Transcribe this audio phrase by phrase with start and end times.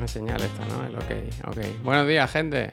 [0.00, 0.86] Me señala esta, ¿no?
[0.86, 1.82] El ok, ok.
[1.82, 2.72] Buenos días, gente.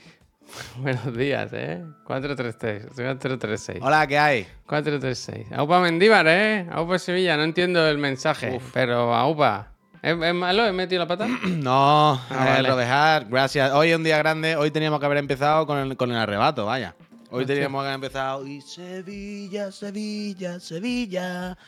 [0.78, 1.82] Buenos días, ¿eh?
[2.04, 3.78] 433, 436.
[3.82, 4.46] Hola, ¿qué hay?
[4.66, 5.48] 436.
[5.52, 6.66] Aupa Mendíbar, ¿eh?
[6.70, 9.72] Aupa Sevilla, no entiendo el mensaje, pero Aupa.
[10.00, 10.64] ¿Es, es malo?
[10.66, 11.26] ¿He metido la pata?
[11.46, 12.68] No, Ah, vale.
[12.68, 13.72] Rodejar, gracias.
[13.72, 16.66] Hoy es un día grande, hoy teníamos que haber empezado con el, con el arrebato,
[16.66, 16.94] vaya.
[17.30, 21.58] Hoy teníamos que haber empezado y Sevilla, Sevilla, Sevilla.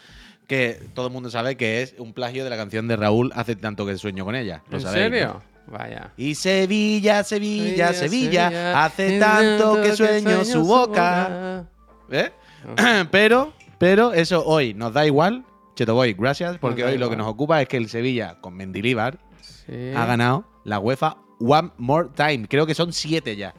[0.50, 3.54] Que todo el mundo sabe que es un plagio de la canción de Raúl Hace
[3.54, 4.64] tanto que sueño con ella.
[4.68, 5.40] ¿Lo ¿En sabéis, serio?
[5.68, 6.10] Vaya.
[6.16, 11.68] Y Sevilla, Sevilla, Sevilla, hace tanto que sueño su boca.
[12.10, 12.30] ¿Eh?
[13.12, 15.44] pero, pero eso hoy nos da igual.
[15.76, 19.20] Cheto Boy, gracias, porque hoy lo que nos ocupa es que el Sevilla con Mendilibar
[19.40, 19.92] Sí.
[19.94, 22.48] ha ganado la UEFA One More Time.
[22.48, 23.54] Creo que son siete ya.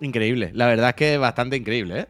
[0.00, 0.50] Increíble.
[0.54, 2.06] La verdad es que es bastante increíble, ¿eh?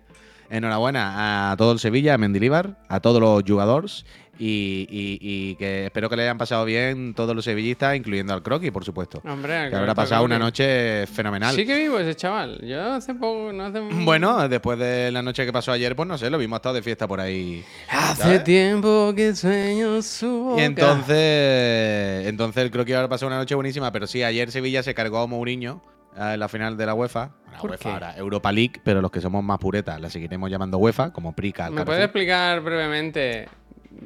[0.57, 4.05] Enhorabuena a todo el Sevilla, a Mendilibar, a todos los jugadores
[4.39, 8.43] y, y- y que espero que le hayan pasado bien todos los sevillistas, incluyendo al
[8.43, 9.23] Croqui, por supuesto.
[9.25, 11.55] Hombre, Que habrá pasado una noche fenomenal.
[11.55, 12.59] Sí que vivo ese chaval.
[12.67, 16.19] Yo hace poco, no hace Bueno, después de la noche que pasó ayer, pues no
[16.19, 17.65] sé, lo vimos estado de fiesta por ahí.
[17.89, 20.63] Hace tiempo que sueño su boca.
[20.63, 24.95] Y entonces, entonces creo que ahora pasó una noche buenísima, pero sí, ayer Sevilla se
[24.95, 25.81] cargó a Mourinho
[26.17, 27.31] en la final de la UEFA.
[27.53, 27.89] La ¿Por UEFA qué?
[27.91, 31.71] ahora, Europa League, pero los que somos más puretas la seguiremos llamando UEFA, como Prica.
[31.71, 33.49] ¿Me puedes explicar brevemente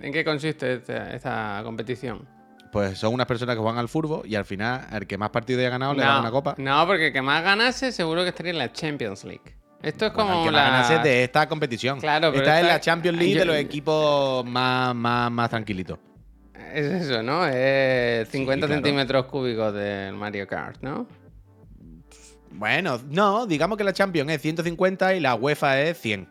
[0.01, 2.27] en qué consiste esta, esta competición?
[2.73, 5.61] Pues son unas personas que juegan al fútbol y al final, el que más partidos
[5.61, 6.55] haya ganado le da una copa.
[6.59, 9.55] no, porque el que más ganase seguro que estaría en la Champions League.
[9.83, 10.62] Esto es Bueno, como el que la...
[10.65, 12.01] ganase de esta competición.
[12.01, 15.49] Claro, pero esta es esta- la Champions League yo- de los equipos más, más, más
[15.51, 15.99] tranquilitos.
[16.75, 17.47] Es eso, ¿no?
[17.47, 18.83] Es 50 claro.
[18.83, 21.07] centímetros cúbicos del Mario Kart, ¿no?
[22.52, 26.28] Bueno, no, digamos que la Champions es 150 y la UEFA es 100.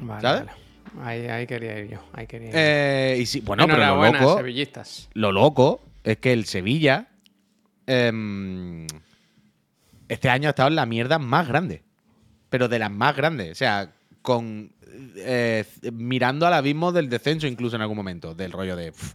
[0.00, 0.44] Vale, ¿Sabes?
[0.46, 0.60] vale.
[1.02, 1.98] Ahí, ahí quería ir yo.
[2.12, 2.54] Ahí quería ir.
[2.56, 5.08] Eh, y sí, bueno, pero lo loco, sevillistas.
[5.14, 7.08] lo loco es que el Sevilla
[7.86, 8.86] em,
[10.08, 11.82] este año ha estado en la mierda más grande.
[12.48, 13.52] Pero de las más grandes.
[13.52, 13.92] O sea,
[14.22, 14.72] con
[15.16, 18.34] eh, mirando al abismo del descenso incluso en algún momento.
[18.34, 18.90] Del rollo de...
[18.92, 19.14] "Pff,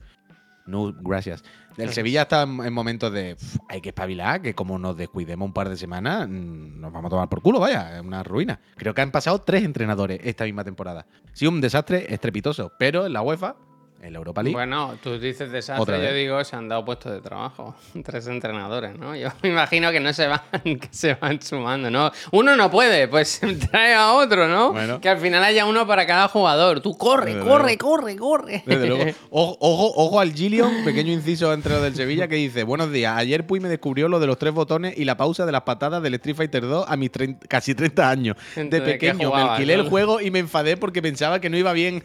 [0.66, 1.44] no, gracias.
[1.78, 3.36] El Sevilla está en, en momentos de...
[3.36, 7.10] "Pff, hay que espabilar, que como nos descuidemos un par de semanas, mm, nos vamos
[7.10, 7.98] a tomar por culo, vaya.
[7.98, 8.60] Es una ruina.
[8.78, 11.06] Creo que han pasado tres entrenadores esta misma temporada.
[11.34, 12.72] Sí, un desastre estrepitoso.
[12.80, 13.56] Pero en la UEFA,
[14.02, 14.54] en la Europa League...
[14.56, 16.16] Bueno, tú dices Otra desastre, yo vez.
[16.16, 17.76] digo, se han dado puestos de trabajo.
[18.04, 19.16] Tres entrenadores, ¿no?
[19.16, 22.12] Yo me imagino que no se van, que se van sumando, ¿no?
[22.32, 23.42] Uno no puede, pues
[23.72, 24.74] trae a otro, ¿no?
[24.74, 25.02] Bueno.
[25.02, 26.82] Que al final haya uno para cada jugador.
[26.82, 27.90] Tú corre, Desde corre, luego.
[27.90, 28.64] corre, corre.
[28.66, 29.12] Desde luego.
[29.32, 33.18] Ojo, ojo, ojo al Gillion, pequeño inciso entre los del Sevilla, que dice: Buenos días.
[33.18, 36.04] Ayer Puy me descubrió lo de los tres botones y la pausa de las patadas
[36.04, 38.38] del Street Fighter 2 a mis 30 casi 30 años.
[38.56, 39.90] De Entonces, ¿qué pequeño me alquilé el no?
[39.90, 42.04] juego y me enfadé porque pensaba que no iba bien.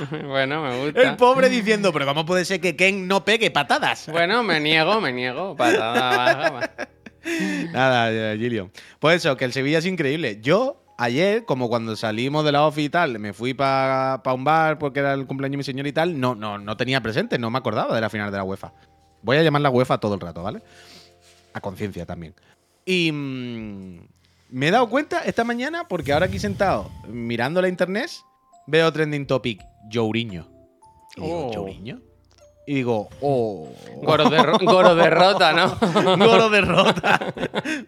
[0.26, 1.02] bueno, me gusta.
[1.02, 4.08] El pobre diciendo: Pero ¿cómo puede ser que Ken no pegue patadas?
[4.08, 5.56] Bueno, me niego, me niego.
[5.56, 6.70] Patada.
[7.72, 8.70] Nada, ya, Gillion.
[8.98, 10.40] Pues eso, que el Sevilla es increíble.
[10.42, 14.78] Yo, ayer, como cuando salimos de la ofi y tal, me fui para un bar
[14.78, 17.50] porque era el cumpleaños de mi señor y tal, no, no, no tenía presente, no
[17.50, 18.72] me acordaba de la final de la UEFA.
[19.22, 20.62] Voy a llamar la UEFA todo el rato, ¿vale?
[21.52, 22.34] A conciencia también.
[22.84, 24.00] Y mm,
[24.50, 28.10] me he dado cuenta esta mañana, porque ahora aquí sentado, mirando la internet,
[28.66, 30.48] veo trending topic Jourinho.
[31.16, 31.52] Y digo, Oh.
[31.52, 32.00] ¿Jourinho?
[32.64, 33.68] Y digo, oh.
[34.02, 35.76] Goro, derro- Goro derrota, ¿no?
[36.16, 37.18] Goro derrota.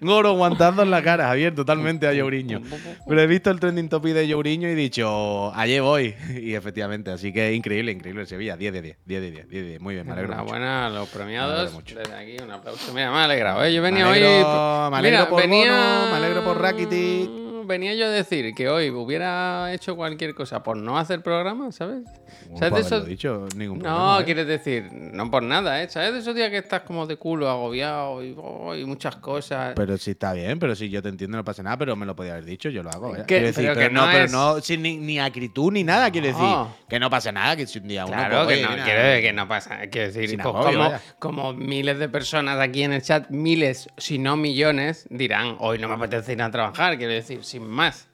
[0.01, 2.61] Goro guantazo en la cara, Javier, totalmente a Jourinho.
[3.07, 6.15] Pero he visto el trending topic de Jourinho y he dicho, allí voy.
[6.43, 8.57] Y efectivamente, así que increíble, increíble el Sevilla.
[8.57, 9.81] 10 de 10, 10 de 10, 10 de 10.
[9.81, 10.33] Muy bien, me alegro.
[10.33, 11.73] Enhorabuena a los Me premiados.
[11.73, 11.97] mucho.
[11.97, 12.93] Desde aquí un aplauso.
[12.93, 13.65] Mira, me ha alegrado.
[13.65, 13.73] ¿eh?
[13.73, 14.91] Yo Me venía alegro, hoy.
[14.91, 15.71] me alegro Mira, por venía...
[15.73, 17.31] Bono, me alegro por Rakitic.
[17.67, 22.05] Venía yo a decir que hoy hubiera hecho cualquier cosa por no hacer programa, ¿sabes?
[22.47, 24.25] Como ¿Sabes por de esos- dicho, ningún No, ¿eh?
[24.27, 25.89] quieres decir, no por nada, ¿eh?
[25.89, 29.75] ¿Sabes de esos días que estás como de culo, agobiado y, oh, y muchas cosas?
[29.77, 32.15] Pero sí está bien, pero si yo te entiendo no pasa nada, pero me lo
[32.15, 33.17] podía haber dicho, yo lo hago.
[33.17, 33.25] ¿eh?
[33.27, 36.11] Quiero decir, pero pero, que no, no pero no sin ni, ni acritud ni nada,
[36.11, 36.43] quiero decir.
[36.43, 36.75] No.
[36.89, 39.03] Que no pasa nada, que si un día uno Claro pues, que oye, no, quiero
[39.03, 39.79] decir que no pasa.
[39.91, 44.19] Quiero decir, pues, agobio, como, como miles de personas aquí en el chat, miles, si
[44.19, 48.09] no millones, dirán, hoy no me apetece ir a trabajar, quiero decir, sin más.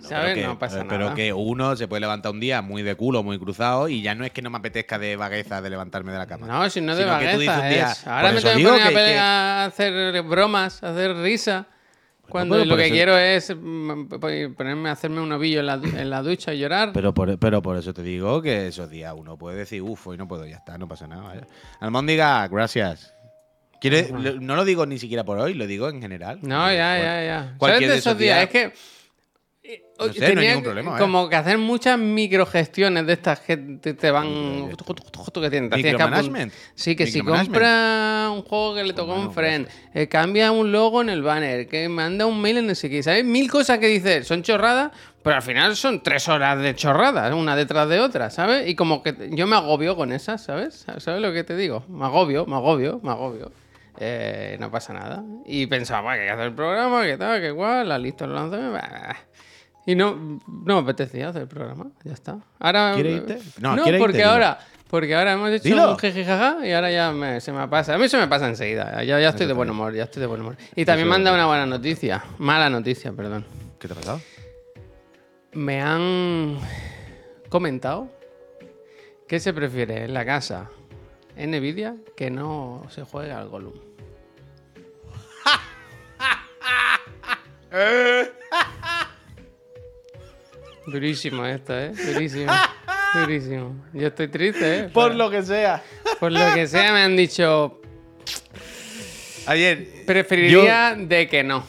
[0.00, 0.32] ¿Sabes?
[0.32, 1.14] Pero que, no pasa pero nada.
[1.14, 4.24] que uno se puede levantar un día muy de culo, muy cruzado, y ya no
[4.24, 6.46] es que no me apetezca de vagueza de levantarme de la cama.
[6.46, 8.94] No, si no de vagueza, un día, es- Ahora me tengo que poner a, que-
[8.94, 11.66] pe- que- a hacer bromas, a hacer risa.
[12.28, 15.66] Cuando pero lo que eso- quiero es mm, p- ponerme a hacerme un ovillo en
[15.66, 16.90] la, en la ducha y llorar.
[16.92, 20.16] Pero por, pero por eso te digo que esos días uno puede decir, uff, hoy
[20.18, 21.22] no puedo, ya está, no pasa nada.
[21.22, 21.46] Vaya.
[21.80, 23.12] Almóndiga, gracias.
[23.80, 24.10] Quiere-
[24.40, 26.38] no lo digo ni siquiera por hoy, lo digo en general.
[26.42, 27.54] No, ya, ya, ya.
[27.60, 28.38] ¿Sabes de esos esos días?
[28.38, 28.78] días- Es que
[29.98, 31.00] No sé, no hay ningún problema, vaya.
[31.02, 34.26] Como que hacer muchas microgestiones de estas que te, te van.
[35.40, 35.70] que tienen.
[35.70, 36.52] Micromanagement.
[36.74, 40.52] Sí, que si compra un juego que le tocó a un Bueno, friend, eh, cambia
[40.52, 43.24] un logo en el banner, que manda un mail en ese que ¿sabes?
[43.24, 47.56] Mil cosas que dices, son chorradas, pero al final son tres horas de chorradas, una
[47.56, 48.68] detrás de otra, ¿sabes?
[48.68, 50.86] Y como que yo me agobio con esas, ¿sabes?
[50.98, 51.84] ¿Sabes lo que te digo?
[51.88, 53.50] Me agobio, me agobio, me agobio.
[53.98, 55.24] Eh, no pasa nada.
[55.46, 58.26] Y pensaba, "Buah, que hay que hacer el programa, que tal, que igual, la lista,
[58.26, 58.72] el lanzamiento.
[58.74, 59.16] bah, bah".
[59.86, 62.38] Y no, no me apetecía hacer el programa, ya está.
[62.58, 63.38] Ahora, ¿Quiere irte?
[63.60, 64.28] No, No, ¿quiere porque irte?
[64.28, 64.58] Ahora,
[64.90, 65.92] porque ahora hemos hecho Dilo.
[65.92, 67.94] un jijijaja y ahora ya me- se me pasa.
[67.94, 69.02] A mí se me pasa enseguida.
[69.04, 70.56] Ya, ya estoy de buen humor, ya estoy de buen humor.
[70.74, 73.44] Y también manda una buena noticia, mala noticia, perdón.
[73.78, 74.20] ¿Qué te ha pasado?
[75.52, 76.58] Me han
[77.48, 78.08] comentado
[79.28, 80.68] que se prefiere en la casa
[81.36, 83.74] en Nvidia que no se juegue al Gollum.
[90.86, 91.92] Durísimo esto, ¿eh?
[92.12, 92.52] Durísimo.
[93.14, 93.74] Durísimo.
[93.92, 94.82] Yo estoy triste, ¿eh?
[94.92, 95.82] Por lo que sea.
[96.20, 97.80] Por lo que sea me han dicho,
[99.46, 99.86] Ayer.
[100.06, 101.64] preferiría de que no.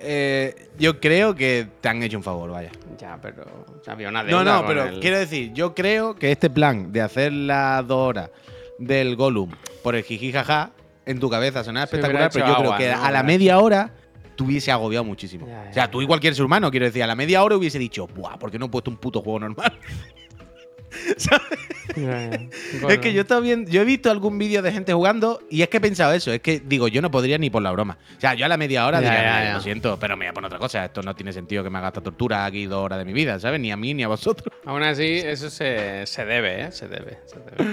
[0.00, 2.70] eh, yo creo que te han hecho un favor, vaya.
[2.98, 3.44] Ya, pero
[3.86, 6.92] había una deuda No, no, con pero el- quiero decir, yo creo que este plan
[6.92, 8.30] de hacer las dos horas
[8.78, 9.50] del Gollum
[9.82, 10.70] por el jijijaja
[11.06, 13.04] en tu cabeza sonaba espectacular, pero yo agua, creo que ¿no?
[13.04, 13.90] a la media hora
[14.34, 15.46] tú hubiese agobiado muchísimo.
[15.46, 17.78] Ya, o sea, tú y cualquier ser humano, quiero decir, a la media hora hubiese
[17.78, 18.38] dicho, ¡buah!
[18.38, 19.72] ¿Por qué no he puesto un puto juego normal?
[21.96, 22.30] Ya.
[22.88, 23.24] Es que yo
[23.66, 26.32] yo he visto algún vídeo de gente jugando y es que he pensado eso.
[26.32, 27.98] Es que digo, yo no podría ni por la broma.
[28.16, 29.54] O sea, yo a la media hora Ya, diría, ya, "Mira, ya.
[29.54, 30.84] lo siento, pero me voy a poner otra cosa.
[30.84, 33.38] Esto no tiene sentido que me haga esta tortura aquí dos horas de mi vida,
[33.38, 33.60] ¿sabes?
[33.60, 34.52] Ni a mí ni a vosotros.
[34.64, 36.72] Aún así, eso se, se debe, ¿eh?
[36.72, 37.70] Se debe, se debe.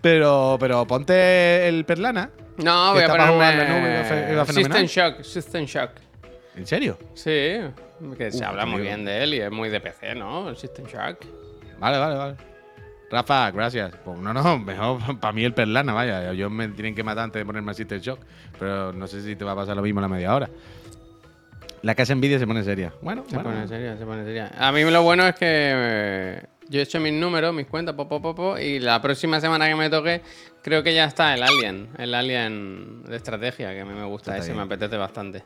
[0.00, 2.30] Pero, pero ponte el Perlana.
[2.58, 4.46] No, voy a ponerme...
[4.46, 5.90] System Shock, System Shock.
[6.56, 6.98] ¿En serio?
[7.14, 7.58] Sí,
[8.16, 10.48] que se Uf, habla muy bien de él y es muy de PC, ¿no?
[10.48, 11.26] El System Shock.
[11.78, 12.36] Vale, vale, vale.
[13.10, 13.94] Rafa, gracias.
[14.04, 16.32] Pues no, no, mejor para mí el Perlana, vaya.
[16.32, 18.20] Yo me tienen que matar antes de ponerme el System Shock.
[18.58, 20.48] Pero no sé si te va a pasar lo mismo a la media hora.
[21.82, 22.92] La casa envidia se pone seria.
[23.02, 23.50] Bueno, Se bueno.
[23.50, 24.50] pone seria, se pone seria.
[24.58, 28.08] A mí lo bueno es que eh, yo he hecho mis números, mis cuentas, po,
[28.08, 30.22] po, po, y la próxima semana que me toque,
[30.66, 34.32] creo que ya está el Alien, el Alien de estrategia, que a mí me gusta,
[34.32, 34.58] Está ese bien.
[34.58, 35.44] me apetece bastante.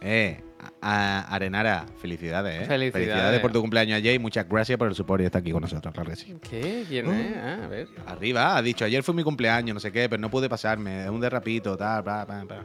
[0.00, 2.66] Eh, a- a- Arenara, felicidades, ¿eh?
[2.66, 3.40] Felicidades.
[3.40, 5.92] por tu cumpleaños ayer y muchas gracias por el support y estar aquí con nosotros,
[5.92, 6.36] claro que sí.
[6.48, 6.84] ¿Qué?
[6.88, 7.12] ¿Quién Uh.
[7.12, 7.36] es?
[7.36, 7.88] Ah, a ver.
[8.06, 11.10] Arriba, ha dicho, ayer fue mi cumpleaños, no sé qué, pero no pude pasarme, es
[11.10, 12.62] un derrapito, tal, bla, bla, bla.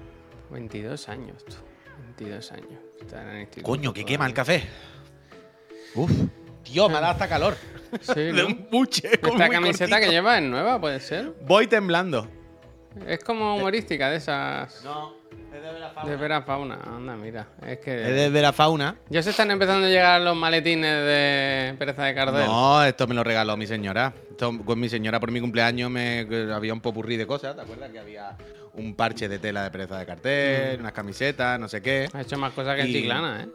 [0.52, 1.56] 22 años, tú.
[2.06, 2.80] 22 años.
[3.64, 4.64] Coño, que quema el café.
[5.96, 6.12] Uf,
[6.66, 7.56] tío, me ha dado hasta calor.
[8.02, 8.48] Sí, De ¿no?
[8.48, 9.08] un buche.
[9.14, 10.00] Esta camiseta cortito.
[10.02, 11.32] que lleva es nueva, puede ser.
[11.48, 12.28] Voy temblando.
[13.08, 14.82] Es como humorística de esas.
[14.84, 15.14] No,
[15.54, 16.80] es de la De Vera Fauna.
[16.86, 17.48] Anda, mira.
[17.66, 18.02] Es que.
[18.02, 18.96] Es desde la fauna.
[19.10, 22.46] Ya se están empezando a llegar los maletines de Pereza de Cardel.
[22.46, 24.14] No, esto me lo regaló mi señora.
[24.32, 27.56] Esto, con mi señora por mi cumpleaños me había un popurrí de cosas.
[27.56, 28.36] ¿Te acuerdas que había
[28.74, 32.10] un parche de tela de pereza de cartel, unas camisetas, no sé qué?
[32.14, 33.48] Ha hecho más cosas que en Y- Chiclana, ¿eh?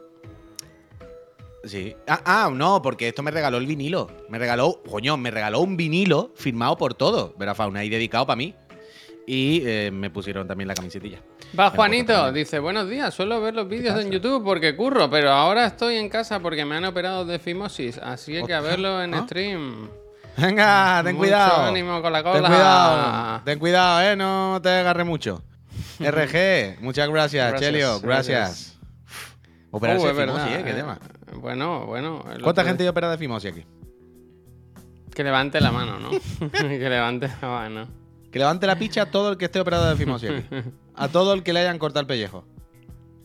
[1.63, 1.95] Sí.
[2.07, 4.09] Ah, ah, no, porque esto me regaló el vinilo.
[4.29, 8.35] Me regaló, coño, me regaló un vinilo firmado por todo, Vera Fauna, y dedicado para
[8.37, 8.55] mí.
[9.27, 11.19] Y eh, me pusieron también la camisetilla.
[11.57, 15.67] Va Juanito, dice, buenos días, suelo ver los vídeos en YouTube porque curro, pero ahora
[15.67, 19.23] estoy en casa porque me han operado de fimosis, así que a verlo en ¿ah?
[19.25, 19.89] stream.
[20.37, 21.63] Venga, ten Mucho cuidado.
[21.65, 22.47] ánimo con la Ten cola.
[22.49, 25.43] cuidado, ten cuidado, eh, no te agarre mucho.
[25.99, 28.39] RG, muchas gracias, Gracias, Chelio, gracias.
[28.39, 28.77] gracias.
[29.71, 30.73] Operarse Uh, de fimosis, eh, qué eh.
[30.73, 30.99] tema.
[31.35, 32.23] Bueno, bueno.
[32.43, 33.65] ¿Cuánta gente hay operada de fimosis aquí?
[35.13, 36.09] Que levante la mano, ¿no?
[36.51, 37.87] que levante la mano.
[38.31, 40.45] Que levante la picha a todo el que esté operado de fimosis aquí.
[40.93, 42.43] A todo el que le hayan cortado el pellejo.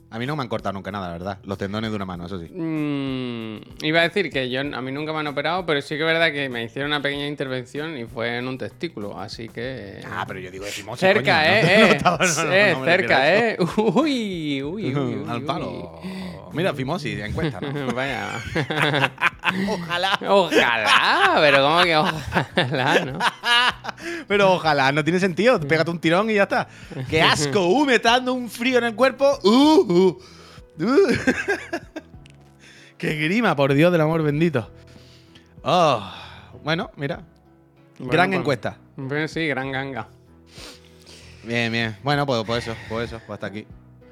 [0.08, 1.38] A mí no me han cortado nunca nada, la verdad.
[1.44, 2.46] Los tendones de una mano, eso sí.
[2.48, 6.00] Mm, iba a decir que yo a mí nunca me han operado, pero sí que
[6.02, 10.00] es verdad que me hicieron una pequeña intervención y fue en un testículo, así que...
[10.08, 11.00] Ah, pero yo digo de fimosis.
[11.00, 13.56] cerca, coño, eh, no- eh, no no, eh, cerca, eh.
[13.78, 15.44] Uy, uy, uy, uy, Al uy.
[15.46, 16.00] palo.
[16.52, 17.86] Mira, fimosis, encuesta, ¿no?
[17.94, 18.40] Vaya.
[19.68, 20.18] Ojalá.
[20.28, 23.18] Ojalá, pero ¿cómo que ojalá, no?
[24.28, 25.58] Pero ojalá, no tiene sentido.
[25.60, 26.68] Pégate un tirón y ya está.
[27.08, 27.66] ¡Qué asco!
[27.66, 27.84] ¡Uh!
[27.86, 29.38] Me está dando un frío en el cuerpo.
[29.42, 29.48] ¡Uh!
[29.48, 30.18] uh,
[30.84, 31.08] uh.
[32.98, 34.70] ¡Qué grima, por Dios del amor bendito!
[35.62, 36.02] Oh,
[36.62, 37.22] bueno, mira.
[37.98, 38.76] Bueno, Gran encuesta.
[39.28, 40.08] sí, gran ganga.
[41.42, 41.96] Bien, bien.
[42.02, 43.20] Bueno, pues, pues eso, pues eso.
[43.26, 43.66] Pues hasta aquí.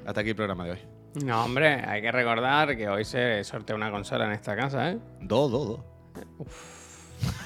[0.05, 0.94] Hasta aquí el programa de hoy.
[1.23, 4.97] No, hombre, hay que recordar que hoy se sortea una consola en esta casa, ¿eh?
[5.21, 5.79] Dos, dos, dos.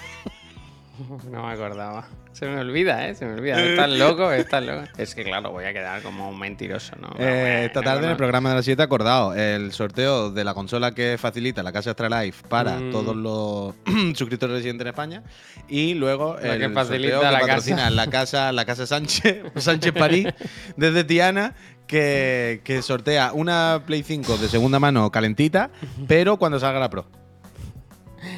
[1.31, 2.09] No me acordaba.
[2.33, 3.15] Se me olvida, ¿eh?
[3.15, 3.61] Se me olvida.
[3.63, 4.83] Estás loco, estás loco.
[4.97, 7.07] Es que, claro, voy a quedar como un mentiroso, ¿no?
[7.17, 10.93] Eh, esta tarde en el programa de las 7 acordado el sorteo de la consola
[10.93, 12.91] que facilita la casa Astralife para Mm.
[12.91, 13.75] todos los
[14.17, 15.23] suscriptores residentes en España
[15.69, 17.89] y luego La el que facilita sorteo que la patrocina casa.
[17.91, 20.27] la casa la casa Sánchez Sánchez París
[20.75, 21.55] desde Tiana
[21.89, 25.71] que, que sortea una Play 5 de segunda mano calentita
[26.07, 27.05] pero cuando salga la Pro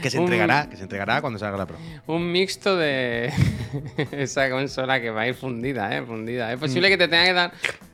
[0.02, 1.78] que se Un- entregará que se entregará cuando salga la Pro
[2.08, 3.30] Un mixto de
[4.12, 6.02] esa consola que va a ir fundida, ¿eh?
[6.02, 6.52] Fundida.
[6.54, 6.92] Es posible Mm.
[6.92, 7.52] que te tenga que dar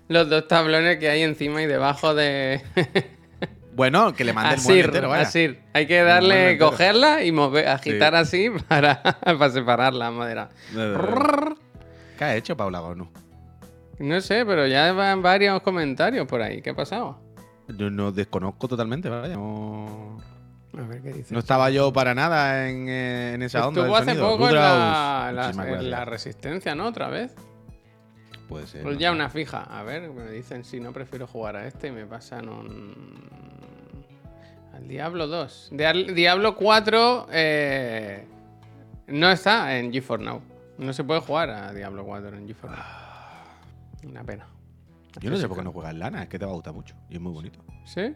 [0.10, 2.62] los dos tablones que hay encima y debajo de...
[3.76, 5.30] bueno que le mande el mueble entero vaya.
[5.74, 6.70] Hay que mueble darle, entero.
[6.72, 10.50] cogerla y mover, agitar así para, para separar la madera.
[12.18, 13.08] ¿qué ha hecho Paula Gonu?
[14.00, 16.62] No sé, pero ya van varios comentarios por ahí.
[16.62, 17.20] ¿Qué ha pasado?
[17.68, 19.36] Yo no desconozco totalmente, vaya.
[19.36, 20.20] No,
[20.78, 21.34] A ver qué dice.
[21.34, 23.82] no estaba yo para nada en, eh, en esa onda.
[23.82, 24.30] Estuvo del hace sonido.
[24.38, 26.08] poco en la, la- muchísimas en la gracias.
[26.10, 26.86] resistencia, ¿no?
[26.88, 27.34] Otra vez.
[28.48, 28.84] Puede ser.
[28.84, 29.16] Pues no ya sé.
[29.16, 29.64] una fija.
[29.64, 33.30] A ver, me dicen si no prefiero jugar a este y me pasan un.
[34.74, 35.70] Al Diablo 2.
[35.74, 38.26] Dial- Diablo 4 eh,
[39.08, 40.42] no está en GeForce Now.
[40.78, 42.86] No se puede jugar a Diablo 4 en GeForce Now.
[44.06, 44.48] Una pena.
[45.20, 46.96] Yo no sé por qué no juegas lana, es que te va a gustar mucho.
[47.10, 47.60] Y es muy bonito.
[47.86, 48.14] ¿Sí?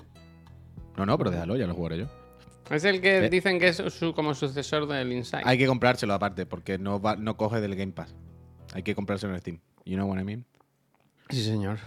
[0.98, 2.06] No, no, pero déjalo, ya lo jugaré yo.
[2.70, 3.30] Es el que Eh.
[3.30, 5.42] dicen que es su, como sucesor del Inside.
[5.46, 8.14] Hay que comprárselo aparte, porque no, va, no coge del Game Pass.
[8.74, 9.60] Hay que comprárselo en Steam.
[9.86, 10.46] You know what I mean?
[11.30, 11.80] Sí, señor.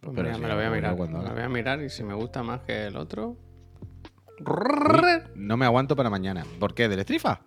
[0.00, 0.96] Pues Pero mira, me lo voy a mirar.
[0.96, 3.36] cuando Me lo voy a mirar y si me gusta más que el otro.
[4.40, 6.44] Uy, no me aguanto para mañana.
[6.60, 6.88] ¿Por qué?
[6.88, 7.40] ¿Del Strifa?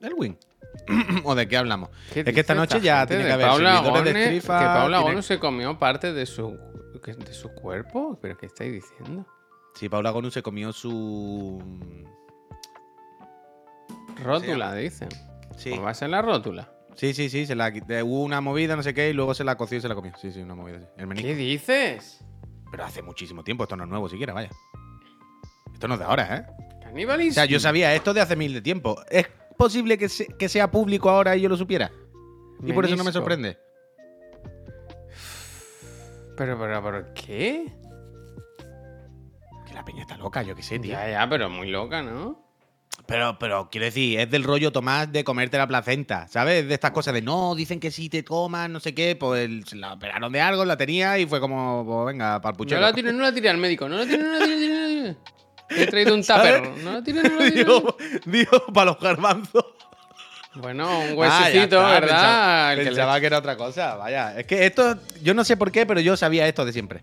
[0.00, 0.36] ¿Del Win?
[1.24, 1.90] ¿O de qué hablamos?
[2.12, 4.58] ¿Qué es que esta noche esta ya tiene que haber Paula de Strifa.
[4.58, 6.58] Que Paula tiene- Gonu se comió parte de su,
[7.04, 8.18] de su cuerpo.
[8.20, 9.26] ¿Pero qué estáis diciendo?
[9.74, 11.62] Sí, Paula Gonu se comió su.
[14.22, 15.08] Rótula, dicen.
[15.56, 15.70] Sí.
[15.70, 16.72] Pues va a ser la rótula.
[16.94, 17.72] Sí, sí, sí, se la,
[18.04, 20.12] hubo una movida, no sé qué, y luego se la coció y se la comió.
[20.18, 20.86] Sí, sí, una movida, sí.
[20.96, 21.14] El.
[21.14, 22.24] ¿Qué dices?
[22.70, 24.50] Pero hace muchísimo tiempo, esto no es nuevo siquiera, vaya.
[25.72, 26.46] Esto no es de ahora, ¿eh?
[26.82, 27.32] Caníbalismo.
[27.32, 28.96] O sea, yo sabía esto de hace mil de tiempo.
[29.10, 29.26] ¿Es
[29.62, 31.90] posible que, se- que sea público ahora y yo lo supiera?
[32.64, 33.58] Y por eso no me sorprende.
[36.36, 37.66] Pero, pero, pero, ¿qué?
[39.66, 40.92] Que la peña está loca, yo qué sé, tío.
[40.92, 42.40] Ya, ya, pero muy loca, ¿no?
[43.06, 46.66] Pero, pero, quiero decir, es del rollo Tomás de comerte la placenta, ¿sabes?
[46.68, 49.94] De estas cosas de no, dicen que si te comas, no sé qué, pues la
[49.94, 52.80] operaron de algo, la tenía y fue como, pues venga, para el No puchero.
[52.80, 53.88] la tiré, no la tiré al médico.
[53.88, 55.16] No la tiré, no la tiré, no la tiré.
[55.76, 56.68] He traído un tupper.
[56.82, 57.00] No.
[57.02, 59.64] Digo, digo, para los garbanzos.
[60.54, 62.00] Bueno, un Ah, huesecito, está, ¿verdad?
[62.08, 64.38] Pensaba, que le- pensaba que era otra cosa, vaya.
[64.38, 67.02] Es que esto, yo no sé por qué, pero yo sabía esto de siempre.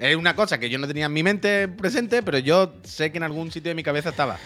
[0.00, 3.18] Es una cosa que yo no tenía en mi mente presente, pero yo sé que
[3.18, 4.36] en algún sitio de mi cabeza estaba.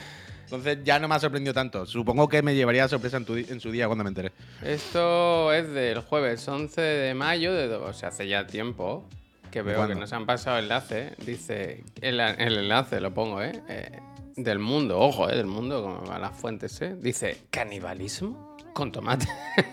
[0.44, 1.86] Entonces ya no me ha sorprendido tanto.
[1.86, 4.32] Supongo que me llevaría a sorpresa en, tu en su día cuando me enteré.
[4.62, 9.08] Esto es del jueves 11 de mayo, de, o sea, hace ya tiempo
[9.56, 9.94] que veo cuándo?
[9.94, 11.14] que nos han pasado enlace.
[11.25, 13.52] Dice, el, el enlace lo pongo, ¿eh?
[13.68, 13.98] Eh,
[14.36, 15.36] Del mundo, ojo, ¿eh?
[15.36, 16.94] Del mundo, como a las fuentes, ¿eh?
[17.00, 19.26] Dice, canibalismo con tomate.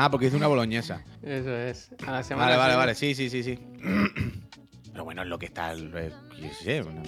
[0.00, 1.02] Ah, porque hice una boloñesa.
[1.22, 1.90] Eso es.
[2.06, 2.94] A la semana Vale, vale, vale.
[2.94, 3.58] Sí, sí, sí, sí.
[4.92, 5.72] Pero bueno, es lo que está.
[5.72, 7.02] el- eh, yo sé, una-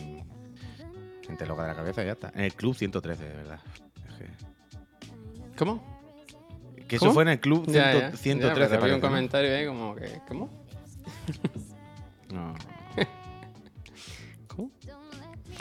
[1.24, 2.32] gente loca de la cabeza y ya está.
[2.34, 3.60] En el club 113, de verdad.
[4.18, 6.00] Que- ¿Cómo?
[6.88, 8.16] Que eso fue en el club 100 Ya, ya.
[8.16, 8.74] 113.
[8.74, 10.50] Ya, había un comentario ahí como que, ¿cómo?
[12.32, 12.54] No.
[14.48, 14.70] ¿Cómo?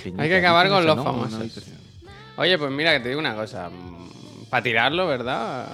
[0.04, 1.04] Peñita, Hay que acabar con los ¿no?
[1.04, 1.68] famosos.
[1.68, 3.70] No, Oye, pues mira, que te digo una cosa.
[4.50, 5.68] Para tirarlo, ¿verdad?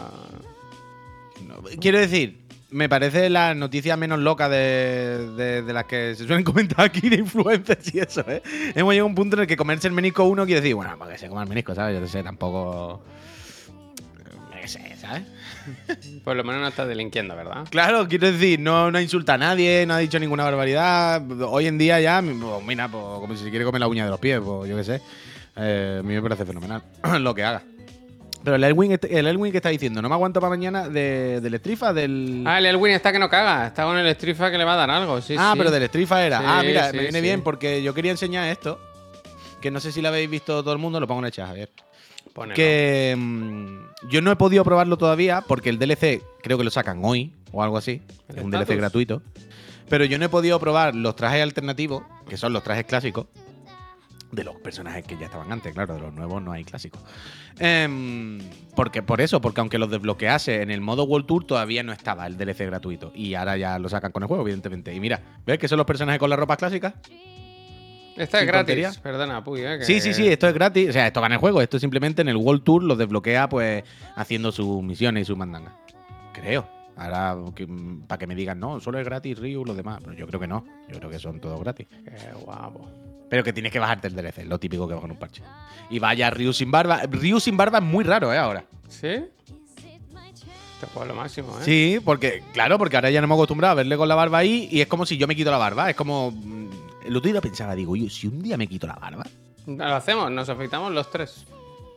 [1.47, 1.55] no.
[1.79, 2.39] Quiero decir,
[2.71, 7.07] me parece la noticia menos loca de, de- de las que se suelen comentar aquí
[7.07, 8.41] de influencers y eso, ¿eh?
[8.73, 10.97] Hemos llegado a un punto en el que comerse el menisco uno quiere decir, bueno,
[10.97, 11.93] para que se coma el menisco, ¿sabes?
[11.95, 13.03] Yo no sé, tampoco.
[14.53, 15.23] Yo qué sé, ¿sabes?
[16.23, 17.65] Por lo menos no estás delinquiendo, ¿verdad?
[17.69, 21.21] Claro, quiero decir, no, no insulta a nadie, no ha dicho ninguna barbaridad.
[21.41, 24.11] Hoy en día ya, pues, mira, pues, como si se quiere comer la uña de
[24.11, 25.01] los pies, pues yo qué sé.
[25.57, 26.81] Eh, a mí me parece fenomenal
[27.19, 27.63] lo que haga.
[28.43, 31.41] Pero el Elwin, este- el Elwin que está diciendo, no me aguanto para mañana de,
[31.41, 32.43] del Strifa, del...
[32.45, 33.65] Ah, el Elwin está que no caga.
[33.67, 35.57] Está con el Strifa que le va a dar algo, sí, ah, sí.
[35.57, 36.39] pero del Strifa era.
[36.39, 38.79] Sí, ah, mira, sí, me viene bien porque yo quería enseñar esto,
[39.61, 41.47] que no sé si lo habéis visto todo el mundo, lo pongo en el chat,
[41.47, 41.69] Javier.
[42.35, 42.53] Ponelo.
[42.53, 46.99] Que mm, yo no he podido probarlo todavía porque el DLC creo que lo sacan
[47.01, 48.01] hoy o algo así.
[48.27, 49.21] ¿El Es un DLC gratuito.
[49.87, 53.27] Pero yo no he podido probar los trajes alternativos, que son los trajes clásicos,
[54.33, 56.99] de los personajes que ya estaban antes, claro, de los nuevos no hay clásicos.
[57.57, 58.39] Em,
[58.75, 62.27] porque por eso, porque aunque los desbloquease en el modo World Tour todavía no estaba
[62.27, 63.13] el DLC gratuito.
[63.15, 64.93] Y ahora ya lo sacan con el juego, evidentemente.
[64.93, 66.95] Y mira, ¿ves que son los personajes con las ropas clásicas?
[68.17, 68.75] Esta es gratis.
[68.75, 68.91] tontería.
[69.03, 70.89] Perdona, Puy, eh, que- Sí, sí, sí, esto es gratis.
[70.89, 71.61] O sea, esto va en el juego.
[71.61, 73.83] Esto simplemente en el World Tour los desbloquea, pues,
[74.15, 75.73] haciendo sus misiones y sus mandangas.
[76.33, 76.67] Creo.
[76.97, 77.35] Ahora,
[78.07, 79.99] para que me digan, no, solo es gratis Ryu, los demás.
[80.01, 80.65] Pero yo creo que no.
[80.89, 81.87] Yo creo que son todos gratis.
[81.89, 82.89] Qué guapo.
[83.29, 85.41] Pero que tienes que bajarte el DLC, lo típico que va con un parche.
[85.89, 87.01] Y vaya Ryu sin barba.
[87.09, 88.37] Ryu sin barba es muy raro, ¿eh?
[88.37, 88.63] Ahora.
[88.87, 89.07] ¿Sí?
[89.07, 91.63] Este juego es lo máximo, ¿eh?
[91.63, 94.37] Sí, porque, claro, porque ahora ya no me he acostumbrado a verle con la barba
[94.37, 95.89] ahí y es como si yo me quito la barba.
[95.89, 96.33] Es como.
[97.05, 99.25] El otro día pensaba, digo, yo, si un día me quito la barba.
[99.67, 101.45] Lo hacemos, nos afeitamos los tres.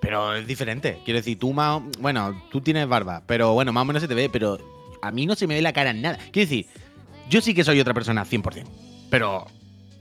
[0.00, 1.00] Pero es diferente.
[1.04, 1.82] Quiero decir, tú más.
[1.98, 4.58] Bueno, tú tienes barba, pero bueno, más o menos se te ve, pero
[5.02, 6.18] a mí no se me ve la cara en nada.
[6.32, 6.66] Quiero decir,
[7.28, 8.64] yo sí que soy otra persona 100%,
[9.10, 9.46] pero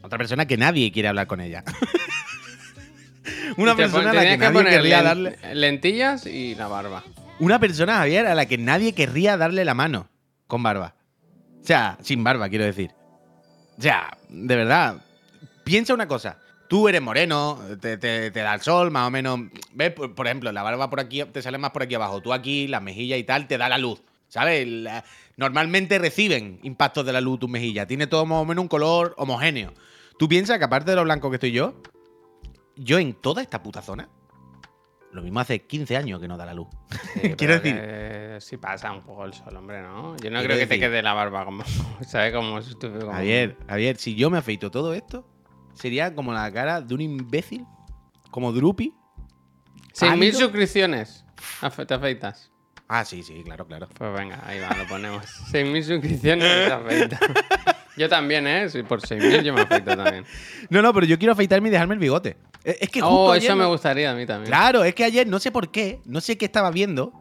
[0.02, 1.64] otra persona que nadie quiere hablar con ella.
[3.58, 5.38] Una persona a la que tenías nadie querría darle.
[5.54, 7.04] lentillas y la barba.
[7.40, 10.10] Una persona, Javier, a la que nadie querría darle la mano
[10.48, 10.96] con barba.
[11.62, 12.92] O sea, sin barba, quiero decir.
[13.78, 14.98] O sea, de verdad,
[15.64, 16.40] piensa una cosa.
[16.68, 19.40] Tú eres moreno, te, te- da el sol, más o menos.
[19.74, 19.94] ¿Ves?
[19.94, 22.22] Por, ejemplo, la barba por aquí te sale más por aquí abajo.
[22.22, 24.02] Tú aquí, las mejillas y tal, te da la luz.
[24.28, 24.68] ¿Sabes?
[24.68, 25.06] La-
[25.38, 27.88] normalmente reciben impactos de la luz tus mejillas.
[27.88, 29.74] Tiene todo más o menos un color homogéneo.
[30.20, 31.76] Tú piensas que aparte de lo blanco que estoy yo,
[32.76, 34.10] yo en toda esta puta zona,
[35.18, 36.68] lo mismo hace 15 años que no da la luz.
[37.22, 40.16] Sí, Quiero decir- que sí pasa un poco el sol, hombre, ¿no?
[40.18, 41.64] Yo no creo que te quede la barba como.
[42.08, 42.34] ¿Sabes?
[42.66, 45.28] Si estuviera como- Javier, Javier, si yo me afeito todo esto,
[45.74, 47.66] sería como la cara de un imbécil,
[48.32, 48.94] como Drupi.
[49.94, 50.40] 6.000 pálido.
[50.40, 51.26] suscripciones.
[51.88, 52.52] Te afeitas.
[52.88, 53.90] Ah, sí, sí, claro, claro.
[53.98, 55.24] Pues venga, ahí va, lo ponemos.
[55.52, 57.20] 6.000 suscripciones y te afeitas.
[57.98, 58.70] Yo también, ¿eh?
[58.70, 60.24] Sí, por 6.000 yo me afeito también.
[60.70, 62.38] No, no, pero yo quiero afeitarme y dejarme el bigote.
[62.64, 64.48] Es es que justo Oh, ayer eso me gustaría a mí también.
[64.50, 67.12] Claro, es que ayer no sé por qué, no sé qué estaba viendo,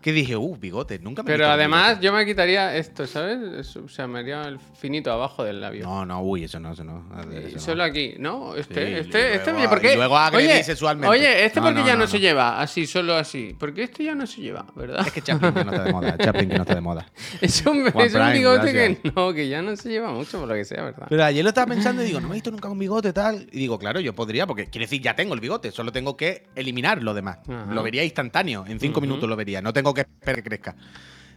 [0.00, 2.06] que dije, uh, bigote, nunca me Pero además bigote.
[2.06, 3.76] yo me quitaría esto, ¿sabes?
[3.76, 5.84] O sea, me haría el finito abajo del labio.
[5.84, 7.04] No, no, uy, eso no, eso no.
[7.30, 7.60] Y eso no.
[7.60, 8.54] Solo aquí, ¿no?
[8.56, 9.92] Este, Sí, este, este, luego- ¿por qué?
[9.92, 11.08] y luego oye, sexualmente.
[11.08, 13.54] Oye, este No, porque no, ya no, se lleva así, solo así.
[13.58, 15.06] Porque este ya no se lleva, ¿verdad?
[15.06, 17.06] Es que Chaplin que no está de moda, Chaplin que no está de moda.
[17.40, 18.98] Es un, es un bigote gracias.
[19.02, 21.06] que no, que ya no se lleva mucho, por lo que sea, ¿verdad?
[21.08, 23.46] Pero ayer lo estaba pensando y digo, no me he visto nunca con bigote tal.
[23.52, 26.46] Y digo, claro, yo podría, porque quiere decir, ya tengo el bigote, solo tengo que
[26.54, 27.38] eliminar lo demás.
[27.48, 27.72] Ajá.
[27.72, 30.76] Lo vería instantáneo, en cinco minutos lo vería, no tengo que esperar que crezca.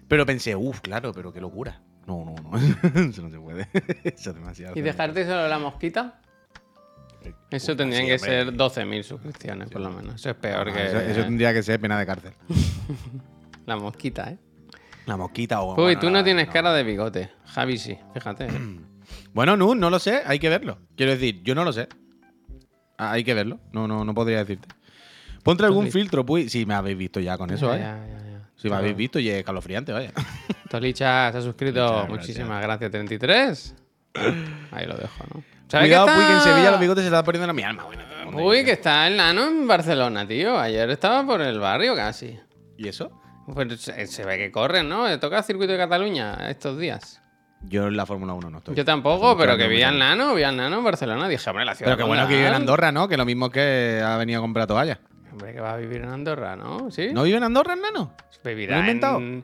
[0.08, 1.82] Pero pensé, uff, claro, pero qué locura.
[2.06, 2.58] No, no, no,
[3.10, 3.68] eso no se puede.
[4.04, 4.78] eso es demasiado.
[4.78, 6.20] ¿Y dejarte solo la mosquita?
[7.50, 8.30] Eso tendrían sí, que hombre.
[8.32, 8.54] ser
[8.86, 10.16] 12.000 suscripciones, por lo menos.
[10.16, 12.34] Eso es peor Ah, que eso, eso tendría que ser pena de cárcel.
[13.66, 14.38] la mosquita, ¿eh?
[15.06, 15.72] La mosquita o.
[15.76, 17.30] Uy, bueno, tú no la- tienes cara de bigote.
[17.46, 18.46] Javi sí, fíjate.
[18.48, 18.50] ¿eh?
[19.34, 20.78] Bueno, no, no lo sé, hay que verlo.
[20.96, 21.88] Quiero decir, yo no lo sé.
[22.98, 24.68] Ah, hay que verlo, no, no, no podría decirte.
[25.44, 26.52] Ponte algún filtro, pues.
[26.52, 28.33] Si me habéis visto ya con eso, Ya, ya, ya, ya.
[28.64, 30.12] Si me habéis visto y es escalofriante, vaya.
[30.70, 31.86] Tolicha se ha suscrito.
[31.86, 33.76] Muchas Muchísimas gracias, 33.
[34.72, 35.44] Ahí lo dejo, ¿no?
[35.68, 37.56] ¿Sabes Cuidado, que Puy, que en está- Sevilla los bigotes se le está poniendo en
[37.56, 37.84] mi alma.
[37.84, 38.04] Bueno,
[38.48, 40.58] Uy, que está el nano en Barcelona, tío.
[40.60, 42.40] Ayer estaba por el barrio casi.
[42.78, 43.12] ¿Y eso?
[43.54, 45.08] Pues se, se ve que corren, ¿no?
[45.08, 47.22] Le toca circuito de Cataluña estos días.
[47.64, 48.76] Yo en la Fórmula 1 no estoy.
[48.76, 51.28] Yo tampoco, pero que vi al nano, vi al nano en Barcelona.
[51.28, 51.92] Dije, hombre, la ciudad.
[51.92, 53.08] Pero qué bueno que vive en Andorra, ¿no?
[53.08, 55.00] Que lo mismo que ha venido a comprar toallas.
[55.34, 56.92] Hombre, que va a vivir en Andorra, ¿no?
[56.92, 57.10] ¿Sí?
[57.12, 58.14] ¿No vive en Andorra, nano?
[58.44, 59.18] Vivirá ¿Lo he inventado?
[59.18, 59.44] en...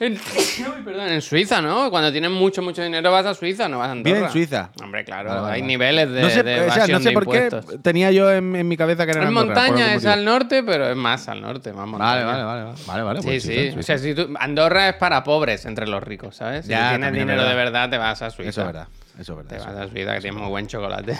[0.00, 1.90] En, Uy, perdón, en Suiza, ¿no?
[1.90, 4.14] Cuando tienes mucho, mucho dinero vas a Suiza, no vas a Andorra.
[4.14, 4.70] Vive en Suiza.
[4.80, 5.72] Hombre, claro, Vale, vale, hay vale.
[5.72, 7.50] niveles de, no sé, de o sea, no sé de por qué
[7.82, 10.88] tenía yo en, en mi cabeza que era en Es montaña, es al norte, pero
[10.88, 12.24] es más al norte, más montaña.
[12.24, 13.02] Vale, vale, vale.
[13.02, 13.20] Vale.
[13.22, 13.54] Sí, pues sí.
[13.72, 16.64] Suiza, O sea, si tú, Andorra es para pobres entre los ricos, ¿sabes?
[16.66, 17.90] Si Ya, tienes dinero de verdad.
[17.90, 18.50] te vas a Suiza.
[18.50, 18.88] Eso es verdad.
[19.18, 19.50] Eso es verdad.
[19.50, 21.18] Te eso vas a Suiza, que tiene muy buen chocolate.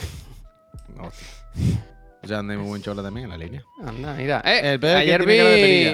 [1.01, 1.27] Hostia.
[2.23, 3.63] O sea, donde hay muy buen cholo también en la línea.
[3.85, 4.43] Anda, mira.
[4.45, 5.39] Eh, El ayer, vi,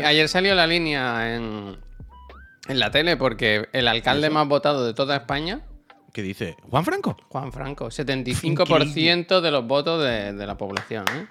[0.04, 1.76] ayer salió la línea en,
[2.68, 5.60] en la tele porque el alcalde más votado de toda España,
[6.12, 6.56] ¿Qué dice?
[6.70, 7.16] ¿Juan Franco?
[7.28, 11.04] Juan Franco, 75% de los votos de, de la población.
[11.12, 11.26] ¿eh?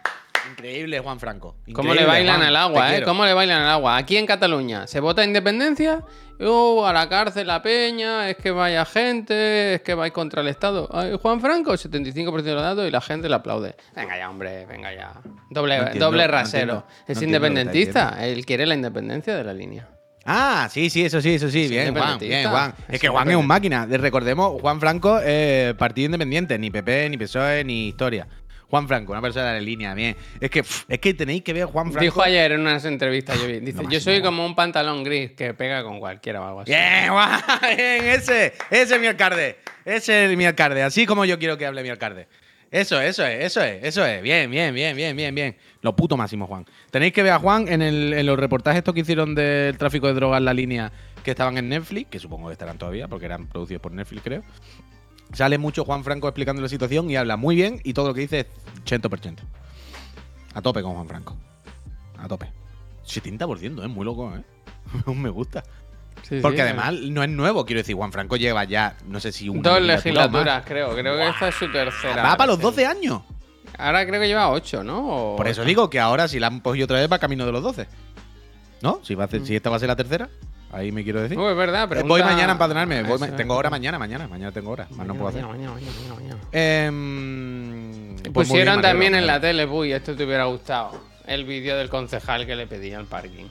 [0.51, 1.55] Increíble, Juan Franco.
[1.73, 2.47] ¿Cómo le bailan Juan.
[2.47, 2.91] al agua, eh?
[2.91, 3.05] quiero.
[3.07, 3.97] ¿Cómo le bailan al agua?
[3.97, 6.03] Aquí en Cataluña, ¿se vota independencia?
[6.39, 10.47] Uh, a la cárcel la peña, es que vaya gente, es que vais contra el
[10.47, 10.89] Estado.
[10.91, 13.75] Ay, Juan Franco, 75% de los datos y la gente le aplaude.
[13.95, 15.13] Venga ya, hombre, venga ya.
[15.49, 16.61] Doble, No entiendo, doble no rasero.
[16.61, 19.87] entiendo, es no independentista, él quiere la independencia de la línea.
[20.25, 21.67] Ah, sí, sí, eso sí, eso sí.
[21.67, 22.73] Bien, Juan, bien, Juan.
[22.87, 23.85] Es Es que Juan es un máquina.
[23.85, 28.25] De- Recordemos, Juan Franco, eh, partido independiente, ni PP, ni PSOE, ni historia.
[28.73, 30.15] Juan Franco, una persona de línea, bien.
[30.41, 32.01] Es que, es que tenéis que ver a Juan Franco.
[32.03, 35.53] Dijo ayer en unas entrevistas, yo vi, dice, yo soy como un pantalón gris que
[35.53, 36.71] pega con cualquiera o algo así.
[36.71, 37.39] Bien, Juan,
[37.77, 39.57] bien, ese, ese es mi alcalde.
[39.85, 42.27] Ese es mi alcalde, así como yo quiero que hable mi alcalde.
[42.71, 44.23] Eso, eso es, eso es, eso es.
[44.23, 45.55] Bien, bien, bien, bien, bien, bien.
[45.83, 46.65] Lo puto máximo, Juan.
[46.89, 50.07] Tenéis que ver a Juan en, el- en los reportajes estos que hicieron del tráfico
[50.07, 50.91] de drogas en la línea
[51.23, 54.41] que estaban en Netflix, que supongo que estarán todavía, porque eran producidos por Netflix, creo.
[55.33, 58.21] Sale mucho Juan Franco explicando la situación y habla muy bien y todo lo que
[58.21, 58.47] dice es
[58.85, 59.37] 100%.
[60.53, 61.35] A tope con Juan Franco.
[62.19, 62.51] A tope.
[63.05, 64.43] 70%, es muy loco, ¿eh?
[65.13, 65.63] me gusta.
[66.21, 69.31] Sí, Porque sí, además no es nuevo, quiero decir, Juan Franco lleva ya, no sé
[69.31, 70.95] si una Dos legislaturas, creo.
[70.95, 72.23] Creo que esta es su tercera.
[72.23, 72.89] Va para los presidencia.
[72.93, 73.21] 12 años.
[73.77, 75.33] Ahora creo que lleva 8, ¿no?
[75.33, 77.51] O- Por eso digo que ahora si la han cogido otra vez va camino de
[77.51, 77.87] los 12.
[78.81, 78.99] ¿No?
[79.03, 80.29] Si, va a ser- si esta va a ser la tercera,
[80.73, 81.37] ahí me quiero decir.
[81.37, 82.03] No, es verdad, Eh, pero.
[82.05, 83.03] voy mañana a empadronarme.
[83.03, 83.35] voy ma- es.
[83.35, 84.27] tengo hora mañana, mañana.
[84.27, 84.87] Mañana tengo hora.
[84.91, 85.43] Más no puedo hacer.
[85.45, 86.37] Mañana, mañana, mañana.
[86.51, 90.91] Em, pues muy bien, Pusieron también en la tele, uy, esto te hubiera gustado.
[91.25, 93.45] El vídeo del concejal que le pedía el parking.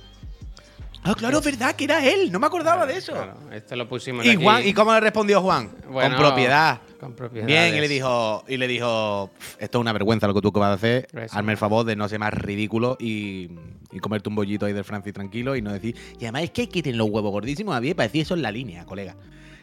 [1.04, 2.30] Ah, claro, es verdad que era él.
[2.30, 3.12] No me acordaba de eso.
[3.12, 4.42] Claro, este lo pusimos ¿Y, aquí.
[4.44, 5.70] Juan, ¿Y cómo le respondió Juan?
[5.88, 6.80] Bueno, con propiedad.
[7.00, 7.46] con propiedades.
[7.46, 10.48] Bien, y le dijo, y le dijo, "Pff, esto es una vergüenza lo que tú
[10.48, 11.24] acabas de hacer.
[11.24, 11.36] Eso.
[11.36, 13.50] Hazme el favor de no ser más ridículo y,
[13.90, 15.96] y comerte un bollito ahí del Francis tranquilo y no decir.
[16.20, 18.34] Y además es que hay que tener los huevos gordísimos a bien para decir eso
[18.34, 19.16] en la línea, colega.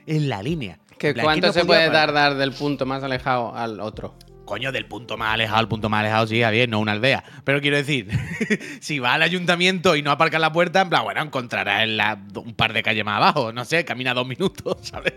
[0.05, 0.77] En la línea.
[0.97, 4.15] Que ¿Cuánto no se puede tardar del punto más alejado al otro?
[4.49, 7.23] Coño, del punto más alejado al punto más alejado, sí, bien, no una aldea.
[7.43, 8.09] Pero quiero decir,
[8.81, 11.99] si va al ayuntamiento y no aparca en la puerta, en plan, bueno, encontrará en
[12.35, 15.13] un par de calles más abajo, no sé, camina dos minutos, ¿sabes?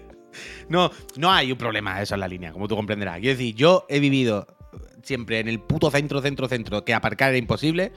[0.69, 3.21] No, no hay un problema eso en la línea, como tú comprenderás.
[3.21, 4.47] Quiero decir, yo he vivido
[5.03, 7.91] siempre en el puto centro, centro, centro, que aparcar era imposible.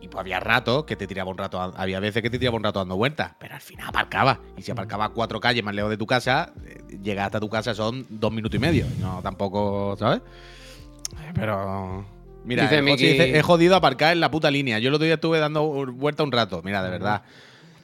[0.00, 2.64] Y pues había ratos que te tiraba un rato, había veces que te tiraba un
[2.64, 4.40] rato dando vueltas, pero al final aparcaba.
[4.56, 7.74] Y si aparcaba cuatro calles más lejos de tu casa, eh, llegar hasta tu casa
[7.74, 8.86] son dos minutos y medio.
[9.00, 10.20] No, tampoco, ¿sabes?
[11.12, 12.04] Eh, Pero.
[12.44, 14.78] Mira, el dice, he jodido aparcar en la puta línea.
[14.78, 16.62] Yo el otro día estuve dando vuelta un rato.
[16.62, 17.22] Mira, de verdad.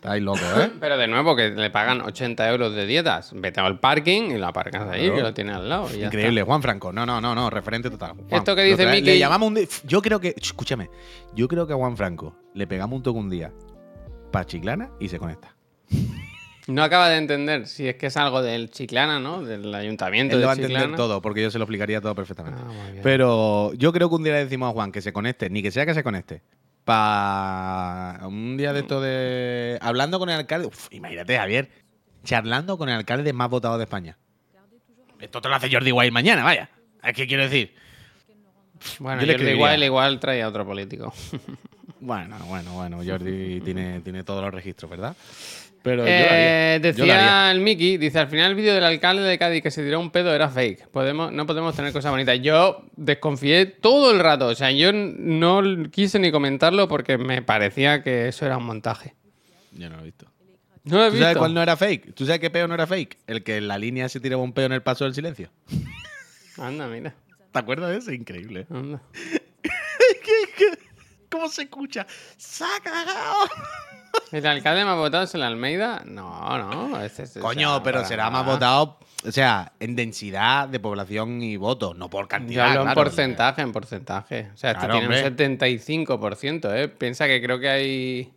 [0.03, 0.69] Estáis locos, ¿eh?
[0.81, 3.31] Pero de nuevo, que le pagan 80 euros de dietas.
[3.37, 5.15] Vete al parking y lo aparcas ahí, Claro.
[5.15, 5.88] que lo tienes al lado.
[5.95, 6.93] y ya Increíble, Juan Franco.
[6.93, 8.15] No, no, no, no, referente total.
[8.15, 9.67] Juan, Esto que dice Miki- Le llamamos un día.
[9.85, 10.35] Yo creo que.
[10.37, 10.91] Escúchame.
[11.37, 13.53] Yo creo que a Juan Franco le pegamos un toque un día
[14.33, 15.55] para Chiclana y se conecta.
[16.67, 19.43] No acaba de entender si es que es algo del Chiclana, ¿no?
[19.43, 22.15] Del ayuntamiento Él de lo va a entender todo, porque yo se lo explicaría todo
[22.17, 22.61] perfectamente.
[22.65, 22.91] Ah.
[23.05, 25.71] Pero yo creo que un día le decimos a Juan que se conecte, ni que
[25.71, 26.43] sea que se conecte.
[26.85, 29.79] Para un día de esto de.
[29.81, 30.66] Hablando con el alcalde.
[30.66, 31.71] Uf, imagínate, Javier.
[32.25, 34.18] Charlando con el alcalde más votado de España.
[35.21, 36.68] Esto te lo hace Jordi Wild mañana, vaya.
[37.03, 37.75] Es que quiero decir.
[38.99, 41.12] Bueno, yo Jordi igual, igual trae a otro político.
[42.01, 42.97] Bueno, bueno, bueno.
[43.07, 45.16] Jordi tiene, tiene todos los registros, ¿verdad?
[45.83, 46.77] Pero yo lo haría.
[46.77, 47.51] Eh, Yo decía haría.
[47.51, 50.11] el Miki, dice, al final el vídeo del alcalde de Cádiz que se tiró un
[50.11, 50.88] pedo era fake.
[50.88, 52.38] Podemos, no podemos tener cosas bonitas.
[52.40, 54.47] Yo desconfié todo el rato.
[54.47, 59.14] O sea, yo no quise ni comentarlo porque me parecía que eso era un montaje.
[59.73, 60.27] Yo no lo he visto.
[60.85, 62.14] No lo he ¿Tú sabes cuál no era fake?
[62.14, 63.18] ¿Tú sabes qué peo no era fake?
[63.27, 65.51] El que en la línea se tiraba un peo en el paso del silencio.
[66.59, 67.14] Anda, mira.
[67.53, 68.12] ¿Te acuerdas de eso?
[68.12, 68.66] Increíble.
[68.71, 69.03] anda.
[71.31, 72.07] ¿Cómo se escucha?
[72.37, 73.49] ¡Se ha cagado!
[74.33, 76.03] ¿El alcalde más votado es el Almeida?
[76.07, 77.01] No, no.
[77.03, 82.09] ese- Coño, pero será más votado, o sea, en densidad de población y votos, no
[82.11, 82.68] por cantidad.
[82.68, 83.01] hablo en claro.
[83.03, 84.51] porcentaje, en porcentaje.
[84.55, 85.46] O sea, este Claro, tiene hombre.
[85.48, 86.88] un 75%, ¿eh?
[86.88, 88.33] Piensa que creo que hay...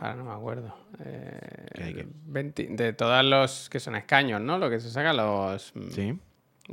[0.00, 0.76] Ahora no me acuerdo.
[1.04, 2.06] Eh, ¿Qué?
[2.26, 4.56] 20 de todos los que son escaños, ¿no?
[4.58, 5.72] Lo que se saca los...
[5.74, 6.18] mm, Sí.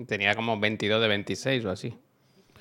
[0.07, 1.97] Tenía como 22 de 26 o así.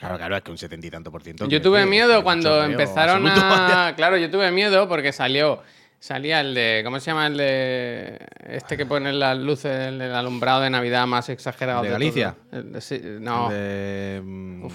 [0.05, 1.49] Claro, claro, es que un setenta y tanto por ciento.
[1.49, 3.93] Yo tuve miedo cuando empezaron a...
[3.97, 5.63] Claro, yo tuve miedo porque salió...
[5.99, 6.83] Salía el de...
[6.85, 8.19] ¿Cómo se llama el de...
[8.47, 12.35] Este que pone las luces, el del alumbrado de Navidad más exagerado ¿De de Galicia?
[12.53, 13.49] El de- sí, no.
[13.49, 14.67] De, mm,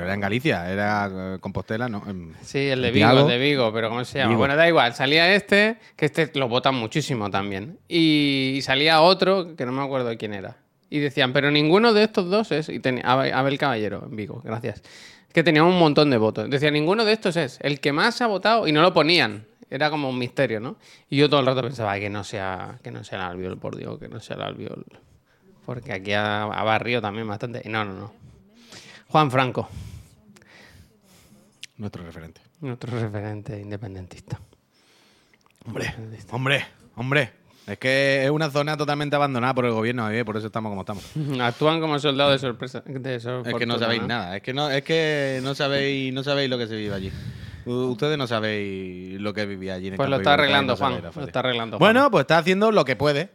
[0.00, 2.04] era en Galicia, era eh, Compostela, ¿no?
[2.06, 4.28] En- Sí, el de Vigo, el de Vigo, pero ¿cómo se llama?
[4.28, 4.38] Vigo.
[4.38, 7.80] Bueno, da igual, salía este, que este lo votan muchísimo también.
[7.88, 10.56] Y, y salía otro, que no me acuerdo quién era.
[10.88, 12.68] Y decían, pero ninguno de estos dos es.
[12.68, 14.82] Y tenía, Abel Caballero, en Vigo, gracias.
[15.32, 16.48] Que tenía un montón de votos.
[16.48, 17.58] Decía, ninguno de estos es.
[17.62, 19.46] El que más ha votado, y no lo ponían.
[19.68, 20.76] Era como un misterio, ¿no?
[21.10, 23.58] Y yo todo el rato pensaba, "Ay, que no sea, que no sea el albiol,
[23.58, 24.86] por Dios, que no sea el albiol.
[25.64, 27.62] Porque aquí ha, ha barrido también bastante.
[27.64, 28.12] Y no, no, no.
[29.08, 29.68] Juan Franco,
[31.78, 32.40] Nuestro referente.
[32.60, 34.40] nuestro referente independentista.
[35.66, 35.94] Hombre,
[36.30, 37.32] hombre, hombre.
[37.66, 41.04] Es que es una zona totalmente abandonada por el gobierno, por eso estamos como estamos.
[41.40, 42.82] Actúan como soldados de sorpresa.
[42.86, 43.24] De Es
[43.58, 46.66] que no sabéis nada, es que no, es que no sabéis, no sabéis lo que
[46.68, 47.10] se vive allí.
[47.64, 50.76] U- Ustedes no sabéis lo que vivía allí en el Pues lo está arreglando, no
[50.76, 51.02] Juan.
[51.14, 51.92] Lo está arreglando, Juan.
[51.92, 53.30] Bueno, pues está haciendo lo que puede.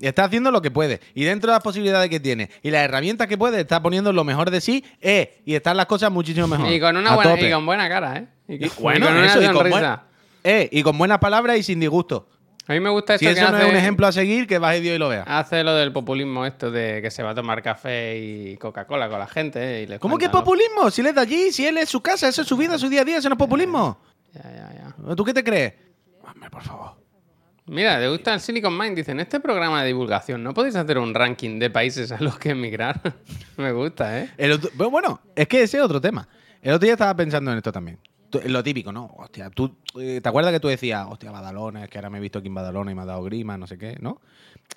[0.00, 1.00] Está haciendo lo que puede.
[1.14, 4.22] Y dentro de las posibilidades que tiene y las herramientas que puede, está poniendo lo
[4.24, 4.84] mejor de sí.
[5.00, 6.70] Eh, y están las cosas muchísimo mejor.
[6.70, 8.26] Y con una buena, y con buena cara, ¿eh?
[8.48, 10.04] Y Y- con, bueno, y con una eso, y con, sonrisa.
[10.42, 12.28] buen- eh, y con buenas palabras y sin disgusto.
[12.68, 14.46] A mí me gusta Si esto eso que no hace, es un ejemplo a seguir,
[14.46, 15.22] que baje Dios y lo vea.
[15.26, 19.18] hace lo del populismo esto de que se va a tomar café y Coca-Cola con
[19.18, 19.82] la gente ¿eh?
[19.82, 20.32] y les ¿Cómo que ¿no?
[20.32, 20.90] populismo?
[20.90, 22.88] Si él es de allí, si él es su casa, eso es su vida, su
[22.88, 23.98] día a día, eso no es populismo.
[24.32, 25.14] Ya, ya, ya.
[25.16, 25.74] ¿Tú qué te crees?
[26.22, 26.92] Hombre, por favor.
[27.66, 28.96] Mira, te gusta el Silicon Mind.
[28.96, 32.38] Dice, en este programa de divulgación, ¿no podéis hacer un ranking de países a los
[32.38, 33.00] que emigrar?
[33.56, 34.30] Me gusta, ¿eh?
[34.36, 36.28] El otro- bueno, es que ese es otro tema.
[36.60, 37.98] El otro día estaba pensando en esto también.
[38.46, 39.12] Lo típico, ¿no?
[39.16, 42.20] Hostia, tú, eh, ¿te acuerdas que tú decías, hostia, Badalona, es que ahora me he
[42.20, 44.20] visto aquí en Badalona y me ha dado grima, no sé qué, ¿no?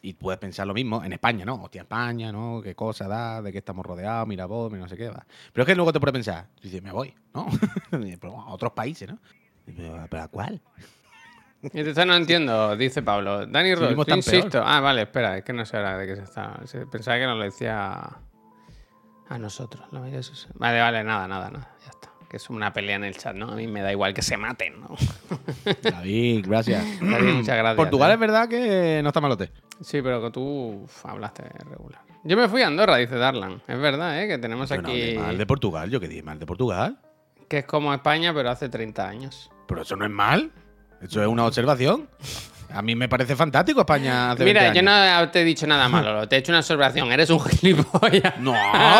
[0.01, 1.55] Y puedes pensar lo mismo en España, ¿no?
[1.55, 2.61] Hostia, España, ¿no?
[2.61, 3.41] ¿Qué cosa da?
[3.41, 4.27] ¿De qué estamos rodeados?
[4.27, 5.25] Mira vos, mira no sé qué va.
[5.53, 7.47] Pero es que luego te puedes pensar, dices, me voy, ¿no?
[8.19, 9.17] pero a otros países, ¿no?
[9.65, 10.61] ¿Pero, ¿pero a cuál?
[11.73, 13.45] Esto no entiendo, dice Pablo.
[13.47, 14.17] Dani Ross, peor.
[14.17, 14.61] insisto.
[14.63, 16.59] Ah, vale, espera, es que no sé ahora de qué se está.
[16.91, 18.19] Pensaba que nos lo decía
[19.27, 19.83] a nosotros.
[20.55, 21.75] Vale, vale, nada, nada, nada.
[21.83, 21.94] Ya está.
[22.35, 23.51] Que es una pelea en el chat, ¿no?
[23.51, 24.97] A mí me da igual que se maten, ¿no?
[25.81, 26.83] David, gracias.
[26.99, 27.75] David, muchas gracias.
[27.77, 28.13] Portugal ¿eh?
[28.15, 29.53] es verdad que no está malote.
[29.79, 32.01] Sí, pero que tú uf, hablaste regular.
[32.25, 33.61] Yo me fui a Andorra, dice Darlan.
[33.65, 34.27] Es verdad, ¿eh?
[34.27, 35.15] Que tenemos no aquí.
[35.17, 36.99] mal de Portugal, yo que dije mal de Portugal.
[37.47, 39.49] Que es como España, pero hace 30 años.
[39.65, 40.51] Pero eso no es mal.
[41.01, 42.09] Eso es una observación.
[42.73, 45.21] A mí me parece fantástico España hace Mira, 20 yo años.
[45.21, 47.11] no te he dicho nada malo, te he hecho una observación.
[47.11, 48.37] Eres un gilipollas.
[48.39, 48.55] No,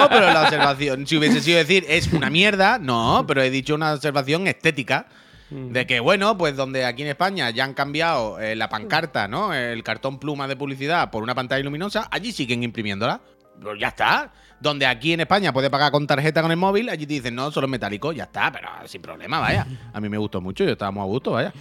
[0.10, 3.94] pero la observación, si hubiese sido decir es una mierda, no, pero he dicho una
[3.94, 5.08] observación estética.
[5.48, 9.54] De que, bueno, pues donde aquí en España ya han cambiado eh, la pancarta, ¿no?
[9.54, 13.22] El cartón pluma de publicidad por una pantalla luminosa, allí siguen imprimiéndola.
[13.62, 14.34] Pues ya está.
[14.60, 17.52] Donde aquí en España puedes pagar con tarjeta con el móvil, allí te dicen, no,
[17.52, 19.68] solo es metálico, ya está, pero sin problema, vaya.
[19.94, 21.54] A mí me gustó mucho, yo estábamos a gusto, vaya.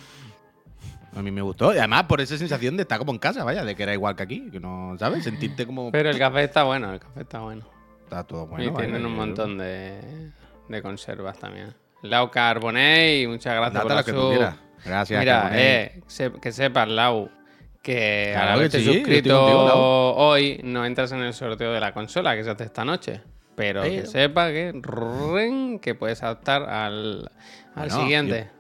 [1.16, 1.74] A mí me gustó.
[1.74, 4.16] Y además por esa sensación de estar como en casa, vaya, de que era igual
[4.16, 5.24] que aquí, que no, ¿sabes?
[5.24, 5.92] Sentirte como...
[5.92, 7.64] Pero el café está bueno, el café está bueno.
[8.03, 8.64] Está todo bueno.
[8.64, 10.33] y vaya, tienen un montón de,
[10.68, 11.74] de conservas también.
[12.03, 14.57] Lau Carbonell, muchas gracias Date por la que tú quieras.
[14.85, 16.03] Gracias, Mira, eh,
[16.42, 17.31] que sepas, Lau,
[17.81, 21.94] que Claro al haberte sí, suscrito contigo, hoy no entras en el sorteo de la
[21.94, 23.22] consola que se hace esta noche.
[23.57, 24.72] Pero, que sepa que,
[25.81, 27.31] que puedes optar al,
[27.74, 28.50] al Bueno, siguiente.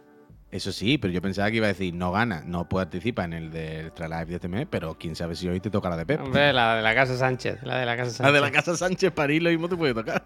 [0.54, 3.50] Eso sí, pero yo pensaba que iba a decir, no gana, no participa en el
[3.50, 6.06] del Extra Live de este mes, pero quién sabe si hoy te toca la de
[6.06, 6.20] Pep.
[6.20, 7.64] Hombre, la de la Casa Sánchez.
[7.64, 8.34] La de la Casa La Sánchez.
[8.34, 10.22] de la Casa Sánchez París lo mismo te puede tocar.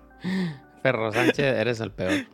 [0.83, 2.27] Ferro Sánchez, eres el peor.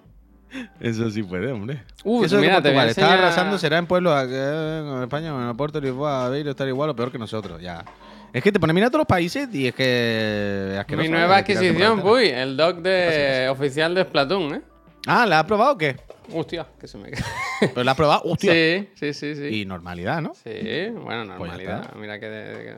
[0.81, 1.85] Eso sí puede, hombre.
[2.03, 5.03] Uh, Eso mira, de te voy a Portugal, está arrasando, será en pueblos aquí, en
[5.03, 7.85] España, en Oporto, Lisboa, Aveiro, estar igual o peor que nosotros, ya.
[8.33, 10.83] Es que te pone a mirar todos los países y es que...
[10.85, 11.09] es Mi ¿eh?
[11.09, 14.63] nueva la adquisición, uy, el doc de oficial de Splatoon, ¿eh?
[15.07, 15.95] Ah, ¿la has probado o qué?
[16.33, 17.23] Hostia, que se me cae.
[17.61, 18.23] ¿Pero la has probado?
[18.25, 18.53] ¡Hostia!
[18.53, 19.61] Sí, sí, sí, sí.
[19.61, 20.35] Y normalidad, ¿no?
[20.35, 20.51] Sí,
[20.91, 21.95] bueno, Pues normalidad.
[21.97, 22.77] Mira que, de-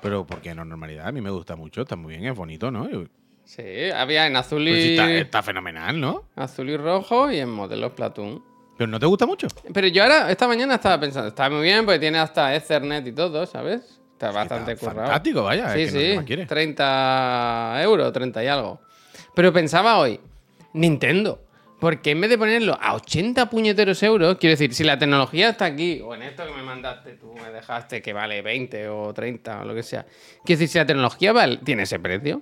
[0.00, 1.06] Pero ¿por qué no normalidad?
[1.08, 2.88] A mí me gusta mucho, está muy bien, es bonito, ¿no?
[2.90, 3.04] Yo-
[3.44, 6.22] Sí, había en azul sí y, está, está fenomenal, ¿no?
[6.36, 8.42] azul y rojo y en modelo Splatoon.
[8.78, 9.48] ¿Pero no te gusta mucho?
[9.74, 13.12] Pero yo ahora, esta mañana estaba pensando, está muy bien porque tiene hasta Ethernet y
[13.12, 14.00] todo, ¿sabes?
[14.12, 15.06] Está bastante está currado.
[15.08, 16.48] fantástico, vaya, Sí, es que no sí, quieres.
[16.48, 18.80] 30 euros, 30 y algo.
[19.34, 20.18] Pero pensaba hoy,
[20.72, 21.40] Nintendo,
[21.82, 25.48] ¿por qué en vez de ponerlo a 80 puñeteros euros, quiero decir, si la tecnología
[25.50, 29.12] está aquí, o en esto que me mandaste tú, me dejaste que vale 20 o
[29.12, 30.06] 30 o lo que sea,
[30.44, 32.40] quiero decir, si la tecnología vale- tiene ese precio,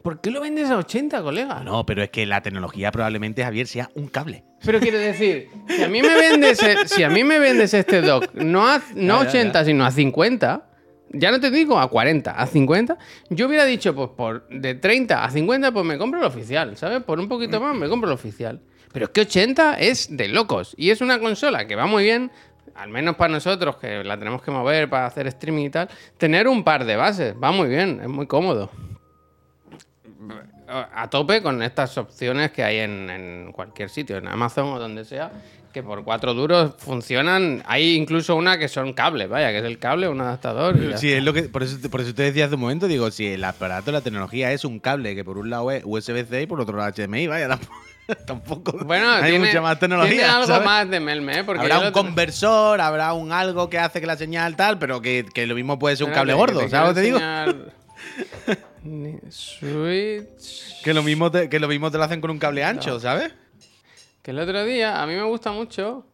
[0.00, 1.60] ¿por qué lo vendes a 80, colega?
[1.64, 4.44] No, pero es que la tecnología probablemente, Javier, sea un cable.
[4.64, 8.00] Pero quiero decir, si a mí me vendes, el- si a mí me vendes este
[8.00, 10.67] dock no a, no a Ya, ya, 80, sino a 50,
[11.12, 12.98] ya no te digo a 40, a 50,
[13.30, 17.02] yo hubiera dicho, pues por de 30 a 50, pues me compro el oficial, ¿sabes?
[17.02, 18.60] Por un poquito más me compro el oficial.
[18.92, 20.74] Pero es que 80 es de locos.
[20.78, 22.30] Y es una consola que va muy bien,
[22.74, 26.48] al menos para nosotros, que la tenemos que mover para hacer streaming y tal, tener
[26.48, 28.70] un par de bases, va muy bien, es muy cómodo
[30.68, 35.04] a tope con estas opciones que hay en, en cualquier sitio, en Amazon o donde
[35.04, 35.30] sea,
[35.72, 37.62] que por cuatro duros funcionan.
[37.66, 40.76] Hay incluso una que son cables, vaya, que es el cable, un adaptador.
[40.96, 43.26] Sí, es lo que, por, eso, por eso te decía hace un momento, digo, si
[43.26, 46.60] el aparato, la tecnología es un cable que por un lado es USB-C y por
[46.60, 47.74] otro lado HDMI, vaya, tampoco,
[48.26, 50.10] tampoco Bueno, hay tiene, mucha más tecnología.
[50.10, 50.64] tiene algo ¿sabes?
[50.64, 51.44] más de melme, ¿eh?
[51.44, 55.26] Porque habrá un conversor, habrá un algo que hace que la señal tal, pero que,
[55.32, 57.18] que lo mismo puede ser un cable gordo, te ¿sabes lo que te digo?
[59.30, 60.82] Switch.
[60.82, 63.32] Que lo mismo te, que lo mismo te lo hacen con un cable ancho, ¿sabes?
[64.22, 66.04] Que el otro día, a mí me gusta mucho.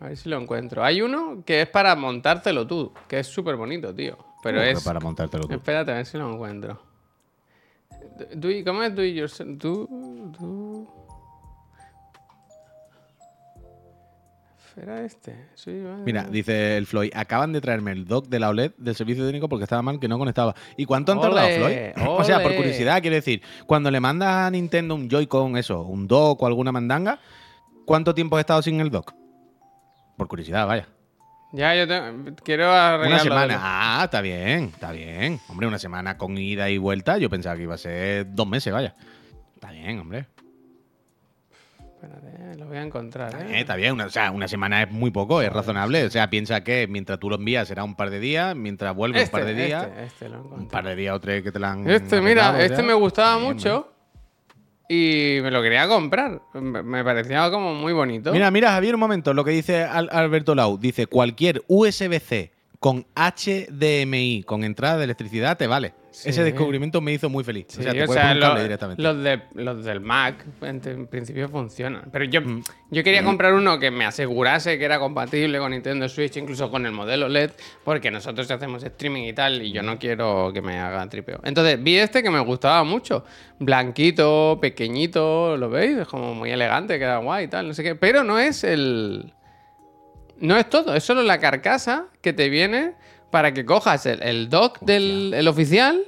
[0.00, 0.84] A ver si lo encuentro.
[0.84, 4.16] Hay uno que es para montártelo tú, que es súper bonito, tío.
[4.42, 4.82] Pero es.
[4.84, 5.54] para montártelo tú.
[5.54, 6.80] Espérate, a ver si lo encuentro.
[8.34, 9.58] Do ¿Cómo es do yourself?
[9.58, 10.97] Do, do-
[14.78, 15.34] ¿Será este?
[15.54, 16.02] Sí, vale.
[16.04, 19.48] Mira, dice el Floyd, acaban de traerme el dock de la OLED del servicio técnico
[19.48, 20.54] porque estaba mal que no conectaba.
[20.76, 21.76] ¿Y cuánto han tardado, Floyd?
[22.06, 26.06] O sea, por curiosidad, quiero decir, cuando le mandas a Nintendo un Joy-Con, eso, un
[26.06, 27.18] dock o alguna mandanga,
[27.86, 29.12] ¿cuánto tiempo has estado sin el dock?
[30.16, 30.86] Por curiosidad, vaya.
[31.52, 33.14] Ya, yo te- quiero arreglarlo.
[33.14, 33.58] Una semana.
[33.60, 35.40] Ah, está bien, está bien.
[35.48, 38.72] Hombre, una semana con ida y vuelta, yo pensaba que iba a ser dos meses,
[38.72, 38.94] vaya.
[39.54, 40.26] Está bien, hombre.
[42.00, 43.34] Espérate, lo voy a encontrar.
[43.34, 43.44] ¿eh?
[43.44, 43.92] bien, está bien.
[43.92, 46.04] Una, o sea, una semana es muy poco, es razonable.
[46.04, 49.22] O sea, piensa que mientras tú lo envías será un par de días, mientras vuelve
[49.22, 51.58] un par de días, Este, este lo un par de días o tres que te
[51.58, 51.88] la han.
[51.90, 52.86] Este, mira, arreglado, este ya.
[52.86, 53.92] me gustaba Bien, mucho
[54.88, 56.40] y me lo quería comprar.
[56.54, 58.32] Me parecía como muy bonito.
[58.32, 59.34] Mira, mira, Javier, un momento.
[59.34, 60.78] Lo que dice Al- Alberto Lau.
[60.78, 65.94] Dice, cualquier USB-C con HDMI, con entrada de electricidad, te vale.
[66.10, 66.30] Sí.
[66.30, 67.66] Ese descubrimiento me hizo muy feliz.
[67.68, 69.02] Sí, o sea, te o puedes sea, poner un cable lo- directamente.
[69.02, 72.08] Los, de, los del Mac, en, principio funcionan.
[72.10, 72.62] Pero yo, Mm.
[72.90, 76.86] yo quería comprar uno que me asegurase que era compatible con Nintendo Switch, incluso con
[76.86, 77.50] el modelo LED,
[77.84, 81.40] porque nosotros hacemos streaming y tal, y yo no quiero que me hagan tripeo.
[81.44, 83.24] Entonces vi este que me gustaba mucho.
[83.60, 85.98] Blanquito, pequeñito, ¿lo veis?
[85.98, 87.94] Es como muy elegante, queda guay y tal, no sé qué.
[87.94, 89.32] Pero no es el.
[90.40, 92.94] No es todo, es solo la carcasa que te viene
[93.30, 96.00] para que cojas el, el dock del el oficial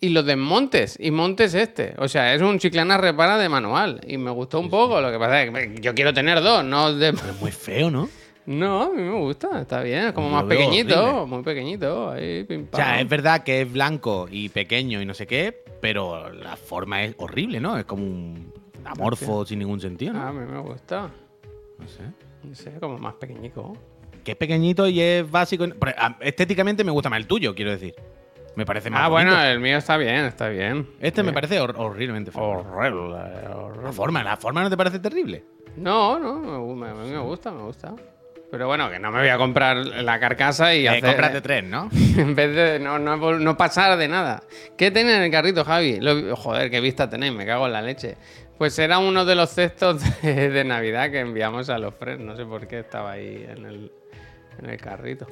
[0.00, 1.94] y lo desmontes y montes este.
[1.98, 4.00] O sea, es un chiclana repara de manual.
[4.06, 5.00] Y me gustó un poco.
[5.00, 7.08] Lo que pasa es que yo quiero tener dos, no de...
[7.08, 8.08] Es muy feo, ¿no?
[8.46, 10.04] No, a mí me gusta, está bien.
[10.06, 11.26] Es como más pequeñito, horrible.
[11.26, 12.10] muy pequeñito.
[12.12, 12.98] Ahí, pim, O sea, pam.
[13.00, 17.14] es verdad que es blanco y pequeño y no sé qué, pero la forma es
[17.18, 17.76] horrible, ¿no?
[17.76, 18.52] Es como un
[18.84, 20.40] amorfo sin ningún sentido, Ah, a ¿no?
[20.40, 21.10] mí me gusta.
[21.78, 22.04] No sé.
[22.42, 23.76] No sé, como más pequeñico.
[24.24, 25.66] Que es pequeñito y es básico.
[25.80, 27.94] pero, Estéticamente me gusta más el tuyo, quiero decir.
[28.56, 30.88] Me parece más Ah, bueno, el mío está bien, está bien.
[31.00, 31.34] Este me Sí.
[31.34, 32.42] parece hor- horriblemente feo.
[32.42, 33.16] Horrible,
[33.84, 35.44] La forma, la forma no te parece terrible.
[35.76, 37.94] No, no, me, me- a mí me gusta, me gusta.
[38.50, 41.04] Pero bueno, que no me voy a comprar la carcasa y Eh, hacer...
[41.04, 41.88] cómprate tres, ¿no?
[42.16, 44.42] en vez de no, no, no pasar de nada.
[44.76, 46.00] ¿Qué tenéis en el carrito, Javi?
[46.00, 48.16] Lo- joder, qué vista tenéis, me cago en la leche.
[48.58, 52.18] Pues era uno de los cestos de, Navidad que enviamos a los Fres.
[52.18, 53.92] No sé por qué estaba ahí en el,
[54.58, 55.26] en el carrito.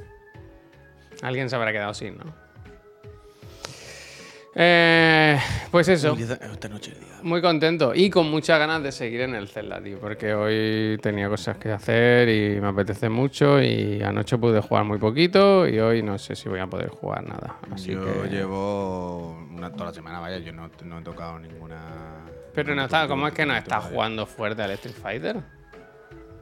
[1.22, 2.45] Alguien se habrá quedado sin, ¿no?
[4.58, 5.38] Eh,
[5.70, 6.16] pues eso.
[7.22, 11.28] Muy contento y con muchas ganas de seguir en el Zelda, tío, porque hoy tenía
[11.28, 16.02] cosas que hacer y me apetece mucho y anoche pude jugar muy poquito y hoy
[16.02, 17.56] no sé si voy a poder jugar nada.
[17.70, 18.30] Así yo que...
[18.30, 21.78] llevo una, toda la semana, vaya, yo no, no he tocado ninguna.
[22.54, 23.94] Pero no está, ¿cómo es que no movimiento está todavía.
[23.94, 25.36] jugando fuerte al Street Fighter?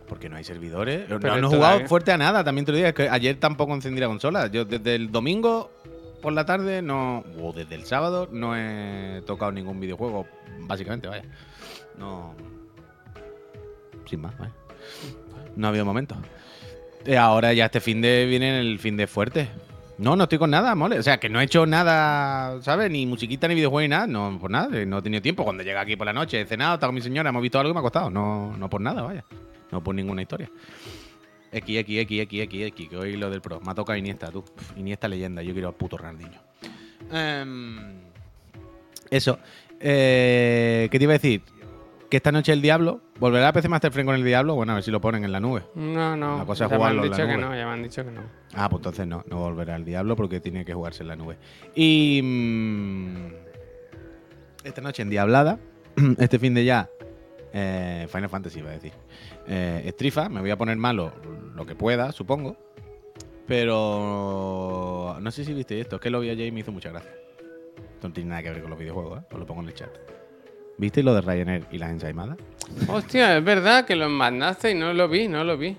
[0.07, 1.09] Porque no hay servidores.
[1.09, 2.89] No, Pero no he todavía- jugado fuerte a nada, también te lo digo.
[2.91, 4.47] Es que ayer tampoco encendí la consola.
[4.47, 5.73] Yo desde el domingo
[6.25, 7.23] por la tarde no.
[7.41, 10.27] O desde el sábado no he tocado ningún videojuego,
[10.61, 11.23] básicamente, vaya.
[11.97, 12.35] No.
[14.07, 14.53] Sin más, vaya.
[15.55, 16.17] No ha habido momento.
[17.07, 19.49] Eh, ahora ya este fin de viene el fin de fuerte.
[19.99, 20.99] No, no estoy con nada, mole.
[20.99, 22.91] O sea, que no he hecho nada, ¿sabes?
[22.91, 24.07] Ni musiquita, ni videojuego, ni nada.
[24.07, 24.77] No, por nada.
[24.77, 25.45] eh, No he tenido tiempo.
[25.45, 27.61] Cuando llega aquí por la noche, he cenado, he estado con mi señora, hemos visto
[27.61, 28.11] algo y me ha costado.
[28.11, 29.25] No, no por nada, vaya.
[29.71, 30.51] No por ninguna historia.
[31.57, 33.61] X, X, X, X, X, X, que hoy lo del pro.
[33.61, 34.45] Me ha tocado Iniesta, tú.
[34.77, 35.43] Iniesta leyenda.
[35.43, 36.39] Yo quiero al puto Ronaldinho.
[37.13, 37.79] Em,
[39.11, 39.39] eso.
[39.81, 41.43] Eh, ¿Qué te iba a decir?
[42.11, 43.01] Que esta noche el Diablo.
[43.19, 44.55] ¿Volverá a PC Master Friend con el Diablo?
[44.57, 45.63] Bueno, a ver si lo ponen en la nube.
[45.75, 46.39] No, no.
[46.39, 47.83] La cosa es ya me han jugarlo en la dicho que no, ya me han
[47.83, 48.21] dicho que no.
[48.55, 51.37] Ah, pues entonces no, no volverá al Diablo porque tiene que jugarse en la nube.
[51.75, 52.21] Y.
[52.23, 53.33] mm,
[54.65, 55.59] esta noche en Diablada.
[56.19, 56.89] Este fin de ya.
[57.53, 58.93] eh, Final Fantasy, iba a decir.
[59.47, 61.13] Eh, Estrifa, me voy a poner malo
[61.55, 62.57] lo que pueda, supongo.
[63.47, 65.17] Pero.
[65.21, 67.11] No sé si viste esto, es que lo vi ayer y me hizo mucha gracia.
[67.95, 69.27] Esto no tiene nada que ver con los videojuegos, ¿eh?
[69.33, 69.91] Os lo pongo en el chat.
[70.77, 72.37] ¿Viste lo de Ryanair y las ensaimadas?
[72.89, 75.77] Hostia, es verdad que lo mandaste y no lo vi, no lo vi.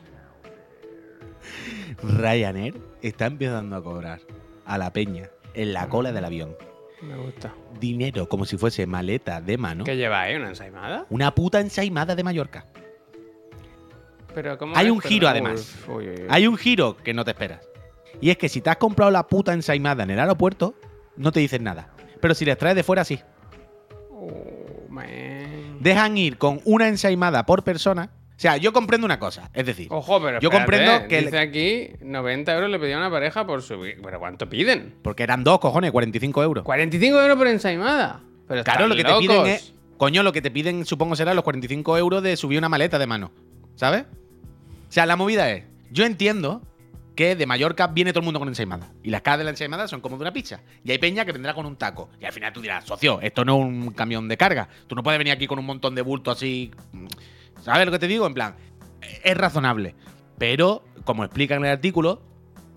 [2.01, 4.21] Ryanair está empezando a cobrar
[4.65, 6.55] a la peña en la cola del avión
[7.01, 7.53] Me gusta.
[7.79, 9.83] dinero como si fuese maleta de mano.
[9.83, 10.35] ¿Qué lleva ahí?
[10.35, 11.05] ¿Una ensaimada?
[11.09, 12.65] Una puta ensaimada de Mallorca.
[14.35, 15.75] Pero ¿cómo Hay un giro, además.
[15.87, 16.25] Uy, uy, uy.
[16.29, 17.61] Hay un giro que no te esperas.
[18.21, 20.75] Y es que si te has comprado la puta ensaimada en el aeropuerto,
[21.17, 21.89] no te dicen nada.
[22.21, 23.19] Pero si les traes de fuera, sí.
[24.11, 25.77] Oh, man.
[25.79, 28.09] Dejan ir con una ensaimada por persona.
[28.31, 29.49] O sea, yo comprendo una cosa.
[29.53, 32.95] Es decir, Ojo, pero Yo espérate, comprendo que el- Dice aquí 90 euros le pedía
[32.95, 33.99] a una pareja por subir.
[34.03, 34.95] ¿Pero cuánto piden?
[35.01, 36.63] porque eran dos cojones, 45 euros.
[36.65, 38.21] 45 euros por ensaimada.
[38.47, 39.25] Pero Claro, lo que te locos.
[39.25, 39.73] piden es.
[39.97, 43.07] Coño, lo que te piden, supongo, será los 45 euros de subir una maleta de
[43.07, 43.31] mano.
[43.75, 44.05] ¿Sabes?
[44.95, 45.65] Sea, la movida es.
[45.91, 46.61] Yo entiendo
[47.17, 48.93] que de Mallorca viene todo el mundo con ensaimada.
[49.03, 50.61] Y las caras de la ensaimada son como de una pizza.
[50.85, 52.09] Y hay peña que vendrá con un taco.
[52.17, 54.69] Y al final tú dirás, socio, esto no es un camión de carga.
[54.87, 56.71] Tú no puedes venir aquí con un montón de bulto así.
[57.61, 58.25] ¿Sabes lo que te digo?
[58.25, 58.55] En plan,
[59.21, 59.95] es razonable.
[60.37, 62.21] Pero, como explica en el artículo,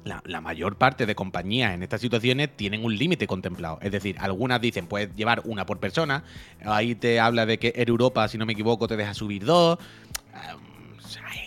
[0.02, 3.78] la, la mayor parte de compañías en estas situaciones tienen un límite contemplado.
[3.80, 6.24] Es decir, algunas dicen puedes llevar una por persona.
[6.64, 9.78] Ahí te habla de que Air Europa, si no me equivoco, te deja subir dos.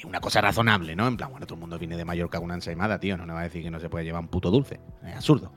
[0.06, 1.08] Una cosa razonable, ¿no?
[1.08, 3.18] En plan, bueno, todo el mundo viene de Mallorca con una ensaimada, tío.
[3.18, 4.80] No me va a decir que no se puede llevar un puto dulce.
[5.06, 5.52] Es absurdo.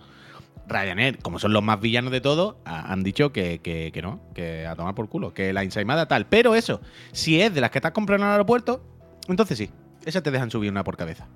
[0.66, 4.20] Ryanair, como son los más villanos de todos, ha- han dicho que, que- que no,
[4.34, 6.26] que a tomar por culo, que la ensaimada tal.
[6.26, 6.80] Pero eso,
[7.12, 8.82] si es de las que estás comprando en el aeropuerto,
[9.28, 9.70] entonces sí,
[10.04, 11.26] esas te dejan subir una por cabeza.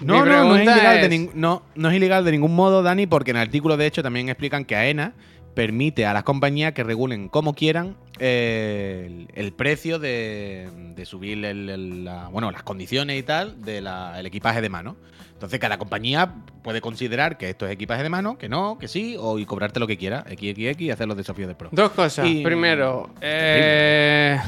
[0.00, 2.82] No, no, no es, ilegal de es- ning- no, no es ilegal de ningún modo,
[2.82, 5.14] Dani, porque en el artículo de hecho también explican que AENA
[5.54, 11.44] permite a las compañías que regulen como quieran eh, el, el precio de, de subir
[11.44, 13.86] el- el- la- bueno, las condiciones y tal del
[14.26, 14.96] equipaje de mano.
[15.32, 19.16] Entonces cada compañía puede considerar que esto es equipaje de mano, que no, que sí,
[19.18, 21.70] o y cobrarte lo que quiera, XXX y hacer los desafíos de pro.
[21.72, 22.26] Dos cosas.
[22.28, 24.38] Y- Primero, eh,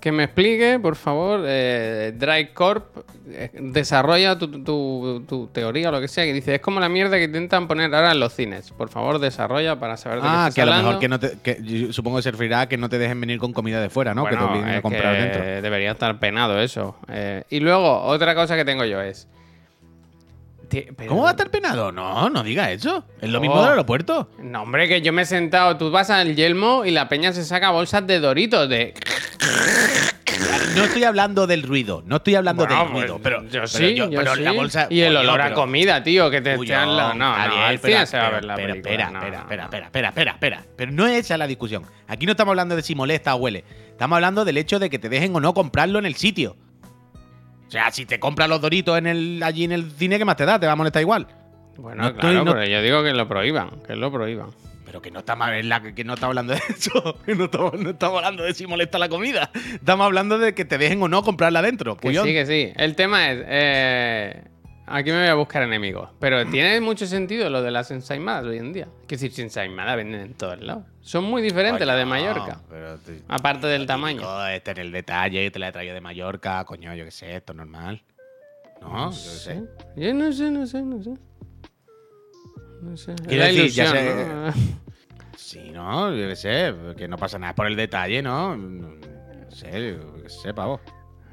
[0.00, 5.92] que me explique, por favor, eh, Dry Corp, eh, desarrolla tu, tu- tu teoría o
[5.92, 8.32] lo que sea, que dice, es como la mierda que intentan poner ahora en los
[8.34, 8.70] cines.
[8.70, 11.88] Por favor, desarrolla para saber de Ah, que a lo mejor que no te, que
[11.92, 14.24] supongo que se referirá a que no te dejen venir con comida de fuera, ¿no?
[14.24, 15.42] que te obliguen a comprar dentro.
[15.62, 16.96] Debería estar penado eso.
[17.08, 19.28] Eh, y luego, otra cosa que tengo yo es...
[20.96, 21.92] Pero- ¿Cómo va a estar penado?
[21.92, 23.04] No, no diga eso.
[23.20, 23.40] Es lo Oh.
[23.40, 24.30] mismo del aeropuerto.
[24.38, 27.44] No, hombre, que yo me he sentado, tú vas al Yelmo y la peña se
[27.44, 28.94] saca bolsas de Doritos, de...
[30.76, 33.66] No estoy hablando del ruido, no estoy hablando Bueno, del ruido, pues, pero yo pero
[33.68, 34.40] sí, yo- yo pero sí.
[34.40, 37.14] la bolsa Y el olor a comida, tío, que te, te Cuyón, han la- No,
[37.14, 38.54] no, al espera, cine se va a ver la.
[38.54, 40.64] Espera, no, espera, espera, espera, espera, espera.
[40.76, 41.84] Pero no es esa la discusión.
[42.08, 43.64] Aquí no estamos hablando de si molesta o huele.
[43.90, 46.56] Estamos hablando del hecho de que te dejen o no comprarlo en el sitio.
[47.72, 50.36] O sea, si te compras los doritos en el, allí en el cine, ¿qué más
[50.36, 50.60] te da?
[50.60, 51.26] Te va a molestar igual.
[51.78, 54.50] Bueno, No estoy- claro, no- pero yo digo que lo prohíban, que lo prohíban.
[54.84, 57.16] Pero que no estamos, es la que que no estamos hablando de eso.
[57.24, 59.50] Que No estamos, no estamos hablando de si molesta la comida.
[59.72, 61.96] Estamos hablando de que te dejen o no comprarla adentro.
[61.96, 62.72] Que sí, que sí.
[62.76, 63.42] El tema es...
[63.46, 64.44] eh,
[64.86, 66.10] aquí me voy a buscar enemigos.
[66.18, 68.88] Pero tiene mucho sentido lo de las ensaimadas hoy en día.
[69.08, 70.84] Decir, si ensaimadas venden en todos lados.
[71.00, 72.60] Son muy diferentes las de Mallorca.
[72.70, 74.22] pero te- Aparte del tamaño.
[74.48, 77.52] Este en el detalle, te la he traído de Mallorca, coño, yo qué sé, esto
[77.52, 78.02] es normal.
[78.80, 79.64] No, yo qué sé.
[79.96, 81.14] Yo no sé, no sé, no sé.
[82.82, 83.14] No sé.
[83.28, 84.52] Quiero la decir, ya ilusión, sé- ¿no?
[85.36, 88.56] Sí, no, yo qué sé, que no pasa nada por el detalle, ¿no?
[88.56, 88.94] No
[89.50, 90.80] sé, yo qué sé, pavo.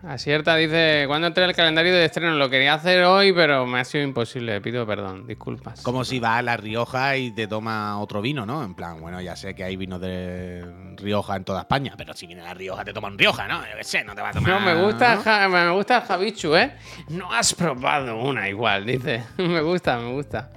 [0.01, 2.33] Acierta, dice, ¿cuándo entra el calendario de estreno?
[2.35, 4.61] Lo quería hacer hoy, pero me ha sido imposible.
[4.61, 5.81] Pido perdón, disculpas.
[5.81, 8.63] Como si vas a La Rioja y te toma otro vino, ¿no?
[8.63, 10.63] En plan, bueno, ya sé que hay vinos de
[10.95, 13.59] Rioja en toda España, pero si viene a La Rioja te toman Rioja, ¿no?
[13.61, 14.49] Yo qué sé, no te va a tomar.
[14.51, 15.21] No, me gusta, ¿no?
[15.21, 16.71] Ja- me gusta Javichu, ¿eh?
[17.09, 19.23] No has probado una igual, dice.
[19.37, 20.49] me gusta, me gusta.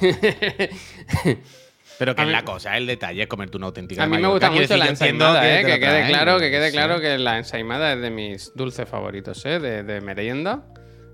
[1.98, 4.18] Pero que A es mí- la cosa, el detalle es comerte una auténtica A mí
[4.18, 5.62] me gusta mucho la ensaimada, ¿eh?
[5.62, 8.88] te Que quede traen, claro, que quede claro que la ensaimada es de mis dulces
[8.88, 9.58] favoritos, ¿eh?
[9.60, 10.64] De, de merienda.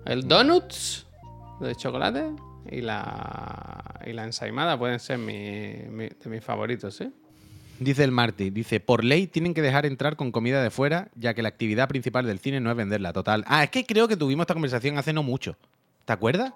[0.05, 1.07] El donuts
[1.61, 2.25] de chocolate
[2.71, 7.11] y la, y la ensaimada pueden ser mi- mi- de mis favoritos, ¿eh?
[7.79, 11.35] Dice el Marty, dice, por ley tienen que dejar entrar con comida de fuera, ya
[11.35, 13.45] que la actividad principal del cine no es venderla, total.
[13.49, 15.57] Ah, es que creo que tuvimos esta conversación hace no mucho.
[16.05, 16.53] ¿Te acuerdas?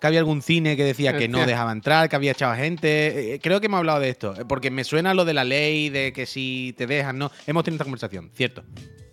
[0.00, 3.34] Que había algún cine que decía que no dejaba entrar, que había echado a gente.
[3.34, 5.88] Eh, creo que hemos hablado de esto, eh, porque me suena lo de la ley,
[5.88, 7.30] de que si te dejan, no.
[7.46, 8.62] Hemos tenido esta conversación, cierto.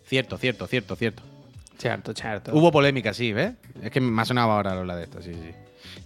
[0.05, 1.23] Cierto, cierto, cierto, cierto.
[1.77, 2.51] Cierto, cierto.
[2.53, 3.53] Hubo polémica, sí, ¿ves?
[3.81, 5.51] Es que me ha sonado ahora hablar de esto, sí, sí.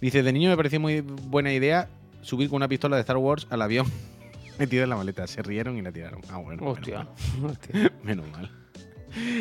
[0.00, 1.88] Dice, de niño me pareció muy buena idea
[2.22, 3.86] subir con una pistola de Star Wars al avión
[4.58, 5.26] metida en la maleta.
[5.26, 6.20] Se rieron y la tiraron.
[6.30, 6.62] Ah, bueno.
[6.62, 7.06] menos Hostia.
[7.40, 7.50] mal.
[7.50, 7.92] hostia.
[8.02, 8.50] Menos mal.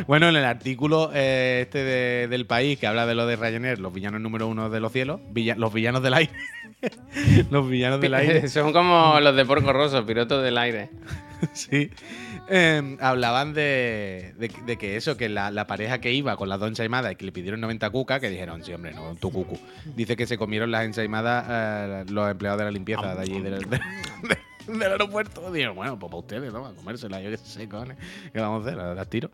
[0.07, 3.79] Bueno, en el artículo eh, este de- del país que habla de lo de Ryanair,
[3.79, 6.31] los villanos número uno de los cielos, villa- los villanos del aire.
[7.51, 8.47] los villanos del aire.
[8.49, 10.89] Son como los de Porco Rosso, pilotos del aire.
[11.53, 11.89] sí.
[12.49, 16.59] Eh, hablaban de, de- de que eso, que la, la pareja que iba con las
[16.59, 19.59] dos ensaimadas y que le pidieron 90 cucas, que dijeron, sí, hombre, no, tu cucu.
[19.95, 23.59] Dice que se comieron las ensaimadas eh, los empleados de la limpieza de allí de-
[24.79, 25.51] del aeropuerto.
[25.51, 26.65] Dijeron, bueno, pues para ustedes, ¿no?
[26.65, 27.97] A comérselas, yo qué sé, cojones.
[28.33, 28.95] ¿Qué vamos a hacer?
[28.95, 29.29] Las, tiro.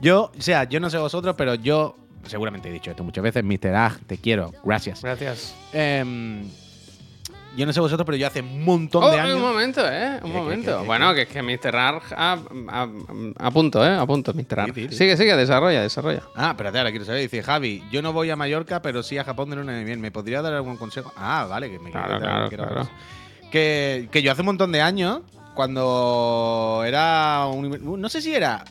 [0.00, 1.96] Yo, o sea, yo no sé vosotros, pero yo,
[2.26, 3.74] seguramente he dicho esto muchas veces, Mr.
[3.74, 5.02] Ag, te quiero, gracias.
[5.02, 5.54] Gracias.
[5.72, 6.48] Em,
[7.56, 9.36] yo no sé vosotros, pero yo hace un montón Oh, de años...
[9.36, 10.18] un momento, ¿eh?
[10.24, 10.72] Un ¿Qué, momento.
[10.72, 11.76] qué, qué, bueno, que es que Mr.
[11.76, 12.88] Arg a, a,
[13.38, 13.94] a punto, ¿eh?
[13.96, 14.58] A punto, Mr.
[14.60, 14.74] Arg.
[14.74, 16.24] Sigue, sigue, desarrolla, desarrolla.
[16.34, 17.20] Ah, espérate, ahora quiero saber.
[17.20, 19.98] Dice Javi, yo no voy a Mallorca, pero sí a Japón de luna de miel.
[20.00, 21.12] ¿Me podría dar algún consejo?
[21.16, 22.90] Ah, vale, que me Claro, quiere dar claro, claro.
[23.54, 25.20] Que, que yo hace un montón de años,
[25.54, 27.46] cuando era.
[27.46, 28.64] un- no sé si era.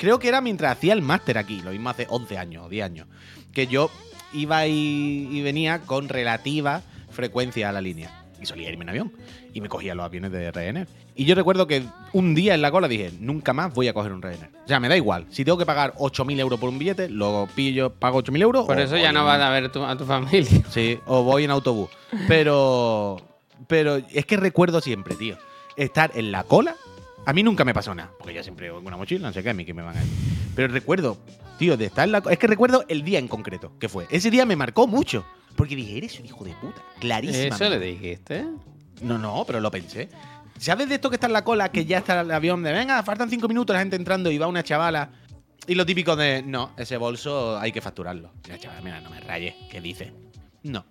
[0.00, 2.84] Creo que era mientras hacía el máster aquí, lo mismo hace 11 años o 10
[2.84, 3.06] años.
[3.52, 3.90] Que yo
[4.32, 8.24] iba y, y venía con relativa frecuencia a la línea.
[8.42, 9.12] Y solía irme en avión.
[9.52, 10.88] Y me cogía los aviones de Ryanair.
[11.14, 14.10] Y yo recuerdo que un día en la cola dije, nunca más voy a coger
[14.12, 14.50] un Ryanair.
[14.64, 15.26] O sea, me da igual.
[15.30, 18.66] Si tengo que pagar 8.000 euros por un billete, lo pillo, pago 8.000 euros.
[18.66, 20.62] Por o eso ya no vas a ver tu- a tu familia.
[20.70, 21.88] Sí, o voy en autobús.
[22.26, 23.18] Pero.
[23.66, 25.36] Pero es que recuerdo siempre, tío.
[25.76, 26.76] Estar en la cola.
[27.26, 28.10] A mí nunca me pasó nada.
[28.18, 29.96] Porque yo siempre voy con una mochila, no sé qué, a mí que me van
[29.96, 30.08] a ir.
[30.54, 31.18] Pero recuerdo,
[31.58, 32.32] tío, de estar en la cola.
[32.32, 34.06] Es que recuerdo el día en concreto que fue.
[34.10, 35.24] Ese día me marcó mucho.
[35.56, 36.82] Porque dije, eres un hijo de puta.
[37.00, 37.54] Clarísimo.
[37.54, 38.44] Eso le dijiste.
[39.02, 40.08] No, no, pero lo pensé.
[40.58, 43.02] ¿Sabes de esto que está en la cola, que ya está el avión de, venga,
[43.02, 45.10] faltan cinco minutos, la gente entrando y va una chavala?
[45.66, 48.32] Y lo típico de, no, ese bolso hay que facturarlo.
[48.46, 50.12] Y la chavala, mira, no me rayes, ¿qué dice?
[50.62, 50.84] No.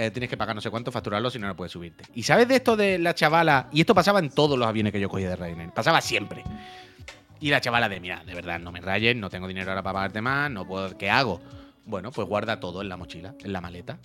[0.00, 2.04] Eh, tienes que pagar no sé cuánto, facturarlo, si no, no puedes subirte.
[2.14, 3.68] ¿Y sabes de esto de la chavala?
[3.72, 5.72] Y esto pasaba en todos los aviones que yo cogía de Ryanair.
[5.72, 6.44] Pasaba siempre.
[7.40, 9.94] Y la chavala de, mira, de verdad, no me rayes, no tengo dinero ahora para
[9.94, 11.40] pagarte más, no puedo, ¿qué hago?
[11.84, 13.98] Bueno, pues guarda todo en la mochila, en la maleta.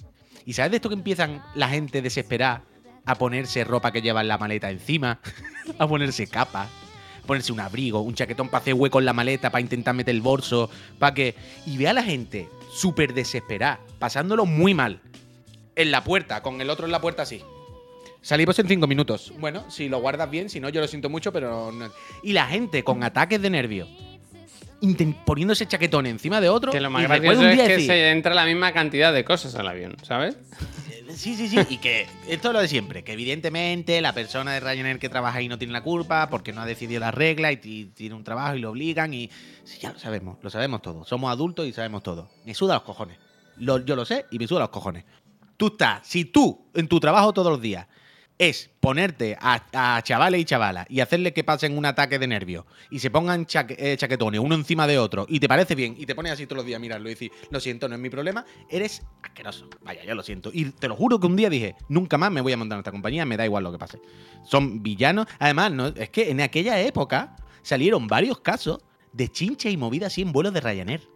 [0.48, 2.64] ¿Y sabes de esto que empiezan la gente desesperada
[3.06, 5.20] a ponerse ropa que lleva en la maleta encima?
[5.78, 6.70] a ponerse capa,
[7.28, 10.22] ponerse un abrigo, un chaquetón para hacer hueco en la maleta, para intentar meter el
[10.22, 11.36] bolso, para que...
[11.68, 15.00] Y ve a la gente súper desesperada, pasándolo muy mal.
[15.76, 17.42] En la puerta, con el otro en la puerta así.
[18.22, 19.34] Salimos en cinco minutos.
[19.40, 21.72] Bueno, si lo guardas bien, si no, yo lo siento mucho, pero.
[21.72, 21.90] no.
[22.22, 23.88] Y la gente con ataques de nervio.
[25.26, 26.72] Poniéndose chaquetón encima de otro.
[26.72, 29.56] Que lo más y gracioso es que decir, se entra la misma cantidad de cosas
[29.56, 30.38] al avión, ¿sabes?
[31.16, 31.60] Sí, sí, sí.
[31.70, 33.04] Y que esto es lo de siempre.
[33.04, 36.62] Que evidentemente la persona de Ryanair que trabaja ahí no tiene la culpa porque no
[36.62, 39.14] ha decidido la regla y ti- tiene un trabajo y lo obligan.
[39.14, 39.30] Y
[39.64, 41.06] sí, ya lo sabemos, lo sabemos todo.
[41.06, 42.30] Somos adultos y sabemos todo.
[42.46, 43.18] Me suda los cojones.
[43.58, 45.04] Lo- yo lo sé y me suda los cojones.
[45.58, 47.88] Tú estás, si tú en tu trabajo todos los días
[48.40, 52.98] es ponerte a, chavales y chavalas y hacerle que pasen un ataque de nervios y
[53.00, 56.16] se pongan chaque- eh, chaquetones uno encima de otro y te parece bien y te
[56.16, 58.44] pones así todos los días a mirarlo y decir, lo siento, no es mi problema,
[58.70, 59.70] eres asqueroso.
[59.84, 60.50] Vaya, yo lo siento.
[60.52, 62.80] Y te lo juro que un día dije, nunca más me voy a montar en
[62.80, 64.00] esta compañía, me da igual lo que pase.
[64.44, 65.28] Son villanos.
[65.38, 68.80] Además, no, es que en aquella época salieron varios casos
[69.14, 71.08] de chinche y movida así en vuelos de Ryanair.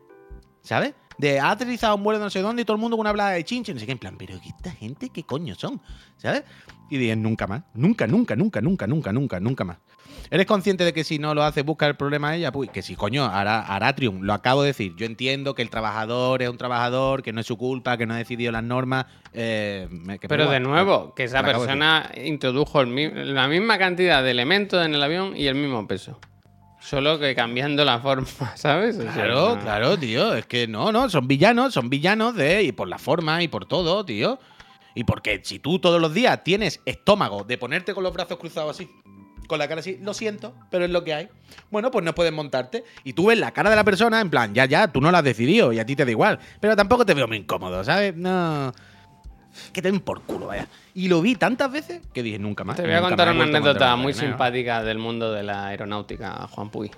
[0.61, 0.93] ¿Sabes?
[1.18, 3.09] De ha aterrizado un vuelo de no sé dónde y todo el mundo con una
[3.09, 5.82] habla de chinche, no sé qué, en plan, pero esta gente, ¿qué coño son?
[6.18, 6.43] ¿Sabes?
[6.89, 7.63] Y dije, nunca más.
[7.74, 9.78] Nunca, nunca, nunca, nunca, nunca, nunca, nunca más.
[10.30, 12.51] ¿Eres consciente de que si no lo hace, busca el problema a ella?
[12.51, 14.26] Pues que sí, coño, hará, hará triun.
[14.26, 14.93] Lo acabo de decir.
[14.97, 18.13] Yo entiendo que el trabajador es un trabajador, que no es su culpa, que no
[18.13, 19.05] ha decidido las normas.
[19.34, 19.88] eh,
[20.20, 24.86] que Pero de nuevo, que esa de persona introdujo el la misma cantidad de elementos
[24.86, 26.20] en el avión y el mismo peso.
[26.89, 28.97] Solo que cambiando la forma, ¿sabes?
[28.97, 30.33] O sea, Claro, no- claro, tío.
[30.35, 32.63] Es que no, no, son villanos, son villanos de.
[32.63, 34.39] Y por la forma y por todo, tío.
[34.95, 38.71] Y porque si tú todos los días tienes estómago de ponerte con los brazos cruzados
[38.71, 38.89] así,
[39.47, 41.27] con la cara así, lo siento, pero es lo que hay.
[41.69, 42.83] Bueno, pues no puedes montarte.
[43.03, 45.17] Y tú ves la cara de la persona en plan, ya, ya, tú no lo
[45.17, 46.39] has decidido y a ti te da igual.
[46.61, 48.15] Pero tampoco te veo muy incómodo, ¿sabes?
[48.15, 48.73] No.
[49.73, 50.67] Que te den por culo, vaya.
[50.93, 52.75] Y lo vi tantas veces que dije nunca más.
[52.75, 56.91] Te voy a contar una anécdota muy simpática del mundo de la aeronáutica, Juan Puy.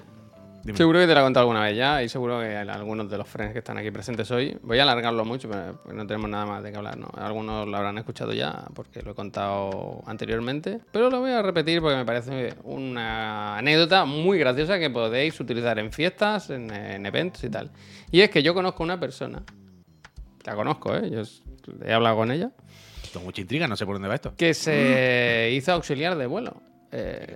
[0.63, 0.77] Dime.
[0.77, 3.27] Seguro que te la he contado alguna vez ya y seguro que algunos de los
[3.27, 4.57] friends que están aquí presentes hoy.
[4.61, 6.97] Voy a alargarlo mucho, pero pues no tenemos nada más de qué hablar.
[6.97, 7.09] ¿no?
[7.15, 11.81] Algunos lo habrán escuchado ya porque lo he contado anteriormente, pero lo voy a repetir
[11.81, 17.43] porque me parece una anécdota muy graciosa que podéis utilizar en fiestas, en, en eventos
[17.43, 17.71] y tal.
[18.11, 19.41] Y es que yo conozco una persona,
[20.43, 21.09] la conozco, ¿eh?
[21.09, 21.23] yo
[21.85, 22.51] he hablado con ella,
[23.11, 24.33] Tengo mucha intriga, no sé por dónde va esto.
[24.35, 26.61] que se hizo auxiliar de vuelo.
[26.91, 27.35] Eh,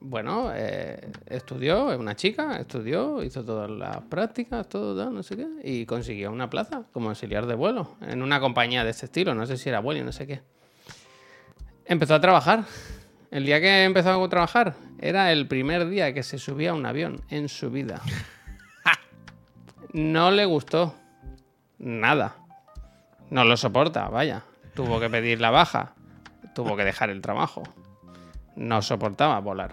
[0.00, 5.48] bueno, eh, estudió, es una chica, estudió, hizo todas las prácticas, todo, no sé qué,
[5.64, 9.44] y consiguió una plaza como auxiliar de vuelo en una compañía de ese estilo, no
[9.46, 10.40] sé si era vuelo, no sé qué.
[11.84, 12.64] Empezó a trabajar.
[13.30, 16.86] El día que empezó a trabajar era el primer día que se subía a un
[16.86, 18.00] avión en su vida.
[19.94, 20.94] No le gustó
[21.78, 22.36] nada.
[23.30, 24.42] No lo soporta, vaya.
[24.74, 25.92] Tuvo que pedir la baja.
[26.54, 27.62] Tuvo que dejar el trabajo.
[28.56, 29.72] No soportaba volar.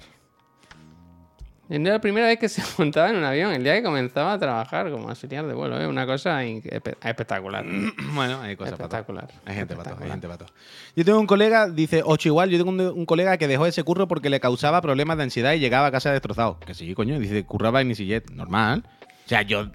[1.67, 3.83] Y no era la primera vez que se montaba en un avión, el día que
[3.83, 5.81] comenzaba a trabajar como auxiliar de vuelo.
[5.81, 5.87] ¿eh?
[5.87, 7.65] Una cosa espectacular.
[8.13, 9.27] Bueno, hay cosas espectacular.
[9.45, 10.11] Hay gente para todo, hay espectacular.
[10.11, 10.49] gente para todo.
[10.95, 13.83] Yo tengo un colega, dice, ocho igual, yo tengo un, un colega que dejó ese
[13.83, 16.59] curro porque le causaba problemas de ansiedad y llegaba a casa destrozado.
[16.59, 18.83] Que sí, coño, dice, curraba en EasyJet, normal.
[19.25, 19.71] O sea, yo...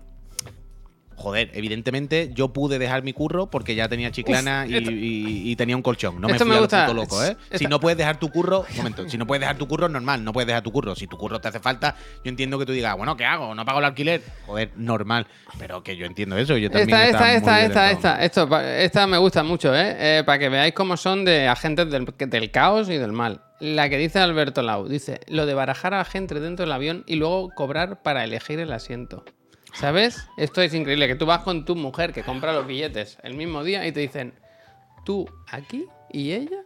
[1.20, 5.56] Joder, evidentemente yo pude dejar mi curro porque ya tenía chiclana y, esto- y- y
[5.56, 6.18] tenía un colchón.
[6.18, 6.86] No me fui me gusta.
[6.86, 7.36] puto loco, ¿eh?
[7.56, 10.24] Si no puedes dejar tu curro, un momento, si no puedes dejar tu curro, normal,
[10.24, 10.94] no puedes dejar tu curro.
[10.96, 11.94] Si tu curro te hace falta,
[12.24, 13.54] yo entiendo que tú digas, bueno, ¿qué hago?
[13.54, 14.22] ¿No pago el alquiler?
[14.46, 15.26] Joder, normal.
[15.58, 19.18] Pero que yo entiendo eso, yo también Esta, esta, esta, esta, esta, esto, esta me
[19.18, 19.96] gusta mucho, ¿eh?
[19.98, 23.42] Eh, Para que veáis cómo son de agentes del, del caos y del mal.
[23.60, 27.04] La que dice Alberto Lau, dice, lo de barajar a la gente dentro del avión
[27.06, 29.22] y luego cobrar para elegir el asiento.
[29.74, 30.28] ¿Sabes?
[30.36, 33.62] Esto es increíble, que tú vas con tu mujer que compra los billetes el mismo
[33.64, 34.34] día y te dicen,
[35.04, 36.58] tú aquí y ella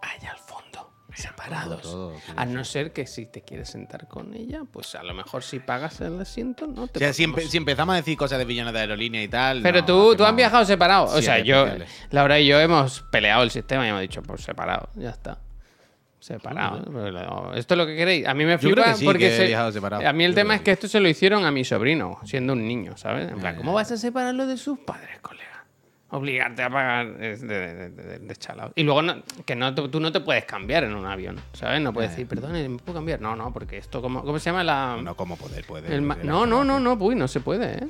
[0.00, 1.82] allá al fondo, separados.
[1.82, 5.42] todo, a no ser que si te quieres sentar con ella, pues a lo mejor
[5.42, 8.16] si pagas el asiento, no te O sea, si, podemos empe- si empezamos a decir
[8.16, 9.60] cosas de villanos de aerolínea y tal.
[9.62, 10.36] pero no, tú, tú has no.
[10.36, 11.04] viajado separado.
[11.04, 11.66] O Sí, sea, yo.
[12.10, 15.38] Laura y yo hemos peleado el sistema y hemos dicho, pues separado, ya está.
[16.22, 17.52] Separado.
[17.54, 18.26] Esto es lo que queréis.
[18.28, 19.42] A mí me flipa sí, porque se-
[20.08, 22.20] a mí el Yo tema es que que esto se lo hicieron a mi sobrino,
[22.24, 23.30] siendo un niño, ¿sabes?
[23.32, 25.64] En plan, ¿cómo vas a separarlo de sus padres, colega?
[26.10, 28.70] Obligarte a pagar de, de, de- de chalao.
[28.76, 31.80] Y luego no- que no, te- tú no te puedes cambiar en un avión, ¿sabes?
[31.80, 33.20] No puedes decir, perdone, ¿me puedo cambiar?
[33.20, 34.98] No, no, porque esto, ¿cómo, cómo se llama la...?
[35.02, 35.92] No, como poder, puede.
[35.92, 37.88] el ma- puede, no, no, no, no, Puy, no se puede, ¿eh?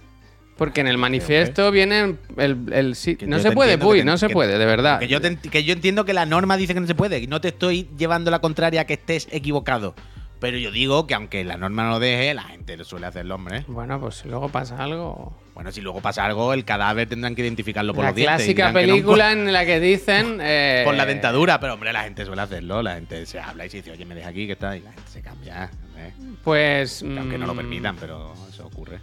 [0.57, 2.73] Porque en el manifiesto viene el...
[2.73, 5.01] el sí- Que no se puede, entiendo Puy, te- no se que- puede, de verdad.
[5.01, 7.19] Que yo, te que yo entiendo que la norma dice que no se puede.
[7.21, 9.95] Y no te estoy llevando la contraria a que estés equivocado.
[10.41, 13.37] Pero yo digo que aunque la norma no lo deje, la gente lo suele hacerlo,
[13.37, 13.65] hombre.
[13.69, 15.37] Bueno, pues si luego pasa algo...
[15.55, 18.49] Bueno, si luego pasa algo, el cadáver tendrán que identificarlo por La los dientes.
[18.49, 20.39] y clásica no película en la que dicen...
[20.43, 22.83] eh, Por, la dentadura, pero hombre, la gente suele hacerlo.
[22.83, 24.77] La gente se habla y se dice, oye, me deja aquí, que está.
[24.77, 25.71] Y la gente se cambia.
[25.97, 26.13] ¿eh?
[26.43, 27.05] Pues...
[27.07, 28.99] Que aunque no lo mm, permitan, pero eso ocurre.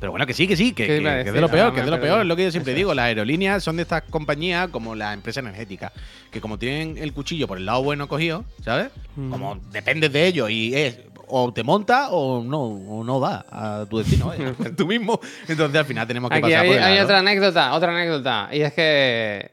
[0.00, 1.48] Pero bueno, que sí, que sí, que, ¿Qué que- iba a que es de lo
[1.48, 2.94] peor, que es de lo peor, es lo que yo siempre digo.
[2.94, 5.92] Las aerolíneas son de estas compañías como la empresa energética,
[6.30, 8.90] que como tienen el cuchillo por el lado bueno cogido, ¿sabes?
[9.16, 9.30] Mm.
[9.30, 10.98] Como dependes de ellos y es
[11.30, 14.54] o te monta o no, o no va a tu destino, ¿eh?
[14.76, 15.20] tú mismo.
[15.46, 18.48] Entonces al final tenemos que Aquí pasar hay, por el hay otra anécdota, otra anécdota.
[18.52, 19.50] Y es que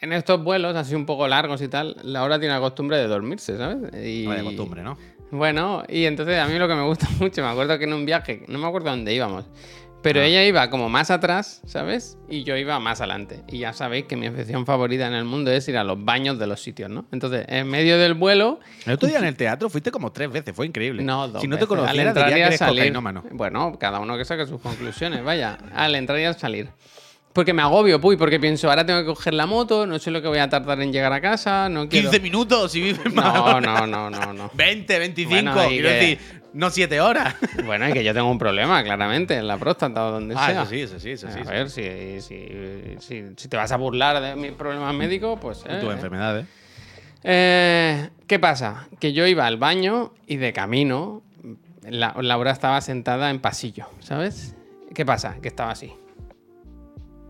[0.00, 3.06] en estos vuelos, así un poco largos y tal, la hora tiene la costumbre de
[3.06, 3.78] dormirse, ¿sabes?
[4.04, 4.26] Y...
[4.26, 4.96] No, de costumbre, ¿no?
[5.30, 8.06] Bueno, y entonces a mí lo que me gusta mucho, me acuerdo que en un
[8.06, 9.44] viaje, no me acuerdo dónde íbamos,
[10.02, 10.24] pero Ah.
[10.26, 12.16] ella iba como más atrás, ¿sabes?
[12.28, 13.42] Y yo iba más adelante.
[13.48, 16.38] Y ya sabéis que mi afición favorita en el mundo es ir a los baños
[16.38, 17.06] de los sitios, ¿no?
[17.12, 20.54] Entonces, en medio del vuelo, El otro día en el teatro fuiste como tres veces,
[20.54, 21.02] fue increíble.
[21.02, 21.70] no, dos si no te veces.
[21.88, 21.96] Al
[22.28, 22.92] diría que salir.
[23.32, 25.58] Bueno, cada uno que saque sus conclusiones, vaya.
[25.74, 26.68] Al entrar y al salir.
[27.32, 30.20] Porque me agobio, puy, porque pienso, ahora tengo que coger la moto, no sé lo
[30.20, 32.10] que voy a tardar en llegar a casa, no quiero...
[32.10, 33.32] 15 minutos si vives más.
[33.34, 34.50] No, no, no, no, no.
[34.54, 36.18] 20, 25, Bueno, quiero que- decir,
[36.52, 37.34] no 7 horas.
[37.64, 40.62] Bueno, y que yo tengo un problema, claramente, en la próstata o donde Ah, sea.
[40.62, 41.38] eso sí, eso sí, eso sí.
[41.38, 45.38] a eso ver, si, si, si, si te vas a burlar de mis problemas médicos,
[45.40, 45.64] pues...
[45.66, 46.46] eh, Tus enfermedades.
[47.24, 48.88] Eh, ¿Qué pasa?
[49.00, 51.22] Que yo iba al baño y de camino,
[51.82, 54.54] la- Laura estaba sentada en pasillo, ¿sabes?
[54.94, 55.36] ¿Qué pasa?
[55.42, 55.92] Que estaba así.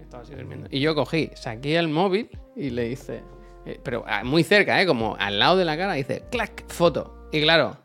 [0.00, 0.68] Estaba así durmiendo.
[0.70, 3.22] Y yo cogí, saqué el móvil y le hice,
[3.66, 4.86] eh, pero ah, muy cerca, ¿eh?
[4.86, 7.28] Como al lado de la cara, dice, clac, foto.
[7.32, 7.76] Y claro,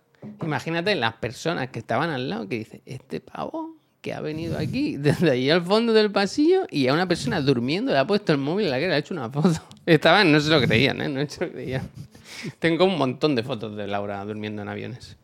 [0.42, 4.98] imagínate las personas que estaban al lado que dice, este pavo que ha venido aquí
[4.98, 8.38] desde ahí al fondo del pasillo y a una persona durmiendo le ha puesto el
[8.38, 9.60] móvil en la y le ha hecho una foto.
[9.86, 11.10] Estaban, no se lo creían, ¿eh?
[11.10, 11.90] No se lo creían.
[12.60, 15.18] Tengo un montón de fotos de Laura durmiendo en aviones.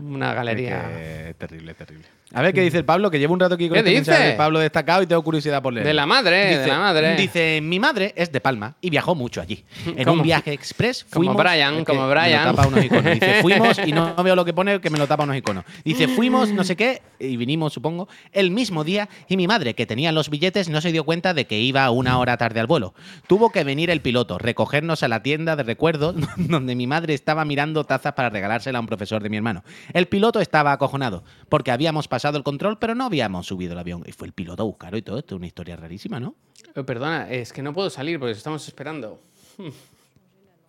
[0.00, 0.82] Una Es galería.
[0.88, 2.06] que terrible, terrible.
[2.34, 4.10] A ver qué dice el Pablo, que llevo un rato aquí con ¿Qué este dice?
[4.10, 5.86] mensaje de Pablo destacado y tengo curiosidad por leer.
[5.86, 7.14] De la madre, de la madre.
[7.16, 9.64] Dice, mi madre es de Palma y viajó mucho allí.
[9.86, 11.36] En Como- un viaje express como fuimos...
[11.36, 12.44] Brian, es que como me lo Brian.
[12.44, 13.12] tapa unos iconos.
[13.12, 15.64] Dice, fuimos y no veo lo que pone que me lo tapa unos iconos.
[15.84, 19.84] Dice, fuimos no sé qué y vinimos, supongo, el mismo día y mi madre, que
[19.84, 22.94] tenía los billetes, no se dio cuenta de que iba una hora tarde al vuelo.
[23.26, 27.44] Tuvo que venir el piloto, recogernos a la tienda de recuerdos donde mi madre estaba
[27.44, 29.64] mirando tazas para regalársela a un profesor de mi hermano.
[29.92, 34.02] El piloto estaba acojonado porque habíamos pasado el control, pero no habíamos subido el avión.
[34.06, 36.34] Y fue el piloto a buscarlo y todo esto, una historia rarísima, ¿no?
[36.74, 39.20] Eh, Perdona, es que no puedo salir porque estamos esperando.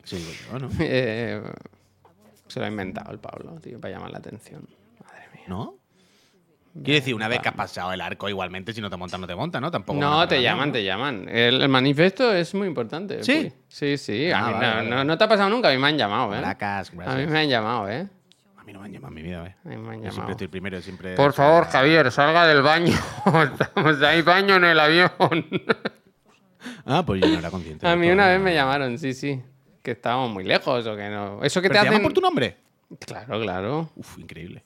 [0.06, 0.18] Sí,
[0.52, 0.70] yo, ¿no?
[0.80, 1.42] Eh,
[2.48, 4.68] se lo ha inventado el Pablo, tío, para llamar la atención.
[5.02, 5.44] Madre mía.
[5.48, 5.76] ¿No?
[6.74, 9.28] Quiero decir, una vez que has pasado el arco, igualmente, si no te montan, no
[9.28, 9.70] te montan, ¿no?
[9.72, 10.00] Tampoco.
[10.00, 11.30] No, te llaman, te llaman.
[11.30, 13.24] El, el manifiesto es muy importante.
[13.24, 13.54] ¿Sí?
[13.68, 14.32] Sí, sí.
[14.32, 15.88] A Ah, mí vale, no, vale, no- no te ha pasado nunca, a mí me
[15.88, 16.42] han llamado, ¿eh?
[16.42, 18.08] Caracas, A mí me han llamado, ¿eh?
[18.64, 19.56] A mí no me han llamado en mi vida, ¿eh?
[19.66, 21.16] Me han Yo siempre estoy primero, siempre.
[21.16, 22.94] Por favor, Javier, salga del baño.
[23.52, 25.12] Estamos, hay baño en el avión.
[26.86, 27.86] Ah, pues yo no era consciente.
[27.86, 29.42] A mí una vez me llamaron, sí, sí.
[29.82, 31.44] Que estábamos muy lejos o que no.
[31.44, 32.04] Eso que ¿Pero te te llaman hacen.
[32.04, 32.56] por tu nombre?
[33.06, 33.90] Claro, claro.
[33.98, 34.64] Uf, increíble.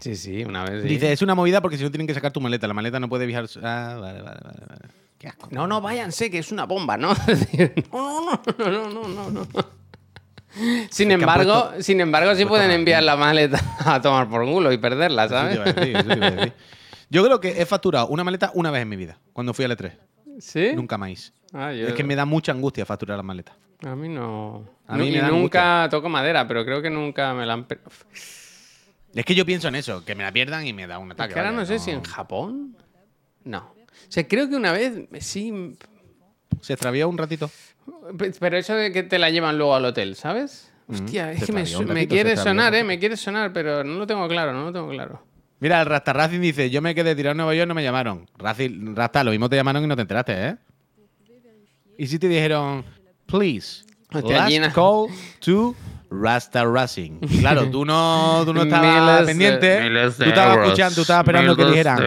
[0.00, 0.82] Sí, sí, una vez.
[0.82, 0.88] sí.
[0.88, 2.66] Dice, es una movida porque si no tienen que sacar tu maleta.
[2.66, 3.46] La maleta no puede viajar.
[3.62, 4.60] Ah, vale, vale, vale.
[4.68, 4.88] vale.
[5.18, 5.46] Qué asco.
[5.52, 7.14] No, no, váyanse, que es una bomba, ¿no?
[7.92, 9.81] No, no, no, no, no, no, no.
[10.90, 14.78] Sin embargo, puesto- sin embargo, sí pueden enviar la maleta a tomar por culo y
[14.78, 15.54] perderla, Eso ¿sabes?
[15.54, 16.52] te iba a decir, eso te iba a decir.
[17.10, 19.76] Yo creo que he facturado una maleta una vez en mi vida, cuando fui al
[19.76, 19.92] E3.
[20.40, 20.70] ¿Sí?
[20.74, 21.32] Nunca más.
[21.52, 23.54] Ah, yo- Es que me da mucha angustia facturar las maletas.
[23.84, 24.64] A mí no.
[24.86, 27.54] A mí Nu- me y da nunca toco madera, pero creo que nunca me la
[27.54, 27.66] han.
[29.14, 31.14] Es que yo pienso en eso, que me la pierdan y me da un Es
[31.14, 31.34] ataque.
[31.34, 32.76] que ahora no sé si en Japón.
[33.44, 33.58] No.
[33.58, 35.76] O sea, creo que una vez sí.
[36.60, 37.50] Se extravió un ratito.
[38.18, 40.70] Pe- Pero eso de que te la llevan luego al hotel, ¿sabes?
[40.88, 42.84] Hostia, Se es que me, su- me se quiere sonar, ¿eh?
[42.84, 45.22] Me quiere sonar, pero no lo tengo claro, no lo tengo claro.
[45.60, 48.28] Mira, el Rasta Racing dice, yo me quedé tirado en Nueva York, no me llamaron.
[48.36, 50.56] Racing- Rasta, lo mismo te llamaron y no te enteraste, ¿eh?
[51.98, 52.84] Y si te dijeron,
[53.26, 55.06] please, Hostia, last call
[55.40, 55.74] to
[56.10, 57.20] Rasta Racing.
[57.40, 59.80] Claro, tú no, tú no estabas Miles pendiente.
[59.82, 60.66] miles de tú estabas euros.
[60.68, 61.98] escuchando, tú estabas esperando que dijeran.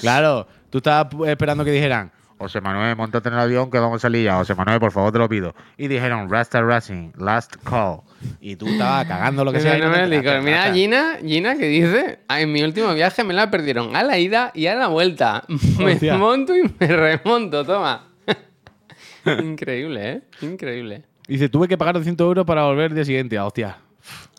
[0.00, 2.12] Claro, tú estabas esperando que dijeran,
[2.42, 4.34] José Manuel, montate en el avión que vamos a salir ya.
[4.36, 5.54] José Manuel, por favor, te lo pido.
[5.76, 8.00] Y dijeron, Rasta Racing, last call.
[8.40, 9.78] Y tú estabas cagando lo que sea.
[9.78, 10.72] No mira.
[10.72, 14.50] Gina, Gina que dice, "Ah, en mi último viaje me la perdieron a la ida
[14.54, 15.44] y a la vuelta.
[15.78, 16.16] Me Hostia.
[16.16, 18.08] monto y me remonto, toma.
[19.24, 20.22] Increíble, ¿eh?
[20.42, 21.04] Increíble.
[21.28, 23.38] Dice, tuve que pagar 200 euros para volver el día siguiente.
[23.38, 23.76] Ah, hostia.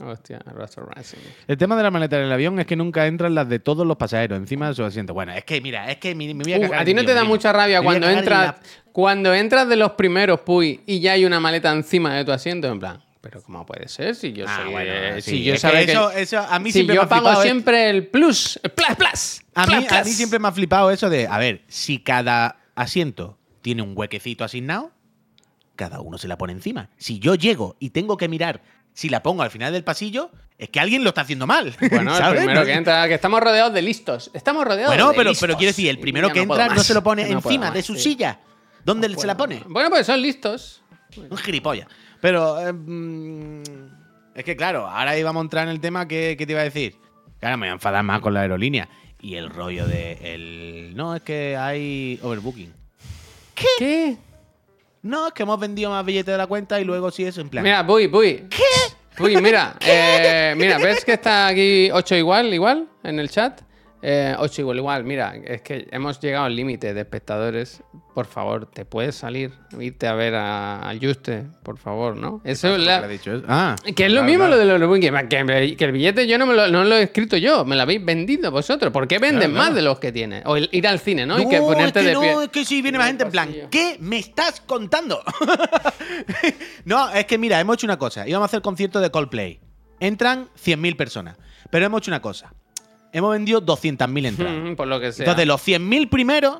[0.02, 0.39] Hostia.
[1.48, 3.86] El tema de la maleta en el avión es que nunca entran las de todos
[3.86, 5.14] los pasajeros encima de su asiento.
[5.14, 7.06] Bueno, es que mira, es que me, me voy a Uh, cagar a ti no
[7.06, 8.58] te da mucha rabia cuando entras, la-
[8.91, 12.68] cuando entras de los primeros, Puy, y ya hay una maleta encima de tu asiento,
[12.72, 15.54] en plan, pero ¿cómo puede ser si yo Ah, soy, bueno, eh, sí, si yo
[15.54, 17.89] es que sabe que, eso- eso a mí si siempre me yo pago flipado, siempre
[17.89, 21.10] el plus, el plus, plus, A mí, plus, a mí siempre me ha flipado eso
[21.10, 24.91] de, a ver, si cada asiento tiene un huequecito asignado,
[25.76, 26.89] cada uno se la pone encima.
[26.98, 28.62] Si yo llego y tengo que mirar
[28.94, 31.76] si la pongo al final del pasillo, es que alguien lo está haciendo mal.
[31.91, 32.39] Bueno, el ¿sabes?
[32.41, 34.32] primero No- que entra, que estamos rodeados de listos.
[34.34, 35.48] Estamos rodeados Bueno, de pero, listos.
[35.48, 37.74] pero quiero decir, el primero que no entra no se lo pone no encima más,
[37.74, 38.02] de su sí.
[38.02, 38.39] silla.
[38.86, 39.64] ¿Dónde No se la pone?
[39.68, 40.82] Bueno, pues son listos.
[41.30, 41.88] Un gilipollas.
[42.22, 43.62] Pero eh, mm,
[44.36, 46.66] es que claro, ahora íbamos a entrar en el tema que, que te iba a
[46.66, 46.96] decir.
[47.39, 48.88] Claro, me voy a enfadar más con la aerolínea.
[49.22, 50.94] Y el rollo de el.
[50.96, 52.74] No, es que hay overbooking.
[53.78, 54.18] ¿Qué?
[55.04, 57.49] No, es que hemos vendido más billetes de la cuenta y luego sí eso en
[57.49, 57.64] plan.
[57.64, 58.45] Mira, Puy, Puy.
[58.49, 58.64] ¿Qué?
[59.18, 63.62] Puy, mira, eh, mira, ¿ves que está aquí 8 igual, igual, en el chat?
[64.06, 65.04] Eh, 8 igual, igual.
[65.06, 67.82] Mira, es que hemos llegado al límite de espectadores.
[68.14, 69.54] Por favor, ¿te puedes salir?
[69.80, 72.41] Irte a ver a, a Juste, por favor, ¿no?
[72.43, 73.45] Eso es ¿Qué la- dicho eso?
[73.47, 74.51] Ah, Que es lo mismo claro.
[74.56, 77.38] lo de los que, que el billete yo no, me lo, no lo he escrito
[77.38, 78.91] yo, me lo habéis vendido vosotros.
[78.91, 80.43] ¿Por qué venden Claro, más de los que tienen?
[80.45, 81.39] O el- ir al cine, ¿no?
[81.39, 82.43] y que ponerte es que de no, pie.
[82.43, 83.68] es que sí viene más gente en plan, pasillo.
[83.72, 85.24] ¿qué me estás contando?
[86.86, 88.28] no, es que mira, hemos hecho una cosa.
[88.28, 89.60] Íbamos a hacer concierto de Coldplay.
[89.99, 91.38] Entran 100.000 personas.
[91.72, 92.54] Pero hemos hecho una cosa.
[93.14, 94.64] Hemos vendido 200.000 entradas.
[94.72, 95.24] Mm, por lo que sea.
[95.26, 96.59] Entonces, los 100.000 primeros,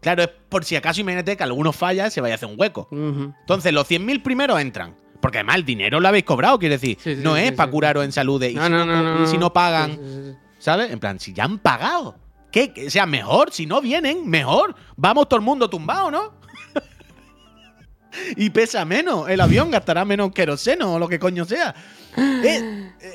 [0.00, 2.88] claro, es por si acaso imagínate que alguno falla, se vaya a hacer un hueco.
[2.92, 4.96] Entonces, los 100.000 primeros entran.
[5.20, 6.96] Porque además el dinero lo habéis cobrado, quiero decir.
[6.98, 8.42] Sí, sí, no sí, es para curaros en salud.
[8.42, 9.52] Y, No, si no, no, si no.
[9.52, 10.38] pagan.
[10.58, 10.90] ¿sabes?
[10.90, 12.16] En plan, si ya han pagado.
[12.50, 12.72] ¿Qué?
[12.86, 14.74] O sea, mejor, si no vienen, mejor.
[14.96, 16.32] Vamos todo el mundo tumbado, ¿no?
[18.36, 19.28] y pesa menos.
[19.28, 21.74] El avión gastará menos queroseno o lo que coño sea.
[22.16, 22.64] Es,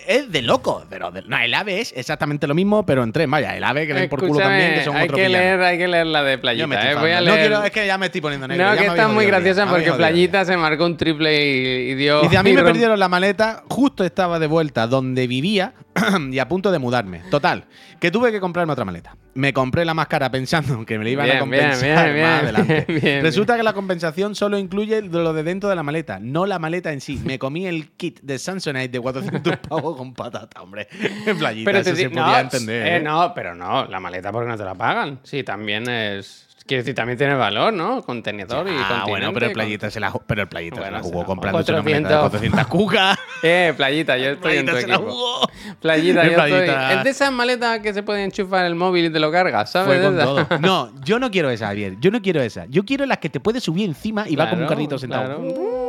[0.08, 0.86] es de loco.
[0.90, 3.30] Pero de- no, el AVE es exactamente lo mismo, pero en tren.
[3.30, 5.78] Vaya, el AVE que leen por culo también, que son hay otros que leer, hay
[5.78, 6.96] que leer la de Yo me Playita, estoy eh.
[7.02, 7.34] Voy a leer.
[7.36, 8.66] No quiero, es que ya me estoy poniendo negro.
[8.66, 9.92] No, ya que está muy graciosa porque.
[9.92, 12.22] Playita se marcó un triple y, y dio.
[12.22, 15.74] Dice, a mí me rom- perdieron la maleta, justo estaba de vuelta donde vivía
[16.32, 17.22] y a punto de mudarme.
[17.30, 17.66] Total,
[18.00, 19.16] que tuve que comprarme otra maleta.
[19.34, 22.44] Me compré la más cara pensando que me la iban a Bien, compensar bien, más
[22.44, 23.20] adelante.
[23.22, 26.94] Resulta que la compensación solo incluye lo de dentro de la maleta, no la maleta
[26.94, 27.20] en sí.
[27.26, 30.88] Me comí el kit de Samsonite de 400 pavos con patata, hombre.
[31.26, 32.88] En playita, Pero te eso se di- podía no, entender.
[32.88, 33.00] eh, ¿eh?
[33.02, 35.20] no, pero no, la maleta porque no te la pagan.
[35.24, 36.42] Sí, también es.
[36.68, 38.02] Quiero decir, también tiene valor, ¿no?
[38.02, 41.04] Contenedor y Ah, bueno, pero el playita se la, pero el playita Bueno, se la
[41.04, 41.72] se jugó la comprando jugó.
[41.74, 43.18] una maleta de 400 cucas.
[43.18, 45.12] con- Eh, playita, yo estoy en tu Playita se la equipo.
[45.12, 45.50] jugó.
[45.80, 46.66] Playita, yo Playita.
[46.66, 46.98] estoy.
[46.98, 49.70] Es de esas maletas que se pueden enchufar en el móvil y te lo cargas,
[49.70, 49.96] ¿sabes?
[50.00, 50.48] Fue con todo.
[50.60, 51.98] No, yo no quiero esa, Javier.
[52.00, 52.66] Yo no quiero esa.
[52.66, 55.38] Yo quiero las que te puedes subir encima y va como un Claro, carrito sentado.
[55.38, 55.85] claro.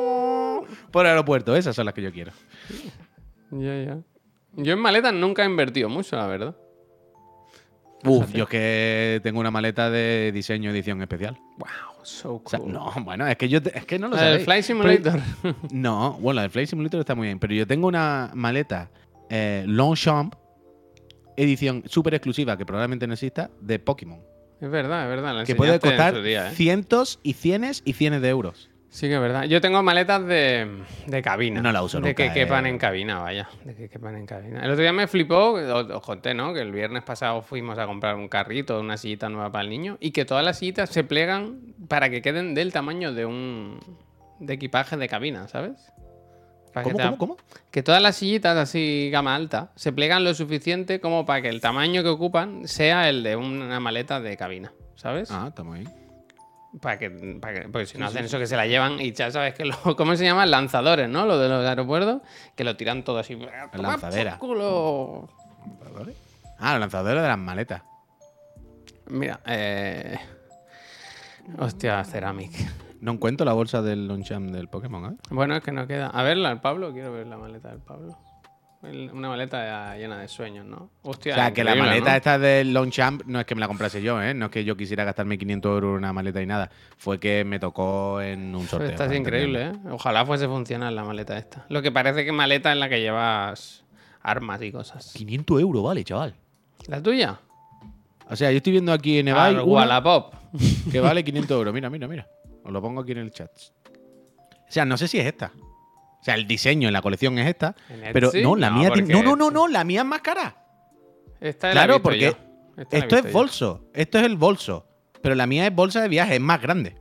[0.91, 1.55] Por el aeropuerto.
[1.57, 2.33] Esas son las que yo quiero.
[3.51, 3.99] Ya, ya.
[4.55, 6.57] Yo en maletas nunca he invertido mucho, la verdad.
[8.05, 11.39] Uf, yo es que tengo una maleta de diseño edición especial.
[11.59, 11.69] Wow,
[12.05, 12.73] so O sea, cool.
[12.73, 14.45] no, bueno, es que yo te- es que no lo La del sabéis.
[14.45, 15.21] Flight Simulator.
[15.43, 18.91] Pero- no, bueno, la del Flight Simulator está muy bien, pero yo tengo una maleta
[19.29, 20.35] eh, Longchamp
[21.37, 24.21] edición súper exclusiva que probablemente no exista de Pokémon,
[24.61, 25.35] es verdad, es verdad.
[25.35, 26.55] la que puede costar día, ¿eh?
[26.55, 28.71] cientos y cienes y cienes de euros.
[28.89, 29.45] Sí que es verdad.
[29.45, 31.61] Yo tengo maletas de, de cabina.
[31.61, 32.71] No la uso De nunca, que quepan eh.
[32.71, 33.49] en cabina, vaya.
[33.65, 34.65] De que quepan en cabina.
[34.65, 36.55] El otro día me flipó, os, os conté, ¿no?
[36.55, 39.99] Que el viernes pasado fuimos a comprar un carrito, una sillita nueva para el niño,
[40.01, 43.79] y que todas las sillitas se plegan para que queden del tamaño de un
[44.39, 45.93] de equipaje de cabina, ¿sabes?
[46.73, 47.37] Para que ¿Cómo, te- cómo, cómo?
[47.71, 51.61] Que todas las sillitas así gama alta se plegan lo suficiente como para que el
[51.61, 55.31] tamaño que ocupan sea el de una maleta de cabina, ¿sabes?
[55.31, 55.93] Ah, está muy bien.
[56.81, 57.11] Para que,
[57.41, 59.65] para que- porque si no hacen eso que se la llevan y ya sabes que
[59.65, 60.51] lo, ¿cómo se llaman?
[60.51, 61.25] Lanzadores, ¿no?
[61.27, 62.21] Lo de los aeropuertos,
[62.55, 63.35] que lo tiran todo así.
[63.37, 64.39] ¡Toma por lanzadera.
[64.39, 65.29] culo!
[66.59, 67.83] Ah, la lanzadora de las maletas.
[69.09, 70.19] Mira, eh...
[71.59, 72.53] Hostia, Ceramic.
[73.01, 75.17] No encuentro la bolsa del Longchamp del Pokémon, ¿eh?
[75.31, 76.09] Bueno, es que no queda.
[76.09, 78.19] A verla, el Pablo, quiero ver la maleta del Pablo.
[78.83, 80.91] Una maleta llena de sueños, ¿no?
[81.03, 82.17] Hostia, O sea, que la maleta ¿no?
[82.17, 84.33] esta del Longchamp no es que me la comprase yo, ¿eh?
[84.35, 86.71] No es que yo quisiera gastarme 500 euros en una maleta y nada.
[86.97, 88.91] Fue que me tocó en un sorteo.
[88.91, 89.67] Esta es increíble.
[89.69, 89.73] ¿eh?
[89.91, 91.67] Ojalá fuese funcional la maleta esta.
[91.69, 93.85] Lo que parece que maleta en la que llevas
[94.23, 95.13] armas y cosas.
[95.15, 96.35] 500 euros, vale, chaval.
[96.87, 97.41] ¿La tuya?
[98.29, 100.35] O sea, yo estoy viendo aquí en eBay Wallapop.
[100.93, 101.75] que vale 500 euros.
[101.75, 102.29] Mira, mira, mira.
[102.63, 103.51] Os lo pongo aquí en el chat.
[104.69, 105.53] O sea, no sé si es esta.
[106.27, 107.77] O sea, el diseño en la colección es esta.
[107.89, 110.23] ¿En Pero no, la No, mía porque No, no, no, no, la mía es más
[110.23, 110.57] cara.
[111.41, 112.37] Esta Claro, porque.
[112.77, 113.31] Esta esto es yo.
[113.33, 113.85] bolso.
[113.95, 114.89] Esto es el bolso.
[115.23, 116.97] Pero la mía es bolsa de viaje, es más grande.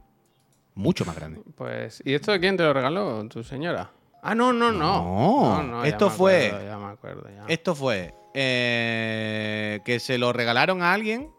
[0.75, 1.41] Mucho más grande.
[1.55, 3.27] Pues, ¿y esto quién te lo regaló?
[3.27, 3.89] ¿Tu señora?
[4.21, 5.81] Ah, no, no, No, no.
[5.83, 7.45] ya esto me fue- acuerdo, ya me acuerdo, ya.
[7.47, 11.31] Esto fue eh, que se lo regalaron a alguien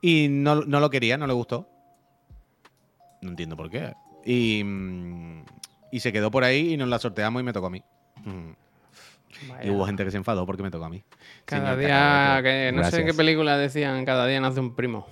[0.00, 1.68] y no, no lo quería, no le gustó.
[3.20, 3.92] No entiendo por qué.
[4.24, 5.11] Y, mm,
[5.92, 7.82] y se quedó por ahí y nos la sorteamos y me tocó a mí.
[8.24, 8.50] Mm.
[9.64, 11.02] Y hubo gente que se enfadó porque me tocó a mí.
[11.44, 13.04] Cada Señor día, que no sé gracias.
[13.04, 15.06] qué película decían, cada día nace un primo.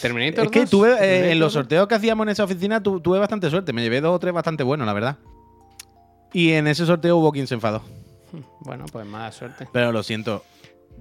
[0.00, 0.70] ¿Terminator Es que 2?
[0.70, 1.52] tuve, eh, ¿Terminator en los 2?
[1.52, 3.72] sorteos que hacíamos en esa oficina tu- tuve bastante suerte.
[3.72, 5.18] Me llevé dos o tres bastante buenos, la verdad.
[6.32, 7.82] Y en ese sorteo hubo quien se enfadó.
[8.60, 9.66] Bueno, pues mala suerte.
[9.72, 10.44] Pero lo siento.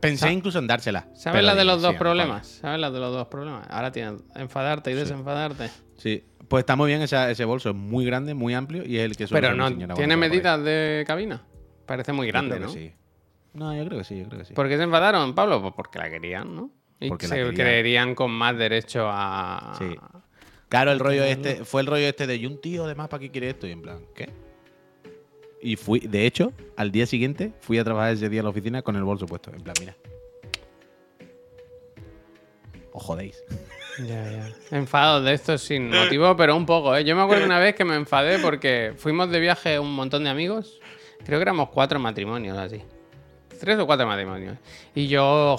[0.01, 1.07] Pensé incluso en dársela.
[1.13, 2.47] ¿Sabes la de los dos problemas?
[2.47, 3.67] ¿Sabes la de los dos problemas?
[3.69, 5.69] Ahora tienes enfadarte y desenfadarte.
[5.97, 9.05] Sí, pues está muy bien esa- ese bolso, es muy grande, muy amplio y es
[9.05, 11.43] el que suele Pero no, ¿tiene medidas de cabina?
[11.85, 12.69] Parece muy grande, ¿no?
[12.69, 12.93] sí.
[13.53, 14.53] No, yo creo que sí, yo creo que sí.
[14.53, 15.61] ¿Por qué se enfadaron, Pablo?
[15.61, 16.71] Pues porque la querían, ¿no?
[17.01, 19.75] Y Porque se creerían con más derecho a...
[19.77, 19.95] Sí.
[20.69, 23.29] Claro, el rollo este, fue el rollo este de, ¿y un tío además para qué
[23.29, 23.67] quiere esto?
[23.67, 24.29] Y en plan, ¿qué?
[25.61, 28.81] Y fui, de hecho, al día siguiente fui a trabajar ese día a la oficina
[28.81, 29.51] con el bolso puesto.
[29.51, 29.95] En plan, mira.
[32.93, 33.43] Os jodéis.
[33.99, 35.19] Ya, ya.
[35.21, 37.03] De esto sin motivo, pero un poco, ¿eh?
[37.03, 40.29] Yo me acuerdo una vez que me enfadé porque fuimos de viaje un montón de
[40.29, 40.79] amigos.
[41.23, 42.81] Creo que éramos cuatro matrimonios así.
[43.59, 44.57] Tres o cuatro matrimonios.
[44.95, 45.57] Y yo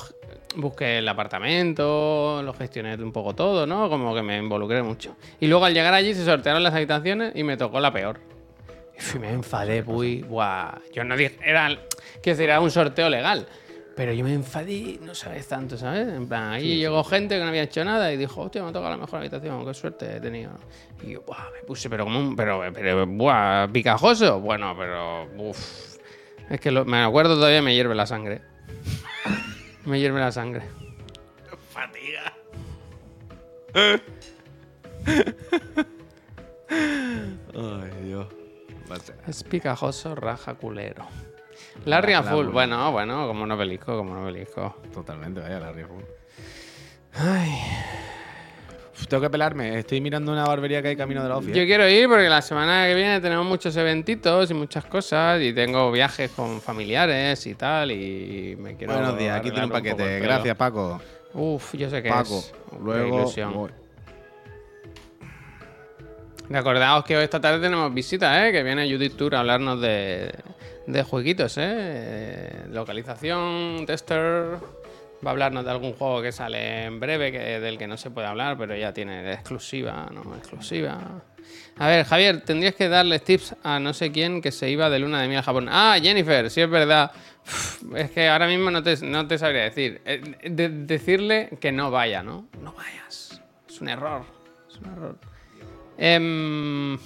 [0.57, 3.89] busqué el apartamento, lo gestioné un poco todo, ¿no?
[3.89, 5.17] Como que me involucré mucho.
[5.39, 8.32] Y luego al llegar allí se sortearon las habitaciones y me tocó la peor.
[9.03, 10.79] Fui- me enfadé, uy, buah.
[10.93, 13.47] Yo no dije, era, quiero decir, era un sorteo legal.
[13.97, 16.09] Pero yo me enfadé, no sabes tanto, ¿sabes?
[16.09, 18.73] En plan, ahí llegó gente que no había hecho nada y dijo, hostia, me ha
[18.73, 20.53] tocado la mejor habitación, qué suerte he tenido.
[21.03, 24.41] Y yo, buah, me puse, pero como un, pero, pero, buah, picajoso.
[24.41, 25.97] Bueno, pero, uff.
[26.49, 28.41] Es que lo- me acuerdo todavía, me hierve la sangre.
[29.85, 30.63] me hierve la sangre.
[31.71, 32.33] Fatiga.
[37.55, 38.27] Ay, Dios.
[39.27, 41.07] Es picajoso, raja culero.
[41.85, 42.47] Larry La- full.
[42.47, 44.77] la- Bueno, bueno, como novelisco, como novelisco.
[44.93, 45.89] Totalmente, vaya, la río.
[47.15, 47.51] Ay.
[48.95, 49.79] Uf, Tengo que pelarme.
[49.79, 51.59] Estoy mirando una barbería que hay camino de la oficina.
[51.59, 55.53] Yo quiero ir porque la semana que viene tenemos muchos eventitos y muchas cosas y
[55.53, 60.21] tengo viajes con familiares y tal y me quiero Buenos días, aquí tiene un paquete.
[60.21, 61.01] Gracias, Paco.
[61.35, 62.39] Uf, yo sé que Paco.
[62.39, 62.53] es.
[62.81, 63.19] Luego.
[63.21, 63.55] ilusión.
[63.55, 63.71] voy.
[66.53, 68.53] Recordaos que hoy esta tarde tenemos visita, ¿eh?
[68.53, 70.33] Que viene Judith Tour a hablarnos de,
[70.87, 71.63] de jueguitos, ¿eh?
[71.67, 74.57] Eh, Localización, tester.
[75.25, 78.11] Va a hablarnos de algún juego que sale en breve, que, del que no se
[78.11, 80.35] puede hablar, pero ya tiene exclusiva, ¿no?
[80.37, 80.99] Exclusiva.
[81.79, 84.99] A ver, Javier, tendrías que darles tips a no sé quién que se iba de
[84.99, 85.69] luna de miel a Japón.
[85.71, 87.13] Ah, Jennifer, sí es verdad.
[87.97, 90.03] Es que ahora mismo no te, no te sabría decir.
[90.05, 92.47] Eh, de- decirle que no vaya, ¿no?
[92.61, 93.41] No vayas.
[93.69, 94.23] Es un error.
[94.69, 95.17] Es un error.
[95.99, 96.99] Em,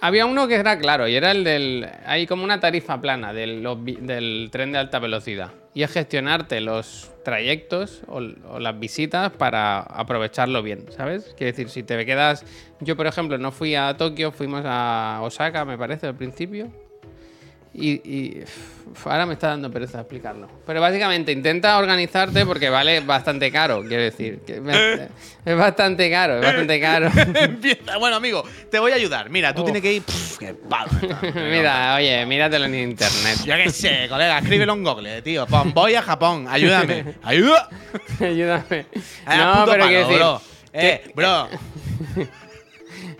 [0.00, 1.88] había uno que era claro y era el del.
[2.06, 5.52] Hay como una tarifa plana del, tren de alta velocidad.
[5.72, 11.34] Y es gestionarte los trayectos o, o las visitas para aprovecharlo bien, ¿sabes?
[11.36, 12.44] Quiero decir, si te quedas.
[12.80, 16.70] Yo, por ejemplo, no fui a Tokio, fuimos a Osaka, me parece, al principio.
[17.80, 18.44] Y, y,
[19.04, 20.48] ahora me está dando pereza explicarlo.
[20.66, 24.40] Pero básicamente intenta organizarte porque vale bastante caro, quiero decir.
[24.46, 25.08] que me-
[25.44, 27.10] es bastante caro, es bastante caro.
[27.98, 29.30] Bueno, amigo, te voy a ayudar.
[29.30, 29.66] Mira, tú Uf.
[29.66, 30.02] tienes que ir.
[30.02, 30.90] Pff, qué palo.
[31.34, 33.38] Mira, oye, míratelo en internet.
[33.44, 35.46] Yo qué sé, colega, escríbelo en Google, tío.
[35.46, 37.14] Pon, voy a Japón, ayúdame.
[37.22, 37.68] ¡Ayuda!
[38.20, 38.86] Ayúdame.
[39.26, 40.16] No, pero quiero decir.
[40.16, 40.42] bro.
[40.72, 41.48] Eh, bro.